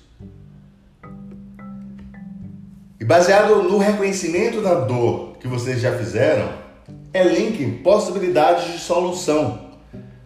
E 2.98 3.04
baseado 3.04 3.62
no 3.64 3.76
reconhecimento 3.76 4.62
da 4.62 4.74
dor 4.76 5.36
que 5.38 5.46
vocês 5.46 5.78
já 5.78 5.96
fizeram, 5.98 6.50
elenque 7.12 7.66
possibilidades 7.82 8.72
de 8.72 8.78
solução, 8.78 9.72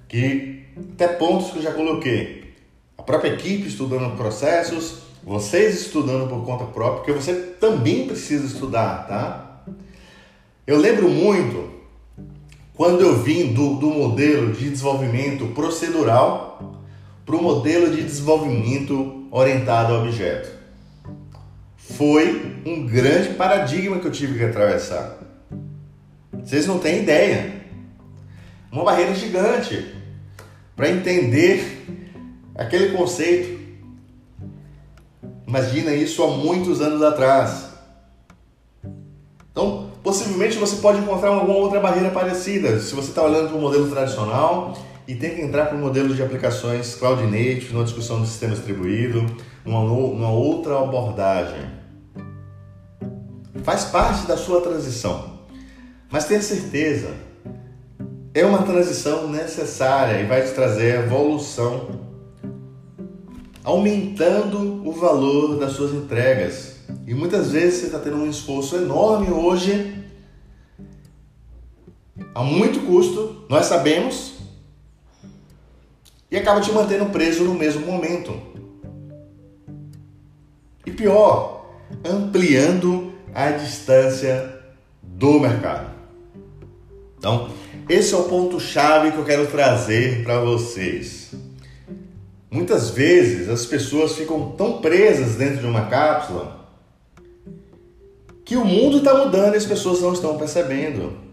que 0.09 0.65
até 0.95 1.09
pontos 1.09 1.51
que 1.51 1.59
eu 1.59 1.63
já 1.63 1.73
coloquei. 1.73 2.55
A 2.97 3.03
própria 3.03 3.33
equipe 3.33 3.67
estudando 3.67 4.17
processos, 4.17 4.99
vocês 5.25 5.75
estudando 5.81 6.29
por 6.29 6.45
conta 6.45 6.67
própria, 6.67 6.99
porque 6.99 7.13
você 7.13 7.35
também 7.35 8.07
precisa 8.07 8.47
estudar, 8.47 9.09
tá? 9.09 9.65
Eu 10.65 10.79
lembro 10.79 11.09
muito 11.09 11.80
quando 12.81 13.03
eu 13.03 13.23
vim 13.23 13.53
do, 13.53 13.75
do 13.75 13.91
modelo 13.91 14.55
de 14.55 14.71
desenvolvimento 14.71 15.49
procedural 15.49 16.81
para 17.27 17.37
o 17.37 17.43
modelo 17.43 17.95
de 17.95 18.03
desenvolvimento 18.03 19.27
orientado 19.31 19.93
a 19.93 19.99
objeto. 19.99 20.49
Foi 21.77 22.63
um 22.65 22.87
grande 22.87 23.35
paradigma 23.35 23.99
que 23.99 24.07
eu 24.07 24.11
tive 24.11 24.39
que 24.39 24.45
atravessar. 24.45 25.19
Vocês 26.33 26.67
não 26.67 26.79
têm 26.79 27.03
ideia. 27.03 27.67
Uma 28.73 28.83
barreira 28.83 29.15
gigante 29.15 29.95
para 30.75 30.89
entender 30.89 31.85
aquele 32.55 32.97
conceito 32.97 33.61
Imagina 35.47 35.93
isso 35.93 36.23
há 36.23 36.29
muitos 36.29 36.81
anos 36.81 37.03
atrás. 37.03 37.73
Então, 39.51 39.90
possivelmente 40.03 40.59
você 40.59 40.77
pode 40.77 40.99
encontrar 40.99 41.31
alguma 41.31 41.57
outra 41.57 41.81
barreira 41.81 42.11
parecida. 42.11 42.79
Se 42.81 42.95
você 42.95 43.09
está 43.09 43.23
olhando 43.23 43.49
para 43.49 43.57
o 43.57 43.61
modelo 43.61 43.89
tradicional 43.91 44.77
e 45.07 45.15
tem 45.15 45.35
que 45.35 45.43
entrar 45.43 45.67
para 45.67 45.77
o 45.77 45.81
modelo 45.81 46.15
de 46.15 46.23
aplicações 46.23 46.95
cloud 46.95 47.23
native, 47.25 47.73
numa 47.73 47.85
discussão 47.85 48.21
do 48.21 48.27
sistema 48.27 48.55
distribuído, 48.55 49.25
numa, 49.65 49.83
numa 49.83 50.31
outra 50.31 50.79
abordagem. 50.79 51.81
Faz 53.63 53.85
parte 53.85 54.27
da 54.27 54.37
sua 54.37 54.61
transição. 54.61 55.41
Mas 56.11 56.25
tenha 56.25 56.43
certeza, 56.43 57.15
é 58.35 58.45
uma 58.45 58.63
transição 58.63 59.29
necessária 59.29 60.21
e 60.21 60.27
vai 60.27 60.43
te 60.43 60.53
trazer 60.53 61.05
evolução 61.05 62.01
aumentando 63.63 64.83
o 64.89 64.93
valor 64.93 65.59
das 65.59 65.73
suas 65.73 65.93
entregas. 65.93 66.77
E 67.07 67.15
muitas 67.15 67.51
vezes 67.51 67.81
você 67.81 67.87
está 67.87 67.99
tendo 67.99 68.17
um 68.17 68.29
esforço 68.29 68.77
enorme 68.77 69.31
hoje, 69.31 70.00
a 72.35 72.43
muito 72.43 72.81
custo, 72.87 73.45
nós 73.49 73.67
sabemos, 73.67 74.35
e 76.31 76.37
acaba 76.37 76.61
te 76.61 76.71
mantendo 76.73 77.07
preso 77.07 77.45
no 77.45 77.55
mesmo 77.55 77.85
momento. 77.85 78.41
E 80.87 80.91
pior, 80.91 81.67
ampliando 82.05 83.13
a 83.35 83.51
distância 83.51 84.61
do 85.03 85.41
mercado. 85.41 85.91
Então, 87.19 87.51
esse 87.89 88.15
é 88.15 88.17
o 88.17 88.25
ponto 88.25 88.59
chave 88.61 89.13
que 89.13 89.19
eu 89.19 89.25
quero 89.25 89.47
trazer 89.49 90.23
para 90.23 90.41
vocês. 90.41 91.35
Muitas 92.51 92.91
vezes 92.91 93.49
as 93.49 93.67
pessoas 93.67 94.15
ficam 94.15 94.53
tão 94.53 94.81
presas 94.81 95.37
dentro 95.37 95.59
de 95.59 95.67
uma 95.67 95.87
cápsula 95.87 96.61
que 98.45 98.57
o 98.57 98.65
mundo 98.65 98.99
está 98.99 99.15
mudando 99.15 99.55
e 99.55 99.59
as 99.59 99.67
pessoas 99.67 100.01
não 100.01 100.13
estão 100.13 100.37
percebendo. 100.37 101.30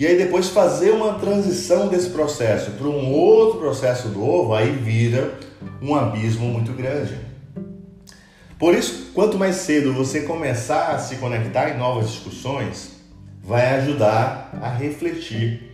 E 0.00 0.06
aí 0.06 0.16
depois 0.16 0.48
fazer 0.48 0.92
uma 0.92 1.18
transição 1.18 1.86
desse 1.86 2.08
processo 2.08 2.70
para 2.70 2.88
um 2.88 3.12
outro 3.12 3.58
processo 3.58 4.08
novo, 4.08 4.54
aí 4.54 4.70
vira 4.70 5.34
um 5.82 5.94
abismo 5.94 6.46
muito 6.46 6.72
grande. 6.72 7.18
Por 8.58 8.74
isso, 8.74 9.10
quanto 9.12 9.36
mais 9.38 9.56
cedo 9.56 9.92
você 9.92 10.22
começar 10.22 10.92
a 10.92 10.98
se 10.98 11.16
conectar 11.16 11.68
em 11.68 11.76
novas 11.76 12.12
discussões, 12.12 12.92
vai 13.44 13.74
ajudar 13.76 14.58
a 14.62 14.70
refletir 14.70 15.70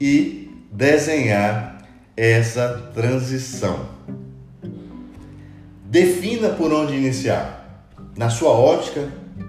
e 0.00 0.52
desenhar 0.70 1.84
essa 2.16 2.92
transição. 2.94 3.88
Defina 5.84 6.50
por 6.50 6.72
onde 6.72 6.94
iniciar. 6.94 7.88
Na 8.16 8.30
sua 8.30 8.52
ótica 8.52 9.08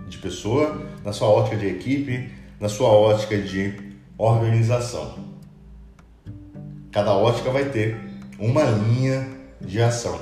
de 0.10 0.18
pessoa, 0.18 0.82
na 1.04 1.14
sua 1.14 1.28
ótica 1.28 1.58
de 1.58 1.68
equipe, 1.68 2.32
na 2.60 2.68
sua 2.68 2.90
ótica 2.90 3.38
de 3.38 3.85
organização. 4.18 5.16
Cada 6.92 7.14
ótica 7.14 7.52
vai 7.52 7.66
ter 7.66 7.98
uma 8.40 8.64
linha 8.64 9.28
de 9.60 9.82
ação. 9.82 10.20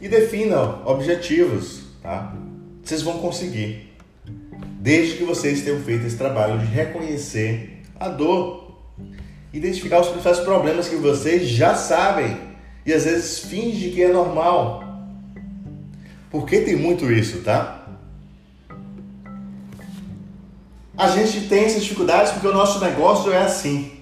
E 0.00 0.08
defina 0.08 0.82
objetivos, 0.84 1.84
tá? 2.02 2.34
Vocês 2.82 3.02
vão 3.02 3.18
conseguir. 3.18 3.92
Desde 4.80 5.16
que 5.16 5.24
vocês 5.24 5.62
tenham 5.62 5.80
feito 5.80 6.06
esse 6.06 6.16
trabalho 6.16 6.58
de 6.58 6.66
reconhecer 6.66 7.82
a 7.98 8.08
dor, 8.08 8.78
identificar 9.52 10.00
os 10.00 10.08
principais 10.08 10.38
problemas 10.40 10.88
que 10.88 10.96
vocês 10.96 11.48
já 11.48 11.74
sabem 11.74 12.38
e 12.84 12.92
às 12.92 13.04
vezes 13.04 13.40
finge 13.40 13.90
que 13.90 14.02
é 14.02 14.08
normal. 14.08 14.84
Porque 16.30 16.60
tem 16.60 16.76
muito 16.76 17.10
isso, 17.10 17.40
tá? 17.42 17.85
A 20.96 21.08
gente 21.08 21.42
tem 21.48 21.64
essas 21.64 21.82
dificuldades 21.82 22.32
porque 22.32 22.46
o 22.46 22.54
nosso 22.54 22.80
negócio 22.80 23.30
é 23.30 23.42
assim. 23.42 23.92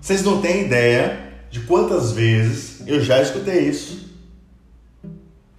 Vocês 0.00 0.22
não 0.22 0.40
têm 0.40 0.62
ideia 0.62 1.34
de 1.50 1.60
quantas 1.60 2.12
vezes 2.12 2.82
eu 2.86 3.02
já 3.02 3.20
escutei 3.20 3.68
isso. 3.68 4.06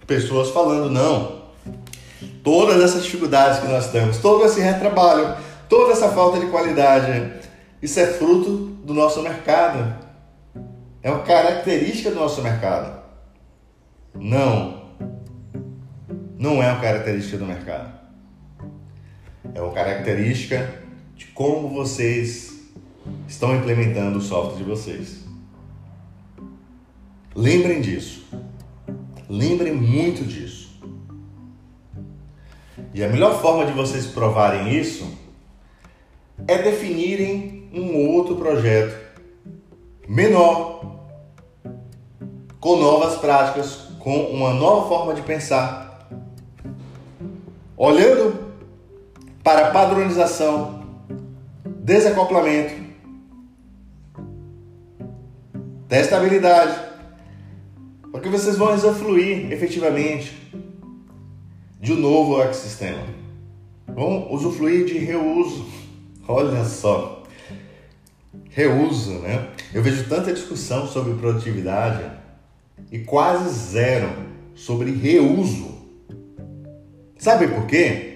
Pessoas 0.06 0.50
falando, 0.50 0.90
não, 0.90 1.42
todas 2.42 2.82
essas 2.82 3.04
dificuldades 3.04 3.60
que 3.60 3.68
nós 3.68 3.90
temos, 3.92 4.16
todo 4.16 4.44
esse 4.46 4.60
retrabalho, 4.60 5.36
toda 5.68 5.92
essa 5.92 6.08
falta 6.08 6.40
de 6.40 6.46
qualidade, 6.46 7.34
isso 7.80 8.00
é 8.00 8.06
fruto 8.06 8.50
do 8.82 8.94
nosso 8.94 9.22
mercado. 9.22 9.94
É 11.02 11.10
uma 11.10 11.20
característica 11.20 12.10
do 12.10 12.16
nosso 12.16 12.42
mercado. 12.42 13.00
Não. 14.14 14.82
Não 16.38 16.62
é 16.62 16.72
uma 16.72 16.80
característica 16.80 17.36
do 17.36 17.44
mercado. 17.44 17.97
É 19.54 19.60
uma 19.60 19.72
característica 19.72 20.82
de 21.16 21.26
como 21.26 21.68
vocês 21.68 22.70
estão 23.26 23.54
implementando 23.54 24.18
o 24.18 24.22
software 24.22 24.58
de 24.58 24.64
vocês. 24.64 25.24
Lembrem 27.34 27.80
disso. 27.80 28.26
Lembrem 29.28 29.74
muito 29.74 30.24
disso. 30.24 30.68
E 32.94 33.04
a 33.04 33.08
melhor 33.08 33.40
forma 33.40 33.66
de 33.66 33.72
vocês 33.72 34.06
provarem 34.06 34.76
isso 34.76 35.06
é 36.46 36.62
definirem 36.62 37.68
um 37.72 38.08
outro 38.08 38.36
projeto 38.36 38.96
menor, 40.08 41.06
com 42.58 42.76
novas 42.76 43.16
práticas, 43.16 43.88
com 43.98 44.16
uma 44.30 44.54
nova 44.54 44.88
forma 44.88 45.14
de 45.14 45.22
pensar, 45.22 46.08
olhando 47.76 48.47
para 49.48 49.70
padronização, 49.70 50.84
desacoplamento, 51.64 52.74
testabilidade, 55.88 56.78
porque 58.12 58.28
vocês 58.28 58.58
vão 58.58 58.74
usufruir 58.74 59.50
efetivamente 59.50 60.36
de 61.80 61.94
um 61.94 61.96
novo 61.96 62.42
ecossistema. 62.42 63.02
Vão 63.86 64.30
usufruir 64.30 64.84
de 64.84 64.98
reuso. 64.98 65.64
Olha 66.28 66.62
só. 66.66 67.22
Reuso, 68.50 69.12
né? 69.20 69.48
Eu 69.72 69.82
vejo 69.82 70.10
tanta 70.10 70.30
discussão 70.30 70.86
sobre 70.86 71.14
produtividade 71.14 72.04
e 72.92 72.98
quase 72.98 73.48
zero 73.48 74.10
sobre 74.54 74.90
reuso. 74.90 75.74
Sabe 77.16 77.48
por 77.48 77.64
quê? 77.66 78.07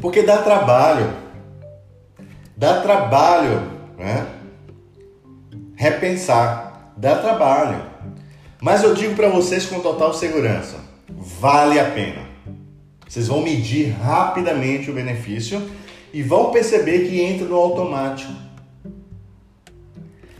Porque 0.00 0.22
dá 0.22 0.38
trabalho. 0.38 1.12
Dá 2.56 2.80
trabalho, 2.80 3.62
né? 3.98 4.26
Repensar. 5.74 6.92
Dá 6.96 7.16
trabalho. 7.16 7.90
Mas 8.60 8.82
eu 8.82 8.94
digo 8.94 9.14
para 9.14 9.28
vocês 9.28 9.64
com 9.64 9.80
total 9.80 10.12
segurança, 10.12 10.76
vale 11.08 11.80
a 11.80 11.90
pena. 11.90 12.28
Vocês 13.08 13.26
vão 13.26 13.42
medir 13.42 13.90
rapidamente 13.90 14.90
o 14.90 14.94
benefício 14.94 15.68
e 16.12 16.22
vão 16.22 16.50
perceber 16.50 17.08
que 17.08 17.20
entra 17.20 17.46
no 17.46 17.56
automático. 17.56 18.32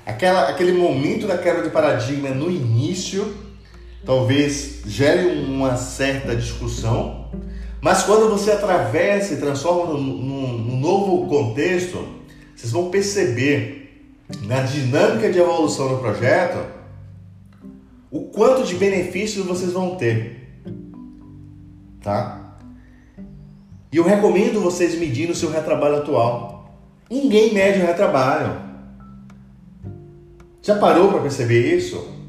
Aquela, 0.05 0.49
aquele 0.49 0.73
momento 0.73 1.27
da 1.27 1.39
quebra 1.39 1.63
de 1.63 1.71
paradigma 1.71 2.29
no 2.31 2.51
início 2.51 3.35
talvez 4.05 4.83
gere 4.87 5.45
uma 5.45 5.77
certa 5.77 6.35
discussão, 6.35 7.31
mas 7.81 8.03
quando 8.03 8.29
você 8.29 8.53
atravessa 8.53 9.35
e 9.35 9.39
transforma 9.39 9.95
num 9.95 10.79
novo 10.79 11.27
contexto, 11.29 12.07
vocês 12.55 12.73
vão 12.73 12.91
perceber 12.91 13.81
na 14.43 14.61
dinâmica 14.63 15.31
de 15.31 15.39
evolução 15.39 15.89
do 15.89 15.99
projeto 15.99 16.59
o 18.11 18.23
quanto 18.23 18.65
de 18.65 18.75
benefícios 18.75 19.47
vocês 19.47 19.73
vão 19.73 19.97
ter. 19.97 20.61
Tá? 22.03 22.57
E 23.93 23.97
eu 23.97 24.05
recomendo 24.05 24.61
vocês 24.61 24.99
medirem 24.99 25.33
o 25.33 25.35
seu 25.35 25.51
retrabalho 25.51 25.97
atual. 25.97 26.75
Ninguém 27.11 27.55
mede 27.55 27.81
o 27.81 27.87
retrabalho. 27.87 28.61
Já 30.63 30.79
parou 30.79 31.09
para 31.09 31.21
perceber 31.21 31.77
isso? 31.77 32.20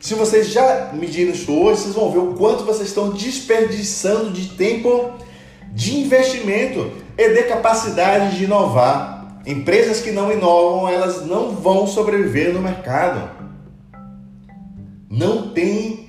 Se 0.00 0.14
vocês 0.14 0.48
já 0.48 0.90
mediram 0.92 1.32
isso 1.32 1.52
hoje, 1.52 1.82
vocês 1.82 1.94
vão 1.94 2.10
ver 2.10 2.18
o 2.18 2.34
quanto 2.34 2.64
vocês 2.64 2.88
estão 2.88 3.10
desperdiçando 3.10 4.30
de 4.30 4.50
tempo 4.50 5.12
de 5.72 5.98
investimento 5.98 6.92
e 7.18 7.28
de 7.28 7.42
capacidade 7.44 8.36
de 8.36 8.44
inovar. 8.44 9.42
Empresas 9.46 10.00
que 10.00 10.10
não 10.10 10.32
inovam, 10.32 10.88
elas 10.88 11.24
não 11.26 11.50
vão 11.50 11.86
sobreviver 11.86 12.52
no 12.52 12.60
mercado. 12.60 13.30
Não 15.08 15.50
tem 15.50 16.08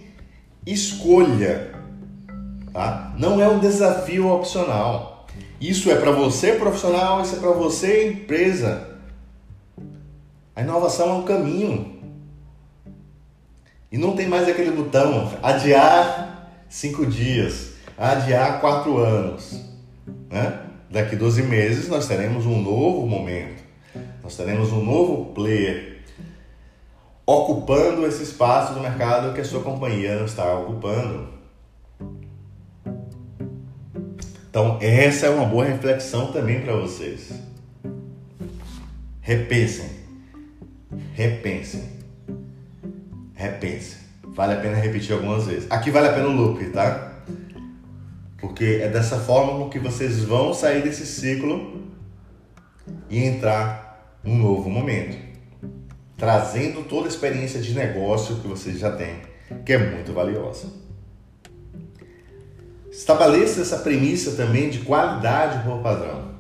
escolha, 0.66 1.72
tá? 2.74 3.14
Não 3.18 3.42
é 3.42 3.48
um 3.48 3.60
desafio 3.60 4.28
opcional. 4.30 5.26
Isso 5.60 5.90
é 5.90 5.96
para 5.96 6.12
você 6.12 6.54
profissional, 6.54 7.22
isso 7.22 7.36
é 7.36 7.40
para 7.40 7.52
você 7.52 8.10
empresa. 8.10 8.88
A 10.56 10.62
inovação 10.62 11.10
é 11.10 11.14
um 11.14 11.24
caminho. 11.24 11.97
E 13.92 13.98
não 13.98 14.16
tem 14.16 14.28
mais 14.28 14.48
aquele 14.48 14.72
botão 14.72 15.32
adiar 15.42 16.52
cinco 16.70 17.06
dias, 17.06 17.74
adiar 17.98 18.60
quatro 18.60 18.98
anos. 18.98 19.62
Né? 20.30 20.60
Daqui 20.90 21.16
12 21.16 21.44
meses 21.44 21.88
nós 21.88 22.08
teremos 22.08 22.46
um 22.46 22.62
novo 22.62 23.06
momento, 23.08 23.64
nós 24.24 24.36
teremos 24.36 24.72
um 24.72 24.84
novo 24.84 25.34
player 25.34 25.98
ocupando 27.26 28.06
esse 28.06 28.24
espaço 28.24 28.74
do 28.74 28.80
mercado 28.80 29.34
que 29.34 29.42
a 29.42 29.46
sua 29.46 29.62
companhia 29.62 30.16
não 30.16 30.26
está 30.26 30.58
ocupando. 30.58 31.28
Então, 34.50 34.80
essa 34.82 35.28
é 35.28 35.30
uma 35.30 35.46
boa 35.46 35.66
reflexão 35.66 36.32
também 36.32 36.62
para 36.62 36.74
vocês. 36.74 37.32
Repensem. 39.22 39.90
Repensem. 41.14 41.97
Repensem. 43.38 44.00
Vale 44.36 44.56
a 44.56 44.58
pena 44.58 44.76
repetir 44.76 45.14
algumas 45.14 45.46
vezes. 45.46 45.72
Aqui 45.72 45.90
vale 45.90 46.10
a 46.10 46.14
pena 46.14 46.28
o 46.28 46.32
loop, 46.32 46.62
tá? 46.72 47.14
Porque 48.38 48.82
é 48.84 48.90
dessa 48.90 49.18
forma 49.18 49.70
que 49.70 49.80
vocês 49.80 50.22
vão 50.26 50.54
sair 50.54 50.84
desse 50.84 51.06
ciclo 51.06 51.88
e 53.10 53.24
entrar 53.24 54.20
num 54.22 54.38
novo 54.38 54.70
momento 54.70 55.28
trazendo 56.18 56.84
toda 56.84 57.06
a 57.06 57.10
experiência 57.10 57.62
de 57.62 57.74
negócio 57.74 58.38
que 58.38 58.48
vocês 58.48 58.80
já 58.80 58.92
têm, 58.92 59.22
que 59.64 59.72
é 59.72 59.78
muito 59.78 60.12
valiosa. 60.12 60.68
Estabeleça 62.92 63.62
essa 63.62 63.78
premissa 63.78 64.32
também 64.32 64.70
de 64.70 64.80
qualidade 64.80 65.64
por 65.64 65.80
padrão. 65.84 66.36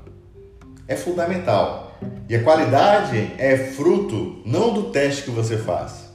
É 0.87 0.95
fundamental. 0.95 1.95
E 2.27 2.35
a 2.35 2.43
qualidade 2.43 3.33
é 3.37 3.55
fruto 3.55 4.41
não 4.43 4.73
do 4.73 4.89
teste 4.89 5.23
que 5.23 5.29
você 5.29 5.57
faz. 5.57 6.06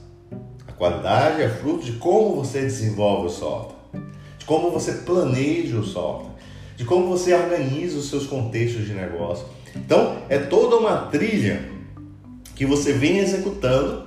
Qualidade 0.77 1.41
é 1.41 1.49
fruto 1.49 1.85
de 1.85 1.93
como 1.93 2.35
você 2.35 2.61
desenvolve 2.61 3.27
o 3.27 3.29
software, 3.29 3.77
de 4.37 4.45
como 4.45 4.71
você 4.71 4.93
planeja 4.93 5.77
o 5.77 5.83
software, 5.83 6.33
de 6.75 6.85
como 6.85 7.07
você 7.07 7.33
organiza 7.33 7.97
os 7.97 8.09
seus 8.09 8.25
contextos 8.25 8.85
de 8.85 8.93
negócio. 8.93 9.45
Então, 9.75 10.17
é 10.29 10.37
toda 10.37 10.77
uma 10.77 11.07
trilha 11.07 11.69
que 12.55 12.65
você 12.65 12.93
vem 12.93 13.19
executando 13.19 14.03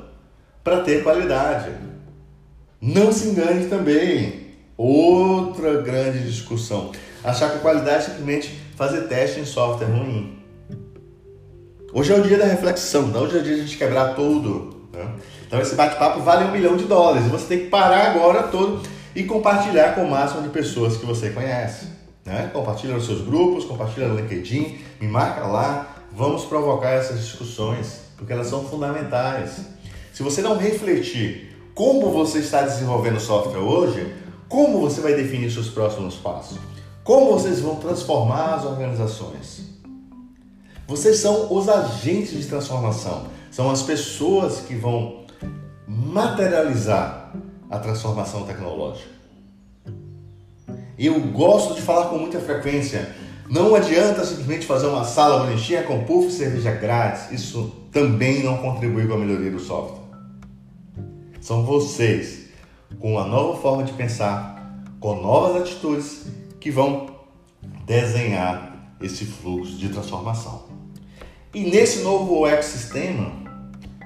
para 0.63 0.81
ter 0.81 1.03
qualidade. 1.03 1.71
Não 2.81 3.13
se 3.13 3.29
engane 3.29 3.67
também. 3.67 4.47
Outra 4.77 5.81
grande 5.81 6.25
discussão. 6.25 6.93
Achar 7.25 7.51
que 7.51 7.57
a 7.57 7.61
qualidade 7.61 7.97
é 7.97 8.01
simplesmente 8.01 8.61
fazer 8.77 9.03
teste 9.03 9.41
em 9.41 9.45
software 9.45 9.87
ruim. 9.87 10.39
Hoje 11.93 12.13
é 12.13 12.17
o 12.17 12.23
dia 12.23 12.37
da 12.37 12.45
reflexão, 12.45 13.07
não 13.07 13.23
hoje 13.23 13.39
é 13.39 13.41
o 13.41 13.43
dia 13.43 13.55
de 13.55 13.61
a 13.61 13.65
gente 13.65 13.79
quebrar 13.79 14.15
tudo. 14.15 14.76
Né? 14.97 15.09
Então 15.47 15.61
esse 15.61 15.75
bate-papo 15.75 16.21
vale 16.21 16.45
um 16.45 16.53
milhão 16.53 16.77
de 16.77 16.85
dólares. 16.85 17.27
Você 17.29 17.47
tem 17.47 17.59
que 17.61 17.67
parar 17.67 18.11
agora 18.11 18.45
todo 18.45 18.83
e 19.15 19.25
compartilhar 19.25 19.95
com 19.95 20.03
o 20.03 20.11
máximo 20.11 20.43
de 20.43 20.49
pessoas 20.49 20.97
que 20.97 21.07
você 21.07 21.31
conhece. 21.31 21.87
Né? 22.25 22.51
Compartilha 22.53 22.95
nos 22.95 23.07
seus 23.07 23.21
grupos, 23.21 23.65
compartilha 23.65 24.09
no 24.09 24.17
LinkedIn, 24.17 24.79
me 25.01 25.07
marca 25.07 25.47
lá. 25.47 25.97
Vamos 26.13 26.45
provocar 26.45 26.91
essas 26.91 27.21
discussões, 27.21 28.01
porque 28.17 28.33
elas 28.33 28.47
são 28.47 28.65
fundamentais. 28.65 29.61
Se 30.13 30.23
você 30.23 30.41
não 30.41 30.57
refletir 30.57 31.55
como 31.75 32.11
você 32.11 32.39
está 32.39 32.63
desenvolvendo 32.63 33.21
software 33.21 33.59
hoje, 33.59 34.15
como 34.49 34.81
você 34.81 35.01
vai 35.01 35.15
definir 35.15 35.51
seus 35.51 35.69
próximos 35.69 36.15
passos? 36.15 36.59
Como 37.05 37.33
vocês 37.33 37.61
vão 37.61 37.77
transformar 37.77 38.55
as 38.55 38.65
organizações? 38.65 39.67
Vocês 40.89 41.19
são 41.19 41.53
os 41.53 41.69
agentes 41.69 42.41
de 42.41 42.47
transformação, 42.47 43.27
são 43.57 43.71
as 43.71 43.83
pessoas 43.83 44.61
que 44.61 44.75
vão 44.75 45.25
materializar 45.89 47.33
a 47.71 47.79
transformação 47.79 48.43
tecnológica. 48.43 49.09
Eu 50.99 51.19
gosto 51.29 51.73
de 51.73 51.81
falar 51.81 52.11
com 52.11 52.19
muita 52.19 52.39
frequência. 52.39 53.17
Não 53.49 53.75
adianta 53.75 54.27
simplesmente 54.27 54.67
fazer 54.67 54.89
uma 54.89 55.05
sala 55.05 55.47
bonitinha 55.47 55.85
com 55.85 56.05
puff 56.05 56.29
e 56.29 56.33
cerveja 56.33 56.73
grátis. 56.73 57.33
Isso 57.33 57.73
também 57.91 58.43
não 58.43 58.59
contribui 58.59 59.07
com 59.09 59.15
a 59.15 59.19
melhoria 59.19 59.51
do 59.51 59.59
software. 59.59 60.03
São 61.41 61.65
vocês, 61.65 62.51
com 62.99 63.13
uma 63.13 63.25
nova 63.25 63.59
forma 63.59 63.85
de 63.85 63.95
pensar, 63.95 64.85
com 65.01 65.23
novas 65.23 65.63
atitudes, 65.63 66.27
que 66.61 66.71
vão 66.71 67.07
desenhar 67.87 68.95
esse 69.01 69.25
fluxo 69.25 69.79
de 69.79 69.89
transformação. 69.89 70.67
E 71.55 71.71
nesse 71.71 72.03
novo 72.03 72.47
ecossistema, 72.47 73.46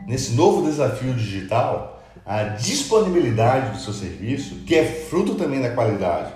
nesse 0.06 0.32
novo 0.32 0.62
desafio 0.68 1.14
digital, 1.14 2.02
a 2.24 2.44
disponibilidade 2.44 3.72
do 3.72 3.78
seu 3.78 3.92
serviço, 3.92 4.56
que 4.66 4.74
é 4.74 4.84
fruto 4.84 5.34
também 5.34 5.60
da 5.60 5.70
qualidade, 5.70 6.32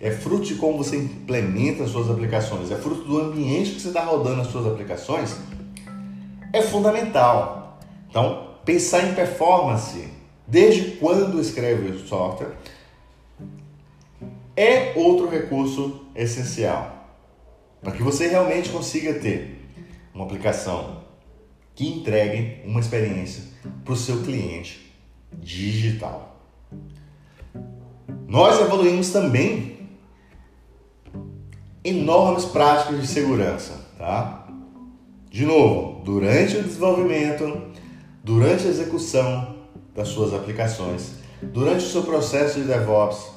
é 0.00 0.10
fruto 0.10 0.44
de 0.44 0.54
como 0.56 0.78
você 0.78 0.96
implementa 0.96 1.84
as 1.84 1.90
suas 1.90 2.10
aplicações, 2.10 2.70
é 2.70 2.76
fruto 2.76 3.04
do 3.04 3.20
ambiente 3.20 3.72
que 3.72 3.80
você 3.80 3.88
está 3.88 4.04
rodando 4.04 4.40
as 4.40 4.48
suas 4.48 4.66
aplicações, 4.66 5.36
é 6.52 6.62
fundamental. 6.62 7.78
Então, 8.08 8.50
pensar 8.64 9.04
em 9.08 9.14
performance, 9.14 10.08
desde 10.46 10.92
quando 10.92 11.40
escreve 11.40 11.90
o 11.90 12.06
software, 12.06 12.52
é 14.56 14.92
outro 14.94 15.28
recurso 15.28 16.06
essencial. 16.14 16.92
Para 17.82 17.92
que 17.92 18.02
você 18.02 18.28
realmente 18.28 18.70
consiga 18.70 19.14
ter 19.14 19.68
uma 20.14 20.24
aplicação 20.24 21.03
que 21.74 21.86
entregue 21.86 22.62
uma 22.64 22.80
experiência 22.80 23.42
para 23.84 23.94
o 23.94 23.96
seu 23.96 24.22
cliente 24.22 24.92
digital. 25.32 26.40
Nós 28.28 28.60
evoluímos 28.60 29.10
também 29.10 29.74
enormes 31.82 32.44
práticas 32.46 33.00
de 33.00 33.06
segurança, 33.06 33.88
tá? 33.98 34.46
De 35.30 35.44
novo, 35.44 36.02
durante 36.04 36.56
o 36.56 36.62
desenvolvimento, 36.62 37.62
durante 38.22 38.66
a 38.66 38.70
execução 38.70 39.56
das 39.94 40.08
suas 40.08 40.32
aplicações, 40.32 41.16
durante 41.42 41.84
o 41.84 41.88
seu 41.88 42.02
processo 42.02 42.60
de 42.60 42.66
DevOps, 42.66 43.32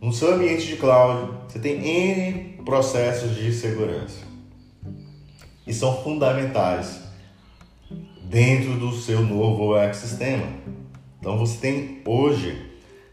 no 0.00 0.12
seu 0.12 0.34
ambiente 0.34 0.66
de 0.66 0.76
cloud, 0.76 1.32
você 1.48 1.58
tem 1.58 1.82
N 1.82 2.62
processos 2.64 3.34
de 3.34 3.52
segurança. 3.52 4.20
E 5.66 5.72
são 5.72 6.02
fundamentais 6.02 7.00
dentro 8.24 8.78
do 8.78 8.92
seu 8.92 9.22
novo 9.22 9.76
ecossistema. 9.76 10.46
Então 11.20 11.38
você 11.38 11.58
tem 11.58 12.02
hoje 12.04 12.70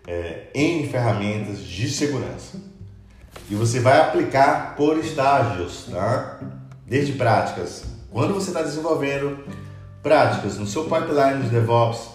é, 0.08 0.48
N 0.54 0.88
ferramentas 0.88 1.64
de 1.64 1.90
segurança. 1.90 2.60
E 3.50 3.56
você 3.56 3.80
vai 3.80 4.00
aplicar 4.00 4.76
por 4.76 4.98
estágios, 4.98 5.88
tá? 5.92 6.40
Desde 6.86 7.14
práticas. 7.14 7.86
Quando 8.10 8.34
você 8.34 8.50
está 8.50 8.62
desenvolvendo 8.62 9.44
práticas 10.04 10.58
no 10.58 10.66
seu 10.66 10.84
pipeline 10.84 11.44
de 11.44 11.50
DevOps 11.50 12.10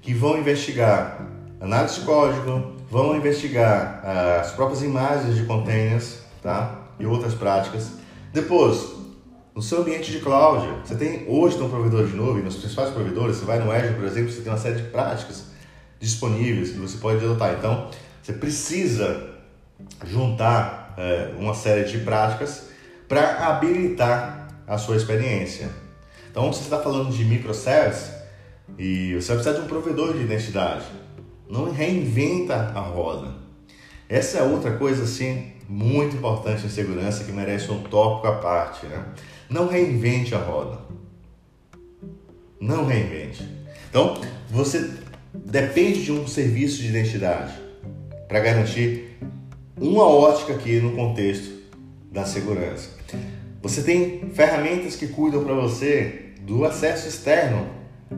que 0.00 0.14
vão 0.14 0.38
investigar 0.38 1.26
análise 1.60 2.00
de 2.00 2.06
código, 2.06 2.76
vão 2.90 3.16
investigar 3.16 4.00
ah, 4.04 4.40
as 4.40 4.52
próprias 4.52 4.82
imagens 4.82 5.36
de 5.36 5.44
containers 5.44 6.20
tá? 6.42 6.78
e 6.98 7.06
outras 7.06 7.34
práticas. 7.34 7.90
Depois, 8.32 8.95
no 9.56 9.62
seu 9.62 9.80
ambiente 9.80 10.12
de 10.12 10.20
cloud, 10.20 10.68
você 10.84 10.94
tem 10.94 11.24
hoje 11.26 11.56
um 11.56 11.70
provedor 11.70 12.06
de 12.06 12.14
nuvem, 12.14 12.44
nos 12.44 12.56
principais 12.56 12.90
provedores, 12.90 13.38
você 13.38 13.46
vai 13.46 13.58
no 13.58 13.72
Azure, 13.72 13.94
por 13.94 14.04
exemplo, 14.04 14.30
você 14.30 14.42
tem 14.42 14.52
uma 14.52 14.58
série 14.58 14.82
de 14.82 14.82
práticas 14.90 15.46
disponíveis 15.98 16.72
que 16.72 16.78
você 16.78 16.98
pode 16.98 17.24
adotar. 17.24 17.54
Então, 17.54 17.88
você 18.22 18.34
precisa 18.34 19.30
juntar 20.04 20.94
é, 20.98 21.32
uma 21.38 21.54
série 21.54 21.84
de 21.84 21.96
práticas 22.04 22.66
para 23.08 23.48
habilitar 23.48 24.46
a 24.66 24.76
sua 24.76 24.94
experiência. 24.94 25.70
Então, 26.30 26.52
se 26.52 26.58
você 26.58 26.64
está 26.64 26.78
falando 26.80 27.10
de 27.10 27.24
microservices 27.24 28.12
e 28.78 29.14
você 29.14 29.28
vai 29.28 29.36
precisar 29.36 29.58
de 29.58 29.64
um 29.64 29.68
provedor 29.68 30.12
de 30.12 30.22
identidade, 30.22 30.84
não 31.48 31.70
reinventa 31.70 32.72
a 32.74 32.80
roda. 32.80 33.32
Essa 34.06 34.38
é 34.38 34.42
outra 34.42 34.72
coisa 34.72 35.04
assim 35.04 35.52
muito 35.66 36.16
importante 36.16 36.66
em 36.66 36.68
segurança 36.68 37.24
que 37.24 37.32
merece 37.32 37.70
um 37.72 37.82
tópico 37.84 38.26
à 38.26 38.34
parte, 38.34 38.86
né? 38.86 39.02
Não 39.48 39.68
reinvente 39.68 40.34
a 40.34 40.38
roda. 40.38 40.78
Não 42.60 42.84
reinvente. 42.84 43.46
Então, 43.88 44.20
você 44.50 44.90
depende 45.32 46.04
de 46.04 46.12
um 46.12 46.26
serviço 46.26 46.82
de 46.82 46.88
identidade 46.88 47.54
para 48.26 48.40
garantir 48.40 49.18
uma 49.80 50.06
ótica 50.06 50.54
aqui 50.54 50.80
no 50.80 50.92
contexto 50.96 51.56
da 52.10 52.24
segurança. 52.24 52.90
Você 53.62 53.82
tem 53.82 54.30
ferramentas 54.30 54.96
que 54.96 55.08
cuidam 55.08 55.44
para 55.44 55.54
você 55.54 56.32
do 56.40 56.64
acesso 56.64 57.08
externo 57.08 57.68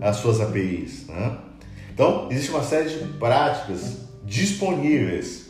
às 0.01 0.17
suas 0.17 0.41
APIs. 0.41 1.07
Né? 1.07 1.39
Então, 1.93 2.29
existe 2.31 2.51
uma 2.51 2.63
série 2.63 2.89
de 2.91 3.05
práticas 3.19 4.09
disponíveis 4.25 5.49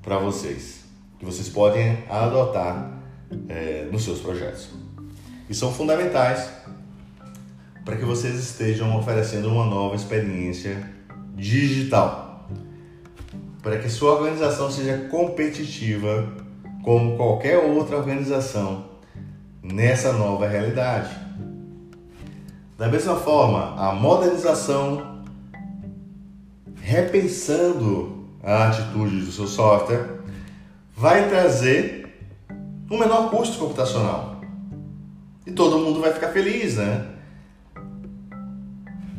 para 0.00 0.18
vocês, 0.18 0.80
que 1.18 1.24
vocês 1.24 1.48
podem 1.48 1.98
adotar 2.08 3.02
é, 3.48 3.88
nos 3.90 4.04
seus 4.04 4.20
projetos. 4.20 4.68
E 5.52 5.54
são 5.54 5.70
fundamentais 5.70 6.48
para 7.84 7.94
que 7.96 8.06
vocês 8.06 8.36
estejam 8.36 8.98
oferecendo 8.98 9.50
uma 9.50 9.66
nova 9.66 9.94
experiência 9.94 10.82
digital. 11.34 12.48
Para 13.62 13.76
que 13.76 13.90
sua 13.90 14.12
organização 14.12 14.70
seja 14.70 14.96
competitiva 15.10 16.26
como 16.82 17.18
qualquer 17.18 17.58
outra 17.58 17.98
organização 17.98 18.86
nessa 19.62 20.14
nova 20.14 20.48
realidade. 20.48 21.14
Da 22.78 22.88
mesma 22.88 23.16
forma, 23.16 23.74
a 23.76 23.92
modernização 23.92 25.22
repensando 26.80 28.26
a 28.42 28.68
atitude 28.68 29.20
do 29.20 29.30
seu 29.30 29.46
software, 29.46 30.18
vai 30.96 31.28
trazer 31.28 32.24
um 32.90 32.98
menor 32.98 33.28
custo 33.28 33.58
computacional. 33.58 34.31
E 35.46 35.52
todo 35.52 35.78
mundo 35.78 36.00
vai 36.00 36.12
ficar 36.12 36.28
feliz, 36.28 36.76
né? 36.76 37.06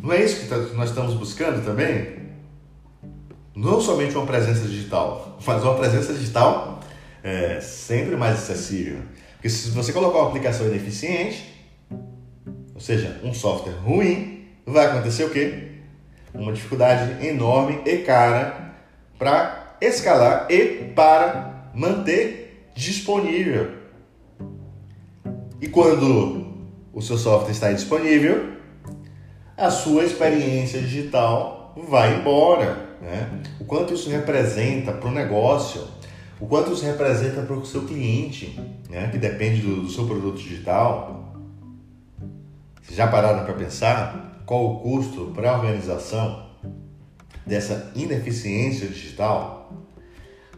Não 0.02 0.12
é 0.12 0.24
isso 0.24 0.42
que 0.42 0.48
tá, 0.48 0.58
nós 0.74 0.90
estamos 0.90 1.14
buscando 1.14 1.64
também? 1.64 2.24
Não 3.56 3.80
somente 3.80 4.16
uma 4.16 4.26
presença 4.26 4.68
digital, 4.68 5.38
mas 5.46 5.64
uma 5.64 5.76
presença 5.76 6.14
digital 6.14 6.80
é, 7.24 7.60
sempre 7.62 8.16
mais 8.16 8.36
acessível. 8.36 9.00
Porque 9.34 9.50
se 9.50 9.70
você 9.72 9.92
colocar 9.92 10.20
uma 10.20 10.30
aplicação 10.30 10.66
ineficiente, 10.66 11.54
ou 12.74 12.82
seja, 12.82 13.20
um 13.24 13.34
software 13.34 13.74
ruim, 13.74 14.48
vai 14.66 14.88
acontecer 14.88 15.26
o 15.26 15.30
quê? 15.30 15.74
uma 16.34 16.52
dificuldade 16.52 17.26
enorme 17.26 17.82
e 17.86 17.98
cara 18.00 18.74
para 19.20 19.76
escalar 19.80 20.48
e 20.50 20.92
para 20.96 21.70
manter 21.74 22.72
disponível. 22.76 23.83
E 25.64 25.70
quando 25.70 26.46
o 26.92 27.02
seu 27.02 27.18
software 27.18 27.54
está 27.54 27.72
disponível, 27.72 28.52
a 29.56 29.72
sua 29.72 30.04
experiência 30.04 30.82
digital 30.82 31.74
vai 31.88 32.20
embora. 32.20 32.98
Né? 33.02 33.42
O 33.62 33.64
quanto 33.64 33.94
isso 33.94 34.10
representa 34.10 34.92
para 34.92 35.08
o 35.08 35.14
negócio, 35.14 35.88
o 36.38 36.48
quanto 36.48 36.74
isso 36.74 36.84
representa 36.84 37.44
para 37.44 37.56
o 37.56 37.66
seu 37.66 37.86
cliente, 37.86 38.60
né, 38.90 39.08
que 39.08 39.18
depende 39.18 39.62
do, 39.62 39.84
do 39.84 39.90
seu 39.90 40.06
produto 40.06 40.36
digital. 40.36 41.34
Vocês 42.82 42.98
já 42.98 43.08
pararam 43.08 43.46
para 43.46 43.54
pensar 43.54 44.44
qual 44.46 44.66
o 44.66 44.80
custo 44.82 45.32
para 45.34 45.50
a 45.50 45.58
organização 45.60 46.46
dessa 47.46 47.90
ineficiência 47.96 48.86
digital? 48.90 49.72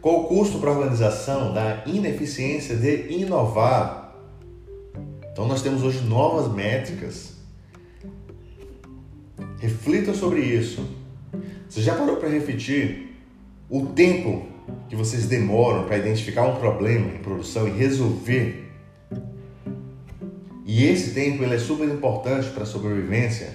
Qual 0.00 0.22
o 0.22 0.24
custo 0.24 0.58
para 0.58 0.70
a 0.70 0.72
organização 0.72 1.54
da 1.54 1.84
ineficiência 1.86 2.74
de 2.74 3.06
inovar? 3.12 4.05
Então, 5.36 5.46
nós 5.46 5.60
temos 5.60 5.82
hoje 5.82 6.00
novas 6.00 6.50
métricas. 6.50 7.34
Reflitam 9.58 10.14
sobre 10.14 10.40
isso. 10.40 10.82
Você 11.68 11.82
já 11.82 11.94
parou 11.94 12.16
para 12.16 12.30
refletir 12.30 13.14
o 13.68 13.84
tempo 13.84 14.48
que 14.88 14.96
vocês 14.96 15.26
demoram 15.26 15.84
para 15.84 15.98
identificar 15.98 16.46
um 16.46 16.56
problema 16.56 17.12
em 17.12 17.18
produção 17.18 17.68
e 17.68 17.70
resolver? 17.70 18.72
E 20.64 20.84
esse 20.86 21.12
tempo 21.12 21.42
ele 21.42 21.56
é 21.56 21.58
super 21.58 21.86
importante 21.86 22.48
para 22.48 22.62
a 22.62 22.66
sobrevivência 22.66 23.52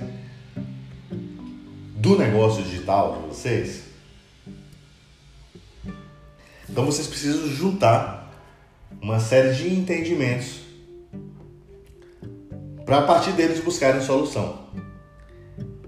do 1.95 2.15
negócio 2.15 2.61
digital 2.61 3.23
de 3.23 3.29
vocês. 3.29 3.85
Então 6.69 6.85
vocês 6.85 7.07
precisam 7.07 7.47
juntar 7.47 8.39
uma 9.01 9.19
série 9.19 9.55
de 9.55 9.73
entendimentos 9.73 10.60
para 12.91 12.99
a 12.99 13.03
partir 13.03 13.31
deles 13.31 13.63
buscarem 13.63 14.01
solução. 14.01 14.67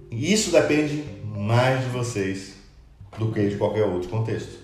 Isso 0.10 0.54
depende 0.54 1.04
mais 1.36 1.82
de 1.84 1.90
vocês 1.90 2.54
do 3.20 3.30
que 3.30 3.46
de 3.46 3.58
qualquer 3.58 3.84
outro 3.84 4.08
contexto. 4.08 4.58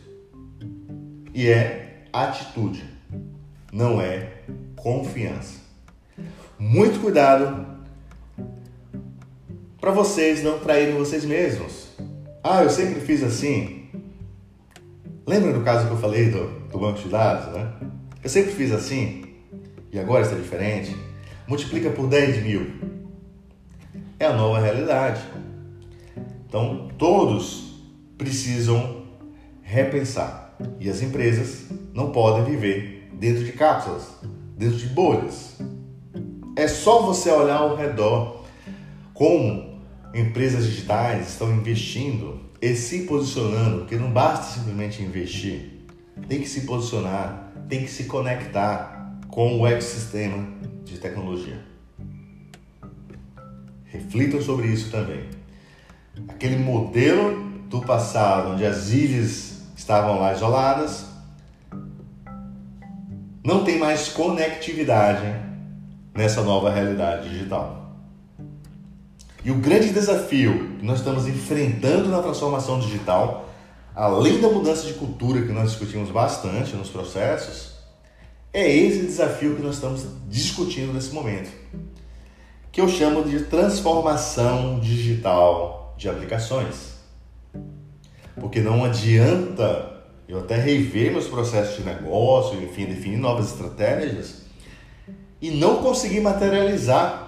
E 1.33 1.49
é 1.49 2.05
atitude, 2.13 2.85
não 3.73 3.99
é 3.99 4.43
confiança. 4.77 5.59
Muito 6.57 7.01
cuidado 7.01 7.67
para 9.81 9.91
vocês 9.91 10.41
não 10.41 10.59
traírem 10.59 10.95
vocês 10.95 11.25
mesmos. 11.25 11.89
Ah, 12.41 12.63
eu 12.63 12.69
sempre 12.69 13.01
fiz 13.01 13.21
assim. 13.21 13.89
Lembra 15.27 15.51
do 15.51 15.61
caso 15.61 15.87
que 15.87 15.91
eu 15.91 15.97
falei 15.97 16.31
do, 16.31 16.47
do 16.69 16.79
banco 16.79 16.99
de 16.99 17.09
dados, 17.09 17.53
né? 17.53 17.73
Eu 18.23 18.29
sempre 18.29 18.53
fiz 18.53 18.71
assim 18.71 19.25
e 19.91 19.99
agora 19.99 20.23
está 20.23 20.37
diferente. 20.37 21.08
Multiplica 21.49 21.89
por 21.89 22.07
10 22.07 22.43
mil. 22.43 22.67
É 24.19 24.27
a 24.27 24.33
nova 24.33 24.59
realidade. 24.59 25.19
Então, 26.45 26.89
todos 26.95 27.73
precisam 28.15 29.05
repensar. 29.63 30.55
E 30.79 30.87
as 30.87 31.01
empresas 31.01 31.65
não 31.91 32.11
podem 32.11 32.43
viver 32.43 33.09
dentro 33.13 33.43
de 33.43 33.51
cápsulas, 33.53 34.03
dentro 34.55 34.77
de 34.77 34.85
bolhas. 34.89 35.57
É 36.55 36.67
só 36.67 37.01
você 37.01 37.31
olhar 37.31 37.61
ao 37.61 37.75
redor 37.75 38.43
como 39.11 39.81
empresas 40.13 40.65
digitais 40.67 41.29
estão 41.29 41.51
investindo 41.51 42.41
e 42.61 42.75
se 42.75 43.05
posicionando, 43.05 43.79
porque 43.79 43.95
não 43.95 44.11
basta 44.11 44.53
simplesmente 44.53 45.01
investir, 45.01 45.87
tem 46.27 46.41
que 46.41 46.47
se 46.47 46.61
posicionar, 46.61 47.53
tem 47.67 47.83
que 47.83 47.89
se 47.89 48.03
conectar 48.03 48.98
com 49.29 49.59
o 49.59 49.67
ecossistema 49.67 50.45
de 50.83 50.97
tecnologia. 50.97 51.63
Reflitam 53.85 54.41
sobre 54.41 54.67
isso 54.67 54.91
também. 54.91 55.29
Aquele 56.27 56.57
modelo 56.57 57.49
do 57.69 57.81
passado, 57.81 58.49
onde 58.49 58.65
as 58.65 58.89
ilhas 58.89 59.61
estavam 59.75 60.19
lá 60.19 60.33
isoladas, 60.33 61.05
não 63.43 63.63
tem 63.63 63.79
mais 63.79 64.09
conectividade 64.09 65.25
nessa 66.13 66.41
nova 66.41 66.71
realidade 66.71 67.29
digital. 67.29 67.95
E 69.43 69.51
o 69.51 69.55
grande 69.55 69.93
desafio 69.93 70.75
que 70.77 70.85
nós 70.85 70.99
estamos 70.99 71.27
enfrentando 71.27 72.09
na 72.09 72.21
transformação 72.21 72.79
digital, 72.79 73.49
além 73.95 74.41
da 74.41 74.49
mudança 74.49 74.85
de 74.85 74.93
cultura 74.95 75.41
que 75.41 75.51
nós 75.53 75.71
discutimos 75.71 76.09
bastante 76.09 76.75
nos 76.75 76.89
processos, 76.89 77.68
é 78.51 78.67
esse 78.67 79.05
desafio 79.05 79.55
que 79.55 79.61
nós 79.61 79.75
estamos 79.75 80.05
discutindo 80.27 80.93
nesse 80.93 81.13
momento, 81.13 81.51
que 82.71 82.81
eu 82.81 82.87
chamo 82.87 83.23
de 83.23 83.41
transformação 83.45 84.79
digital 84.79 85.93
de 85.97 86.09
aplicações. 86.09 86.93
Porque 88.39 88.59
não 88.61 88.85
adianta 88.85 90.03
eu 90.27 90.39
até 90.39 90.55
rever 90.55 91.11
meus 91.11 91.27
processos 91.27 91.77
de 91.77 91.83
negócio, 91.83 92.61
enfim, 92.61 92.85
definir 92.85 93.17
novas 93.17 93.51
estratégias 93.51 94.43
e 95.41 95.51
não 95.51 95.77
conseguir 95.77 96.21
materializar 96.21 97.27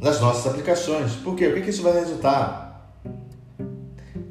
nas 0.00 0.20
nossas 0.20 0.46
aplicações. 0.46 1.12
Por 1.12 1.36
quê? 1.36 1.46
O 1.46 1.62
que, 1.62 1.70
isso 1.70 1.82
vai 1.82 1.92
resultar? 1.94 2.96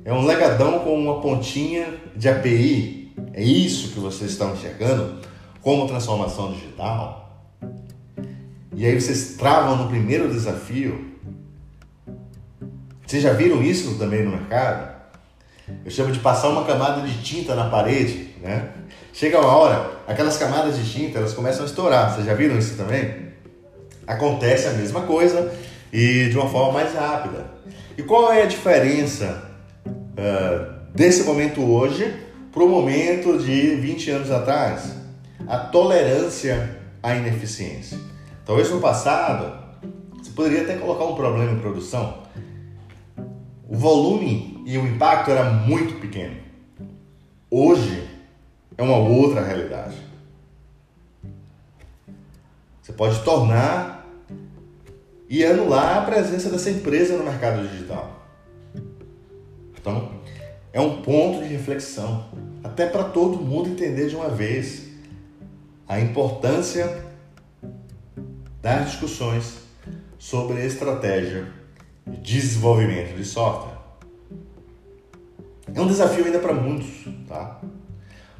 É 0.03 0.13
um 0.13 0.25
legadão 0.25 0.79
com 0.79 0.93
uma 0.93 1.21
pontinha 1.21 1.93
de 2.15 2.27
API. 2.27 3.13
É 3.33 3.41
isso 3.41 3.93
que 3.93 3.99
vocês 3.99 4.31
estão 4.31 4.53
enxergando 4.53 5.21
como 5.62 5.88
transformação 5.88 6.51
digital? 6.53 7.45
E 8.76 8.86
aí 8.86 8.99
vocês 8.99 9.36
travam 9.38 9.76
no 9.76 9.88
primeiro 9.88 10.32
desafio. 10.32 11.12
Vocês 13.05 13.22
já 13.22 13.34
viram 13.34 13.62
isso 13.62 13.95
também 13.95 14.24
no 14.24 14.32
mercado? 14.32 14.91
Eu 15.86 15.91
chamo 15.91 16.12
de 16.12 16.20
passar 16.20 16.49
uma 16.49 16.66
camada 16.66 17.01
de 17.01 17.22
tinta 17.22 17.55
na 17.55 17.70
parede, 17.70 18.36
né? 18.41 18.72
Chega 19.14 19.39
uma 19.39 19.55
hora, 19.55 19.91
aquelas 20.07 20.38
camadas 20.38 20.78
de 20.78 20.89
tinta 20.89 21.20
elas 21.20 21.34
começam 21.34 21.64
a 21.64 21.66
estourar. 21.66 22.14
Vocês 22.14 22.26
já 22.26 22.34
viram 22.34 22.57
isso 22.57 22.76
também? 22.76 23.32
acontece 24.12 24.68
a 24.68 24.72
mesma 24.72 25.01
coisa 25.01 25.53
e 25.91 26.28
de 26.30 26.38
uma 26.38 26.49
forma 26.49 26.74
mais 26.74 26.93
rápida. 26.93 27.45
E 27.97 28.03
qual 28.03 28.32
é 28.32 28.43
a 28.43 28.45
diferença 28.45 29.43
uh, 29.86 30.74
desse 30.93 31.24
momento 31.24 31.62
hoje 31.62 32.14
para 32.51 32.64
o 32.64 32.70
momento 32.70 33.38
de 33.38 33.76
20 33.76 34.12
anos 34.12 34.32
atrás? 34.32 35.00
A 35.51 35.57
tolerância 35.57 36.79
à 37.03 37.13
ineficiência. 37.13 37.97
Talvez 38.45 38.69
no 38.71 38.79
passado 38.79 39.59
você 40.17 40.31
poderia 40.31 40.61
até 40.61 40.77
colocar 40.77 41.03
um 41.03 41.13
problema 41.13 41.51
em 41.51 41.59
produção. 41.59 42.23
O 43.67 43.75
volume 43.75 44.63
e 44.65 44.77
o 44.77 44.87
impacto 44.87 45.29
era 45.29 45.43
muito 45.51 45.99
pequeno. 45.99 46.37
Hoje 47.49 48.09
é 48.77 48.81
uma 48.81 48.95
outra 48.95 49.41
realidade. 49.41 49.97
Você 52.81 52.93
pode 52.93 53.21
tornar 53.21 54.07
e 55.29 55.45
anular 55.45 55.97
a 55.97 56.01
presença 56.03 56.49
dessa 56.49 56.71
empresa 56.71 57.17
no 57.17 57.25
mercado 57.25 57.67
digital. 57.67 58.25
Então, 59.77 60.13
é 60.71 60.79
um 60.79 61.01
ponto 61.01 61.43
de 61.43 61.49
reflexão, 61.49 62.29
até 62.63 62.85
para 62.85 63.03
todo 63.03 63.43
mundo 63.43 63.67
entender 63.67 64.07
de 64.07 64.15
uma 64.15 64.29
vez 64.29 64.90
a 65.91 65.99
importância 65.99 67.03
das 68.61 68.91
discussões 68.91 69.57
sobre 70.17 70.65
estratégia 70.65 71.51
de 72.07 72.39
desenvolvimento 72.39 73.13
de 73.17 73.25
software. 73.25 73.77
É 75.73 75.81
um 75.81 75.87
desafio 75.87 76.23
ainda 76.23 76.39
para 76.39 76.53
muitos, 76.53 77.13
tá? 77.27 77.59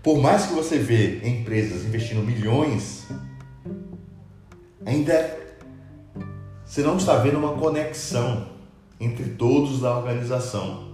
Por 0.02 0.18
mais 0.20 0.45
que 0.45 0.54
você 0.54 0.80
vê 0.80 1.28
empresas 1.28 1.84
investindo 1.84 2.26
milhões, 2.26 3.08
ainda 4.86 5.38
você 6.64 6.82
não 6.82 6.95
está 6.95 7.18
vendo 7.18 7.38
uma 7.38 7.58
conexão 7.58 8.47
entre 8.97 9.26
todos 9.26 9.82
da 9.82 9.97
organização 9.97 10.93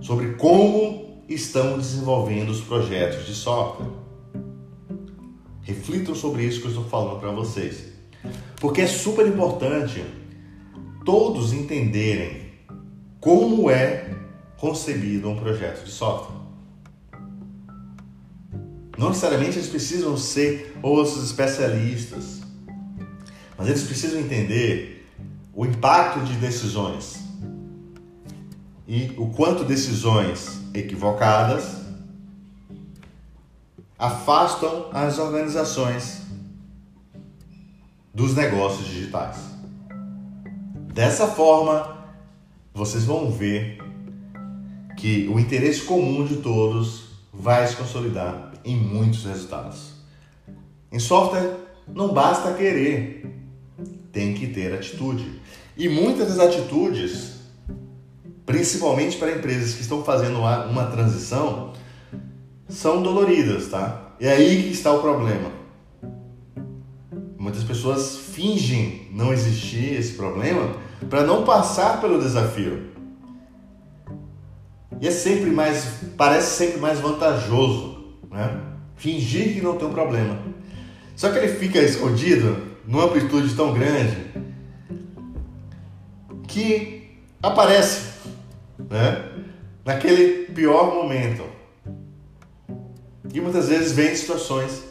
sobre 0.00 0.34
como 0.34 1.24
estão 1.28 1.78
desenvolvendo 1.78 2.50
os 2.50 2.60
projetos 2.60 3.26
de 3.26 3.34
software. 3.34 4.01
Reflitam 5.62 6.14
sobre 6.14 6.44
isso 6.44 6.60
que 6.60 6.66
eu 6.66 6.70
estou 6.70 6.84
falando 6.84 7.20
para 7.20 7.30
vocês. 7.30 7.92
Porque 8.60 8.80
é 8.80 8.86
super 8.86 9.26
importante 9.26 10.04
todos 11.04 11.52
entenderem 11.52 12.52
como 13.20 13.70
é 13.70 14.10
concebido 14.56 15.28
um 15.28 15.36
projeto 15.36 15.84
de 15.84 15.90
software. 15.90 16.40
Não 18.96 19.08
necessariamente 19.08 19.58
eles 19.58 19.68
precisam 19.68 20.16
ser 20.16 20.76
os 20.82 21.24
especialistas, 21.24 22.40
mas 23.56 23.68
eles 23.68 23.82
precisam 23.82 24.20
entender 24.20 25.08
o 25.54 25.66
impacto 25.66 26.20
de 26.24 26.34
decisões 26.34 27.20
e 28.86 29.12
o 29.16 29.28
quanto 29.28 29.64
decisões 29.64 30.60
equivocadas 30.74 31.81
afastam 34.02 34.86
as 34.92 35.16
organizações 35.20 36.22
dos 38.12 38.34
negócios 38.34 38.88
digitais. 38.88 39.36
Dessa 40.92 41.28
forma, 41.28 41.98
vocês 42.74 43.04
vão 43.04 43.30
ver 43.30 43.78
que 44.96 45.28
o 45.28 45.38
interesse 45.38 45.82
comum 45.82 46.24
de 46.24 46.38
todos 46.38 47.10
vai 47.32 47.64
se 47.64 47.76
consolidar 47.76 48.50
em 48.64 48.74
muitos 48.74 49.24
resultados. 49.24 49.92
Em 50.90 50.98
software, 50.98 51.56
não 51.86 52.12
basta 52.12 52.54
querer, 52.54 53.32
tem 54.10 54.34
que 54.34 54.48
ter 54.48 54.74
atitude. 54.74 55.40
E 55.76 55.88
muitas 55.88 56.34
das 56.34 56.40
atitudes, 56.40 57.34
principalmente 58.44 59.16
para 59.16 59.30
empresas 59.30 59.74
que 59.74 59.82
estão 59.82 60.02
fazendo 60.02 60.40
uma, 60.40 60.86
transição, 60.86 61.72
são 62.68 63.02
doloridas, 63.02 63.68
tá? 63.68 64.14
E 64.20 64.26
é 64.26 64.32
aí 64.32 64.62
que 64.62 64.70
está 64.70 64.92
o 64.92 65.00
problema. 65.00 65.50
Muitas 67.38 67.64
pessoas 67.64 68.16
fingem 68.16 69.08
não 69.12 69.32
existir 69.32 69.94
esse 69.94 70.14
problema 70.14 70.76
para 71.10 71.24
não 71.24 71.44
passar 71.44 72.00
pelo 72.00 72.20
desafio. 72.20 72.92
E 75.00 75.08
é 75.08 75.10
sempre 75.10 75.50
mais, 75.50 75.84
parece 76.16 76.56
sempre 76.56 76.80
mais 76.80 77.00
vantajoso, 77.00 78.14
né? 78.30 78.60
Fingir 78.94 79.54
que 79.54 79.60
não 79.60 79.76
tem 79.76 79.88
um 79.88 79.92
problema. 79.92 80.38
Só 81.16 81.30
que 81.30 81.38
ele 81.38 81.48
fica 81.48 81.80
escondido 81.80 82.56
numa 82.86 83.06
amplitude 83.06 83.54
tão 83.54 83.74
grande 83.74 84.16
que 86.46 87.18
aparece, 87.42 88.12
né? 88.88 89.28
Naquele 89.84 90.46
pior 90.52 90.94
momento. 90.94 91.42
E 93.30 93.40
muitas 93.40 93.68
vezes 93.68 93.92
vem 93.92 94.14
situações 94.16 94.82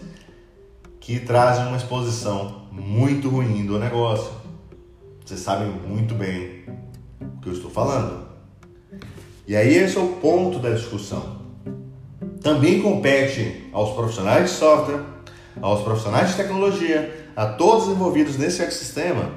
que 0.99 1.19
trazem 1.19 1.65
uma 1.65 1.77
exposição 1.77 2.67
muito 2.71 3.27
ruim 3.27 3.65
do 3.65 3.77
negócio. 3.77 4.31
Vocês 5.25 5.41
sabem 5.41 5.67
muito 5.69 6.15
bem 6.15 6.63
o 7.19 7.41
que 7.41 7.49
eu 7.49 7.53
estou 7.53 7.69
falando. 7.69 8.27
E 9.47 9.55
aí 9.55 9.75
esse 9.75 9.97
é 9.97 9.99
o 9.99 10.13
ponto 10.13 10.59
da 10.59 10.69
discussão. 10.69 11.41
Também 12.41 12.81
compete 12.81 13.69
aos 13.73 13.93
profissionais 13.93 14.49
de 14.49 14.55
software, 14.55 15.03
aos 15.61 15.81
profissionais 15.83 16.29
de 16.29 16.37
tecnologia, 16.37 17.29
a 17.35 17.45
todos 17.45 17.87
envolvidos 17.87 18.37
nesse 18.37 18.61
ecossistema, 18.61 19.31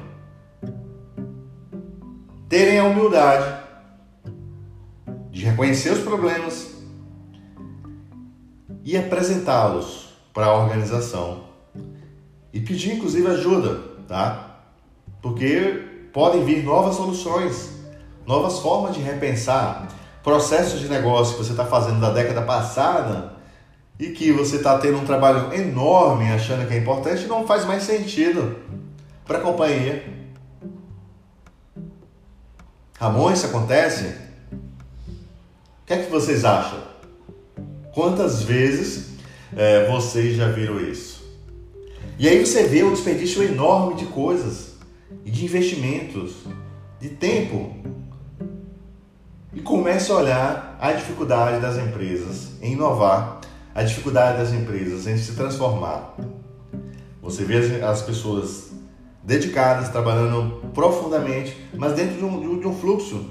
terem 2.48 2.78
a 2.78 2.84
humildade 2.84 3.62
de 5.30 5.44
reconhecer 5.44 5.90
os 5.90 6.00
problemas 6.00 6.73
e 8.84 8.96
apresentá-los 8.96 10.10
para 10.32 10.46
a 10.46 10.54
organização 10.54 11.44
e 12.52 12.60
pedir 12.60 12.94
inclusive 12.94 13.26
ajuda, 13.26 13.80
tá? 14.06 14.60
Porque 15.22 16.08
podem 16.12 16.44
vir 16.44 16.62
novas 16.62 16.94
soluções, 16.94 17.70
novas 18.26 18.58
formas 18.58 18.94
de 18.94 19.00
repensar 19.00 19.88
processos 20.22 20.80
de 20.80 20.88
negócio 20.88 21.36
que 21.36 21.44
você 21.44 21.52
está 21.52 21.64
fazendo 21.64 22.00
da 22.00 22.10
década 22.10 22.42
passada 22.42 23.32
e 23.98 24.08
que 24.08 24.30
você 24.32 24.56
está 24.56 24.78
tendo 24.78 24.98
um 24.98 25.04
trabalho 25.04 25.52
enorme 25.52 26.30
achando 26.30 26.66
que 26.66 26.74
é 26.74 26.78
importante 26.78 27.26
não 27.26 27.46
faz 27.46 27.64
mais 27.64 27.82
sentido 27.82 28.56
para 29.26 29.38
a 29.38 29.40
companhia. 29.40 30.04
Ramon, 32.98 33.32
isso 33.32 33.46
acontece? 33.46 34.14
O 34.52 35.86
que 35.86 35.94
é 35.94 36.02
que 36.02 36.10
vocês 36.10 36.44
acham? 36.44 36.93
Quantas 37.94 38.42
vezes 38.42 39.10
é, 39.56 39.88
vocês 39.88 40.34
já 40.34 40.48
viram 40.48 40.80
isso? 40.80 41.22
E 42.18 42.28
aí 42.28 42.44
você 42.44 42.64
vê 42.64 42.82
o 42.82 42.90
desperdício 42.90 43.40
enorme 43.40 43.94
de 43.94 44.06
coisas 44.06 44.74
de 45.24 45.44
investimentos, 45.44 46.34
de 47.00 47.10
tempo 47.10 47.72
e 49.52 49.60
comece 49.60 50.10
a 50.10 50.16
olhar 50.16 50.76
a 50.80 50.90
dificuldade 50.90 51.60
das 51.60 51.78
empresas 51.78 52.60
em 52.60 52.72
inovar, 52.72 53.40
a 53.72 53.84
dificuldade 53.84 54.38
das 54.38 54.52
empresas 54.52 55.06
em 55.06 55.16
se 55.16 55.36
transformar. 55.36 56.16
Você 57.22 57.44
vê 57.44 57.80
as 57.80 58.02
pessoas 58.02 58.72
dedicadas, 59.22 59.88
trabalhando 59.90 60.68
profundamente, 60.74 61.56
mas 61.72 61.92
dentro 61.92 62.16
de 62.16 62.24
um, 62.24 62.58
de 62.58 62.66
um 62.66 62.74
fluxo 62.74 63.24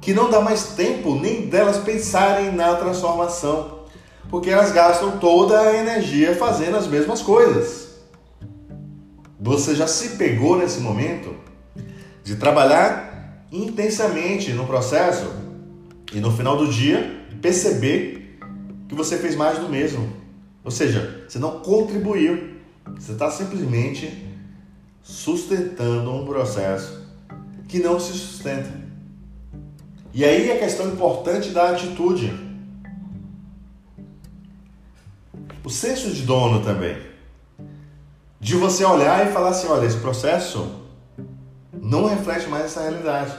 que 0.00 0.14
não 0.14 0.30
dá 0.30 0.40
mais 0.40 0.68
tempo 0.68 1.14
nem 1.14 1.46
delas 1.48 1.78
pensarem 1.78 2.50
na 2.52 2.74
transformação, 2.76 3.80
porque 4.30 4.50
elas 4.50 4.72
gastam 4.72 5.18
toda 5.18 5.60
a 5.60 5.76
energia 5.76 6.34
fazendo 6.36 6.76
as 6.76 6.86
mesmas 6.86 7.20
coisas. 7.20 7.88
Você 9.38 9.74
já 9.74 9.86
se 9.86 10.16
pegou 10.16 10.56
nesse 10.56 10.80
momento 10.80 11.34
de 12.22 12.36
trabalhar 12.36 13.44
intensamente 13.50 14.52
no 14.52 14.66
processo 14.66 15.30
e 16.12 16.20
no 16.20 16.30
final 16.30 16.56
do 16.56 16.68
dia 16.68 17.24
perceber 17.40 18.38
que 18.88 18.94
você 18.94 19.18
fez 19.18 19.34
mais 19.34 19.58
do 19.58 19.68
mesmo. 19.68 20.12
Ou 20.62 20.70
seja, 20.70 21.24
você 21.26 21.38
não 21.38 21.60
contribuiu, 21.60 22.54
você 22.98 23.12
está 23.12 23.30
simplesmente 23.30 24.26
sustentando 25.02 26.12
um 26.12 26.24
processo 26.24 27.00
que 27.66 27.78
não 27.78 27.98
se 27.98 28.12
sustenta. 28.12 28.79
E 30.12 30.24
aí 30.24 30.50
a 30.50 30.58
questão 30.58 30.88
importante 30.88 31.50
da 31.50 31.70
atitude. 31.70 32.32
O 35.64 35.70
senso 35.70 36.10
de 36.10 36.22
dono 36.22 36.64
também. 36.64 36.96
De 38.40 38.56
você 38.56 38.84
olhar 38.84 39.26
e 39.26 39.32
falar 39.32 39.50
assim: 39.50 39.68
olha, 39.68 39.86
esse 39.86 39.98
processo 39.98 40.80
não 41.72 42.06
reflete 42.06 42.48
mais 42.48 42.64
essa 42.64 42.80
realidade. 42.80 43.32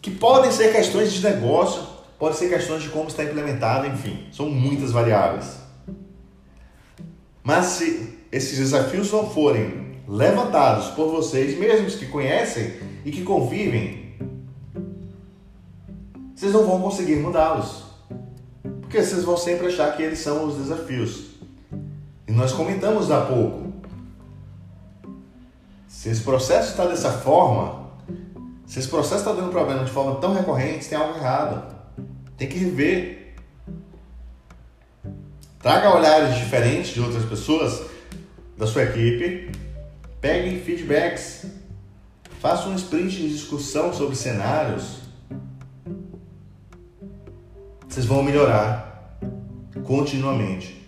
Que 0.00 0.10
podem 0.10 0.52
ser 0.52 0.72
questões 0.72 1.12
de 1.12 1.22
negócio, 1.24 1.82
podem 2.18 2.36
ser 2.38 2.48
questões 2.48 2.82
de 2.82 2.90
como 2.90 3.08
está 3.08 3.24
implementado, 3.24 3.86
enfim, 3.86 4.26
são 4.30 4.48
muitas 4.48 4.92
variáveis. 4.92 5.58
Mas 7.42 7.66
se 7.66 8.18
esses 8.30 8.58
desafios 8.58 9.10
não 9.10 9.30
forem 9.30 9.98
levantados 10.06 10.88
por 10.88 11.10
vocês 11.10 11.58
mesmos 11.58 11.94
que 11.94 12.06
conhecem 12.06 12.74
e 13.04 13.10
que 13.10 13.22
convivem, 13.22 14.03
vocês 16.44 16.52
não 16.52 16.66
vão 16.66 16.80
conseguir 16.82 17.16
mudá-los. 17.16 17.84
Porque 18.82 19.02
vocês 19.02 19.24
vão 19.24 19.36
sempre 19.36 19.68
achar 19.68 19.96
que 19.96 20.02
eles 20.02 20.18
são 20.18 20.46
os 20.46 20.56
desafios. 20.56 21.30
E 22.28 22.32
nós 22.32 22.52
comentamos 22.52 23.10
há 23.10 23.22
pouco 23.22 23.72
se 26.04 26.10
esse 26.10 26.20
processo 26.20 26.72
está 26.72 26.84
dessa 26.84 27.10
forma, 27.10 27.88
se 28.66 28.78
esse 28.78 28.88
processo 28.88 29.20
está 29.20 29.32
dando 29.32 29.50
problema 29.50 29.84
de 29.84 29.90
forma 29.90 30.16
tão 30.16 30.34
recorrente, 30.34 30.86
tem 30.86 30.98
algo 30.98 31.16
errado. 31.16 31.74
Tem 32.36 32.46
que 32.46 32.58
rever. 32.58 33.36
Traga 35.60 35.96
olhares 35.96 36.36
diferentes 36.36 36.92
de 36.92 37.00
outras 37.00 37.24
pessoas 37.24 37.86
da 38.58 38.66
sua 38.66 38.82
equipe. 38.82 39.50
Pegue 40.20 40.60
feedbacks. 40.60 41.46
Faça 42.38 42.68
um 42.68 42.74
sprint 42.74 43.16
de 43.16 43.30
discussão 43.30 43.90
sobre 43.94 44.14
cenários. 44.14 45.03
Vocês 47.94 48.06
vão 48.06 48.24
melhorar 48.24 49.20
continuamente. 49.84 50.84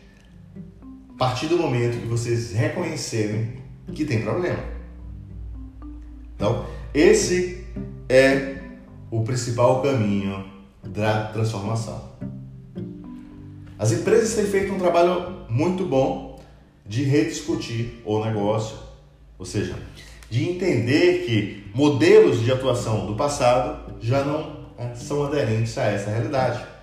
A 1.15 1.17
partir 1.17 1.47
do 1.47 1.57
momento 1.57 2.01
que 2.01 2.07
vocês 2.09 2.51
reconhecerem 2.51 3.63
que 3.95 4.05
tem 4.05 4.23
problema. 4.23 4.59
Então, 6.35 6.67
esse 6.93 7.65
é 8.09 8.57
o 9.09 9.23
principal 9.23 9.83
caminho 9.83 10.51
da 10.83 11.29
transformação. 11.29 12.11
As 13.79 13.93
empresas 13.93 14.35
têm 14.35 14.47
feito 14.47 14.73
um 14.73 14.79
trabalho 14.79 15.47
muito 15.49 15.85
bom 15.85 16.43
de 16.85 17.05
rediscutir 17.05 18.03
o 18.05 18.25
negócio, 18.25 18.79
ou 19.39 19.47
seja, 19.47 19.77
de 20.29 20.51
entender 20.51 21.25
que 21.25 21.71
modelos 21.73 22.43
de 22.43 22.51
atuação 22.51 23.07
do 23.07 23.15
passado 23.15 23.95
já 24.01 24.25
não 24.25 24.67
é, 24.77 24.93
são 24.97 25.25
aderentes 25.25 25.79
a 25.79 25.85
essa 25.85 26.11
realidade. 26.11 26.75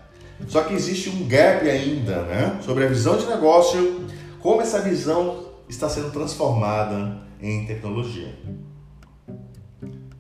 Só 0.48 0.64
que 0.64 0.74
existe 0.74 1.10
um 1.10 1.28
gap 1.28 1.68
ainda 1.70 2.24
né, 2.24 2.60
sobre 2.62 2.86
a 2.86 2.88
visão 2.88 3.18
de 3.18 3.26
negócio, 3.26 4.08
como 4.40 4.62
essa 4.62 4.82
visão 4.82 5.46
está 5.68 5.90
sendo 5.90 6.12
transformada 6.12 7.18
em 7.42 7.66
tecnologia. 7.66 8.36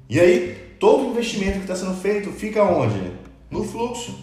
E 0.09 0.19
aí, 0.19 0.75
todo 0.79 1.09
investimento 1.09 1.53
que 1.53 1.71
está 1.71 1.75
sendo 1.75 1.95
feito 1.95 2.31
fica 2.31 2.63
onde? 2.63 3.13
No 3.49 3.63
fluxo, 3.63 4.17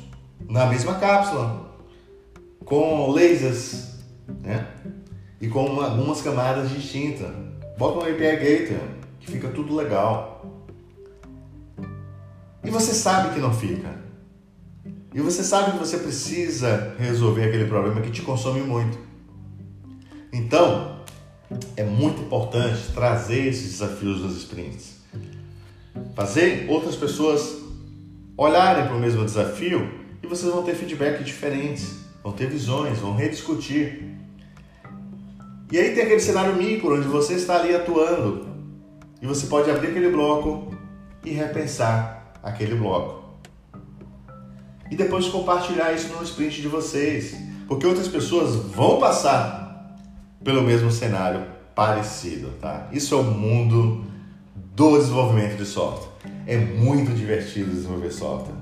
na 0.49 0.67
mesma 0.67 0.95
cápsula, 0.95 1.71
com 2.65 3.11
lasers, 3.11 3.99
né? 4.43 4.67
E 5.41 5.49
com 5.49 5.65
uma, 5.65 5.87
algumas 5.87 6.21
camadas 6.21 6.71
distintas. 6.71 7.29
Bota 7.79 7.99
um 7.99 8.03
API 8.03 8.37
Gateway, 8.37 8.81
que 9.19 9.31
fica 9.31 9.49
tudo 9.49 9.75
legal. 9.75 10.45
E 12.63 12.71
você 12.71 12.93
sabe 12.93 13.35
que 13.35 13.41
não 13.41 13.53
fica. 13.53 14.10
E 15.13 15.21
você 15.21 15.43
sabe 15.43 15.73
que 15.73 15.79
você 15.79 15.99
precisa 15.99 16.95
resolver 16.99 17.45
aquele 17.45 17.65
problema 17.67 18.01
que 18.01 18.11
te 18.11 18.23
consome 18.23 18.61
muito. 18.61 18.99
Então, 20.33 21.01
é 21.77 21.83
muito 21.83 22.23
importante 22.23 22.93
trazer 22.95 23.47
esses 23.47 23.73
desafios 23.73 24.21
dos 24.21 24.37
sprints 24.37 25.01
fazer 26.15 26.67
outras 26.69 26.97
pessoas 26.97 27.59
olharem 28.37 28.87
para 28.87 28.95
o 28.95 28.99
mesmo 28.99 29.25
desafio 29.25 29.91
e 30.23 30.27
vocês 30.27 30.53
vão 30.53 30.63
ter 30.63 30.75
feedback 30.75 31.23
diferentes, 31.23 31.97
vão 32.23 32.33
ter 32.33 32.47
visões, 32.47 32.99
vão 32.99 33.15
rediscutir. 33.15 34.05
E 35.73 35.79
aí 35.79 35.95
tem 35.95 36.05
aquele 36.05 36.21
cenário 36.21 36.55
micro 36.57 36.97
onde 36.97 37.07
você 37.07 37.35
está 37.35 37.57
ali 37.61 37.75
atuando 37.75 38.49
e 39.23 39.27
você 39.27 39.47
pode 39.47 39.71
abrir 39.71 39.89
aquele 39.89 40.11
bloco 40.11 40.75
e 41.25 41.31
repensar 41.31 42.35
aquele 42.43 42.75
bloco. 42.75 43.20
E 44.91 44.97
depois 44.97 45.29
compartilhar 45.29 45.93
isso 45.93 46.09
no 46.09 46.23
sprint 46.23 46.61
de 46.61 46.69
vocês, 46.69 47.37
porque 47.69 47.87
outras 47.87 48.09
pessoas 48.09 48.57
vão 48.57 48.99
passar 48.99 49.97
pelo 50.43 50.63
mesmo 50.63 50.91
cenário 50.91 51.47
parecido, 51.75 52.49
tá? 52.61 52.89
Isso 52.93 53.15
é 53.15 53.19
o 53.19 53.23
mundo 53.23 54.05
do 54.75 54.99
desenvolvimento 54.99 55.57
de 55.57 55.65
software. 55.65 56.11
É 56.47 56.57
muito 56.57 57.13
divertido 57.13 57.71
desenvolver 57.71 58.11
software. 58.11 58.57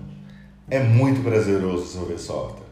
É 0.71 0.81
muito 0.81 1.23
prazeroso 1.23 1.85
desenvolver 1.85 2.19
software. 2.19 2.67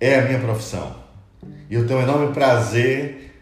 É 0.00 0.18
a 0.18 0.22
minha 0.26 0.40
profissão. 0.40 0.96
E 1.70 1.74
eu 1.74 1.86
tenho 1.86 2.00
um 2.00 2.02
enorme 2.02 2.32
prazer 2.34 3.32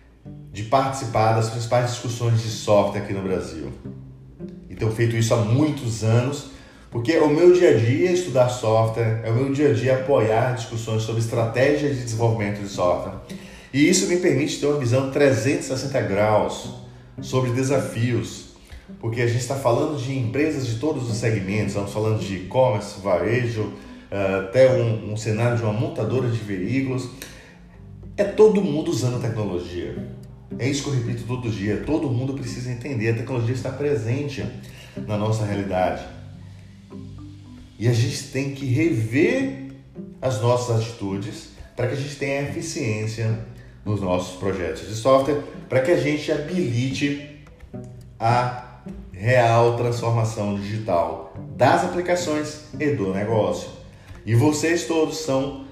de 0.53 0.65
participar 0.65 1.33
das 1.33 1.49
principais 1.49 1.91
discussões 1.91 2.43
de 2.43 2.49
software 2.49 3.01
aqui 3.01 3.15
no 3.15 3.23
Brasil. 3.23 3.73
E 4.69 4.75
tenho 4.75 4.91
feito 4.93 5.17
isso 5.17 5.33
há 5.33 5.39
muitos 5.39 6.05
anos, 6.05 6.50
porque 6.91 7.13
é 7.13 7.23
o 7.23 7.29
meu 7.29 7.53
dia 7.53 7.71
a 7.71 7.77
dia 7.77 8.11
estudar 8.11 8.49
software, 8.49 9.21
é 9.23 9.31
o 9.31 9.35
meu 9.35 9.53
dia 9.53 9.71
a 9.71 9.73
dia 9.73 9.95
apoiar 9.95 10.55
discussões 10.55 11.03
sobre 11.03 11.21
estratégias 11.21 11.97
de 11.97 12.03
desenvolvimento 12.03 12.61
de 12.61 12.69
software. 12.69 13.15
E 13.73 13.89
isso 13.89 14.09
me 14.09 14.17
permite 14.17 14.59
ter 14.59 14.67
uma 14.67 14.79
visão 14.79 15.11
360 15.11 16.01
graus 16.03 16.71
sobre 17.23 17.51
desafios, 17.51 18.57
porque 18.99 19.23
a 19.23 19.27
gente 19.27 19.41
está 19.41 19.55
falando 19.55 19.97
de 19.97 20.19
empresas 20.19 20.67
de 20.67 20.81
todos 20.81 21.09
os 21.09 21.17
segmentos, 21.17 21.69
estamos 21.69 21.93
falando 21.93 22.19
de 22.19 22.35
e-commerce, 22.37 23.01
varejo, 23.01 23.73
eh, 24.11 24.41
até 24.41 24.73
um, 24.73 25.13
um 25.13 25.17
cenário 25.17 25.57
de 25.57 25.63
uma 25.63 25.73
montadora 25.73 26.29
de 26.29 26.39
veículos. 26.39 27.09
É 28.17 28.25
todo 28.25 28.61
mundo 28.61 28.91
usando 28.91 29.23
tecnologia. 29.23 29.97
É 30.59 30.69
isso 30.69 30.83
que 30.83 30.89
eu 30.89 30.95
repito 30.95 31.23
todo 31.23 31.49
dia. 31.49 31.85
Todo 31.87 32.11
mundo 32.11 32.35
precisa 32.35 32.73
entender. 32.73 33.11
A 33.11 33.15
tecnologia 33.15 33.55
está 33.55 33.71
presente 33.71 34.45
na 35.07 35.17
nossa 35.17 35.45
realidade. 35.45 36.03
E 37.81 37.89
a 37.89 37.95
gente 37.95 38.25
tem 38.25 38.55
que 38.55 38.67
rever 38.67 39.73
as 40.21 40.39
nossas 40.43 40.83
atitudes 40.83 41.53
para 41.75 41.89
que 41.89 41.95
a 41.95 41.97
gente 41.97 42.15
tenha 42.17 42.43
eficiência 42.43 43.39
nos 43.87 44.03
nossos 44.03 44.39
projetos 44.39 44.87
de 44.87 44.95
software, 44.95 45.43
para 45.67 45.81
que 45.81 45.91
a 45.91 45.97
gente 45.97 46.31
habilite 46.31 47.41
a 48.19 48.83
real 49.11 49.79
transformação 49.79 50.61
digital 50.61 51.33
das 51.57 51.83
aplicações 51.83 52.65
e 52.79 52.91
do 52.91 53.15
negócio. 53.15 53.71
E 54.27 54.35
vocês 54.35 54.85
todos 54.85 55.17
são 55.17 55.65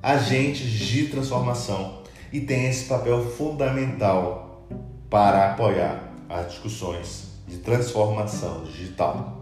agentes 0.00 0.70
de 0.70 1.08
transformação 1.08 2.04
e 2.32 2.40
têm 2.40 2.68
esse 2.68 2.84
papel 2.84 3.20
fundamental 3.32 4.68
para 5.10 5.50
apoiar 5.50 6.12
as 6.28 6.52
discussões 6.52 7.32
de 7.48 7.58
transformação 7.58 8.62
digital. 8.62 9.41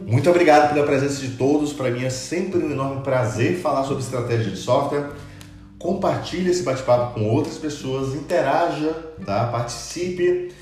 Muito 0.00 0.30
obrigado 0.30 0.72
pela 0.72 0.86
presença 0.86 1.20
de 1.20 1.36
todos. 1.36 1.72
Para 1.72 1.90
mim 1.90 2.04
é 2.04 2.10
sempre 2.10 2.58
um 2.58 2.70
enorme 2.70 3.02
prazer 3.02 3.60
falar 3.60 3.84
sobre 3.84 4.02
estratégia 4.02 4.50
de 4.50 4.58
software 4.58 5.10
compartilhe 5.78 6.50
esse 6.50 6.64
bate-papo 6.64 7.14
com 7.14 7.28
outras 7.28 7.56
pessoas, 7.56 8.12
interaja, 8.14 8.94
tá? 9.24 9.46
participe, 9.46 10.52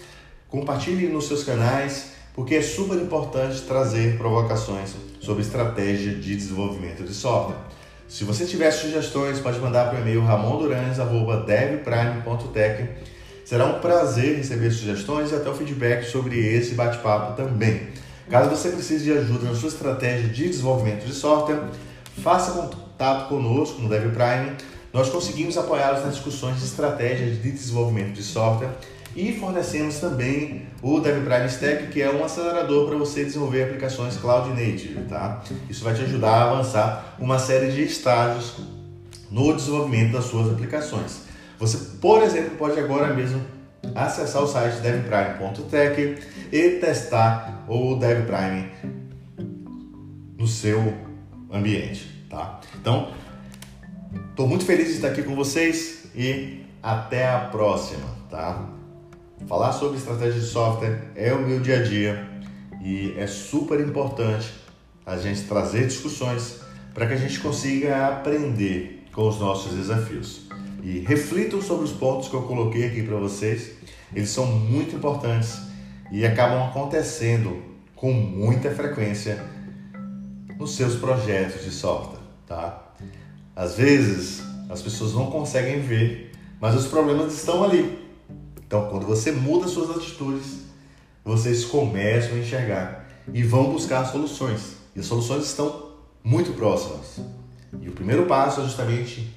compartilhe 0.48 1.08
nos 1.08 1.26
seus 1.26 1.42
canais, 1.42 2.12
porque 2.34 2.54
é 2.56 2.62
super 2.62 2.98
importante 2.98 3.62
trazer 3.62 4.18
provocações 4.18 4.94
sobre 5.20 5.42
estratégia 5.42 6.14
de 6.14 6.36
desenvolvimento 6.36 7.02
de 7.02 7.14
software. 7.14 7.56
Se 8.06 8.24
você 8.24 8.44
tiver 8.44 8.70
sugestões, 8.70 9.40
pode 9.40 9.58
mandar 9.58 9.88
para 9.88 9.98
o 9.98 10.02
e-mail 10.02 10.22
ramondurans.devprime.tech. 10.22 12.88
Será 13.44 13.66
um 13.66 13.80
prazer 13.80 14.36
receber 14.36 14.70
sugestões 14.70 15.32
e 15.32 15.34
até 15.34 15.48
o 15.48 15.54
feedback 15.54 16.04
sobre 16.04 16.38
esse 16.38 16.74
bate-papo 16.74 17.34
também. 17.36 17.88
Caso 18.30 18.50
você 18.50 18.70
precise 18.70 19.04
de 19.04 19.12
ajuda 19.12 19.46
na 19.46 19.54
sua 19.54 19.68
estratégia 19.68 20.28
de 20.28 20.48
desenvolvimento 20.48 21.04
de 21.04 21.12
software, 21.12 21.60
faça 22.22 22.52
contato 22.52 23.28
conosco 23.28 23.80
no 23.80 23.88
DevPrime 23.88 24.56
nós 24.96 25.10
conseguimos 25.10 25.58
apoiá-los 25.58 26.02
nas 26.02 26.14
discussões 26.14 26.58
de 26.58 26.64
estratégias 26.64 27.42
de 27.42 27.52
desenvolvimento 27.52 28.14
de 28.14 28.22
software 28.22 28.70
e 29.14 29.30
fornecemos 29.30 29.98
também 29.98 30.68
o 30.80 31.00
DevPrime 31.00 31.44
Stack, 31.48 31.88
que 31.88 32.00
é 32.00 32.10
um 32.10 32.24
acelerador 32.24 32.88
para 32.88 32.96
você 32.96 33.22
desenvolver 33.22 33.64
aplicações 33.64 34.16
cloud 34.16 34.48
native, 34.48 35.02
tá? 35.06 35.42
Isso 35.68 35.84
vai 35.84 35.92
te 35.92 36.00
ajudar 36.00 36.30
a 36.30 36.50
avançar 36.50 37.14
uma 37.18 37.38
série 37.38 37.72
de 37.72 37.82
estágios 37.82 38.54
no 39.30 39.54
desenvolvimento 39.54 40.12
das 40.12 40.24
suas 40.24 40.50
aplicações. 40.50 41.24
Você, 41.58 41.76
por 42.00 42.22
exemplo, 42.22 42.56
pode 42.56 42.80
agora 42.80 43.12
mesmo 43.12 43.42
acessar 43.94 44.42
o 44.42 44.46
site 44.46 44.78
devprime.tech 44.78 46.18
e 46.50 46.70
testar 46.80 47.55
o 47.68 47.96
DevPrime 47.96 48.70
no 50.38 50.46
seu 50.46 50.94
ambiente, 51.50 52.26
tá? 52.28 52.60
Então, 52.80 53.08
Estou 54.36 54.46
muito 54.46 54.66
feliz 54.66 54.88
de 54.88 54.94
estar 54.96 55.08
aqui 55.08 55.22
com 55.22 55.34
vocês 55.34 56.10
e 56.14 56.60
até 56.82 57.26
a 57.26 57.38
próxima, 57.38 58.06
tá? 58.28 58.68
Falar 59.48 59.72
sobre 59.72 59.96
estratégia 59.96 60.38
de 60.38 60.46
software 60.46 61.10
é 61.14 61.32
o 61.32 61.40
meu 61.40 61.58
dia 61.58 61.80
a 61.80 61.82
dia 61.82 62.28
e 62.82 63.14
é 63.16 63.26
super 63.26 63.80
importante 63.80 64.52
a 65.06 65.16
gente 65.16 65.40
trazer 65.44 65.86
discussões 65.86 66.60
para 66.92 67.06
que 67.06 67.14
a 67.14 67.16
gente 67.16 67.40
consiga 67.40 68.08
aprender 68.08 69.04
com 69.10 69.26
os 69.26 69.40
nossos 69.40 69.72
desafios. 69.72 70.42
E 70.82 70.98
reflitam 70.98 71.62
sobre 71.62 71.86
os 71.86 71.92
pontos 71.92 72.28
que 72.28 72.34
eu 72.34 72.42
coloquei 72.42 72.88
aqui 72.88 73.02
para 73.02 73.16
vocês, 73.16 73.72
eles 74.14 74.28
são 74.28 74.44
muito 74.44 74.94
importantes 74.94 75.60
e 76.10 76.24
acabam 76.24 76.68
acontecendo 76.68 77.62
com 77.94 78.12
muita 78.12 78.70
frequência 78.70 79.42
nos 80.58 80.74
seus 80.74 80.96
projetos 80.96 81.64
de 81.64 81.70
software, 81.70 82.20
tá? 82.46 82.92
Às 83.54 83.76
vezes 83.76 84.42
as 84.68 84.82
pessoas 84.82 85.14
não 85.14 85.30
conseguem 85.30 85.80
ver, 85.80 86.32
mas 86.60 86.74
os 86.74 86.86
problemas 86.86 87.34
estão 87.34 87.64
ali. 87.64 88.06
Então, 88.66 88.88
quando 88.88 89.06
você 89.06 89.30
muda 89.30 89.68
suas 89.68 89.96
atitudes, 89.96 90.64
vocês 91.24 91.64
começam 91.64 92.34
a 92.36 92.38
enxergar 92.38 93.08
e 93.32 93.42
vão 93.42 93.72
buscar 93.72 94.04
soluções. 94.04 94.76
E 94.94 95.00
as 95.00 95.06
soluções 95.06 95.44
estão 95.44 95.92
muito 96.22 96.52
próximas. 96.52 97.20
E 97.80 97.88
o 97.88 97.92
primeiro 97.92 98.26
passo 98.26 98.60
é 98.60 98.64
justamente 98.64 99.32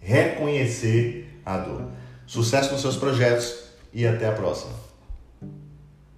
reconhecer 0.00 1.40
a 1.44 1.58
dor. 1.58 1.86
Sucesso 2.26 2.72
nos 2.72 2.80
seus 2.80 2.96
projetos 2.96 3.54
e 3.92 4.06
até 4.06 4.28
a 4.28 4.32
próxima. 4.32 4.83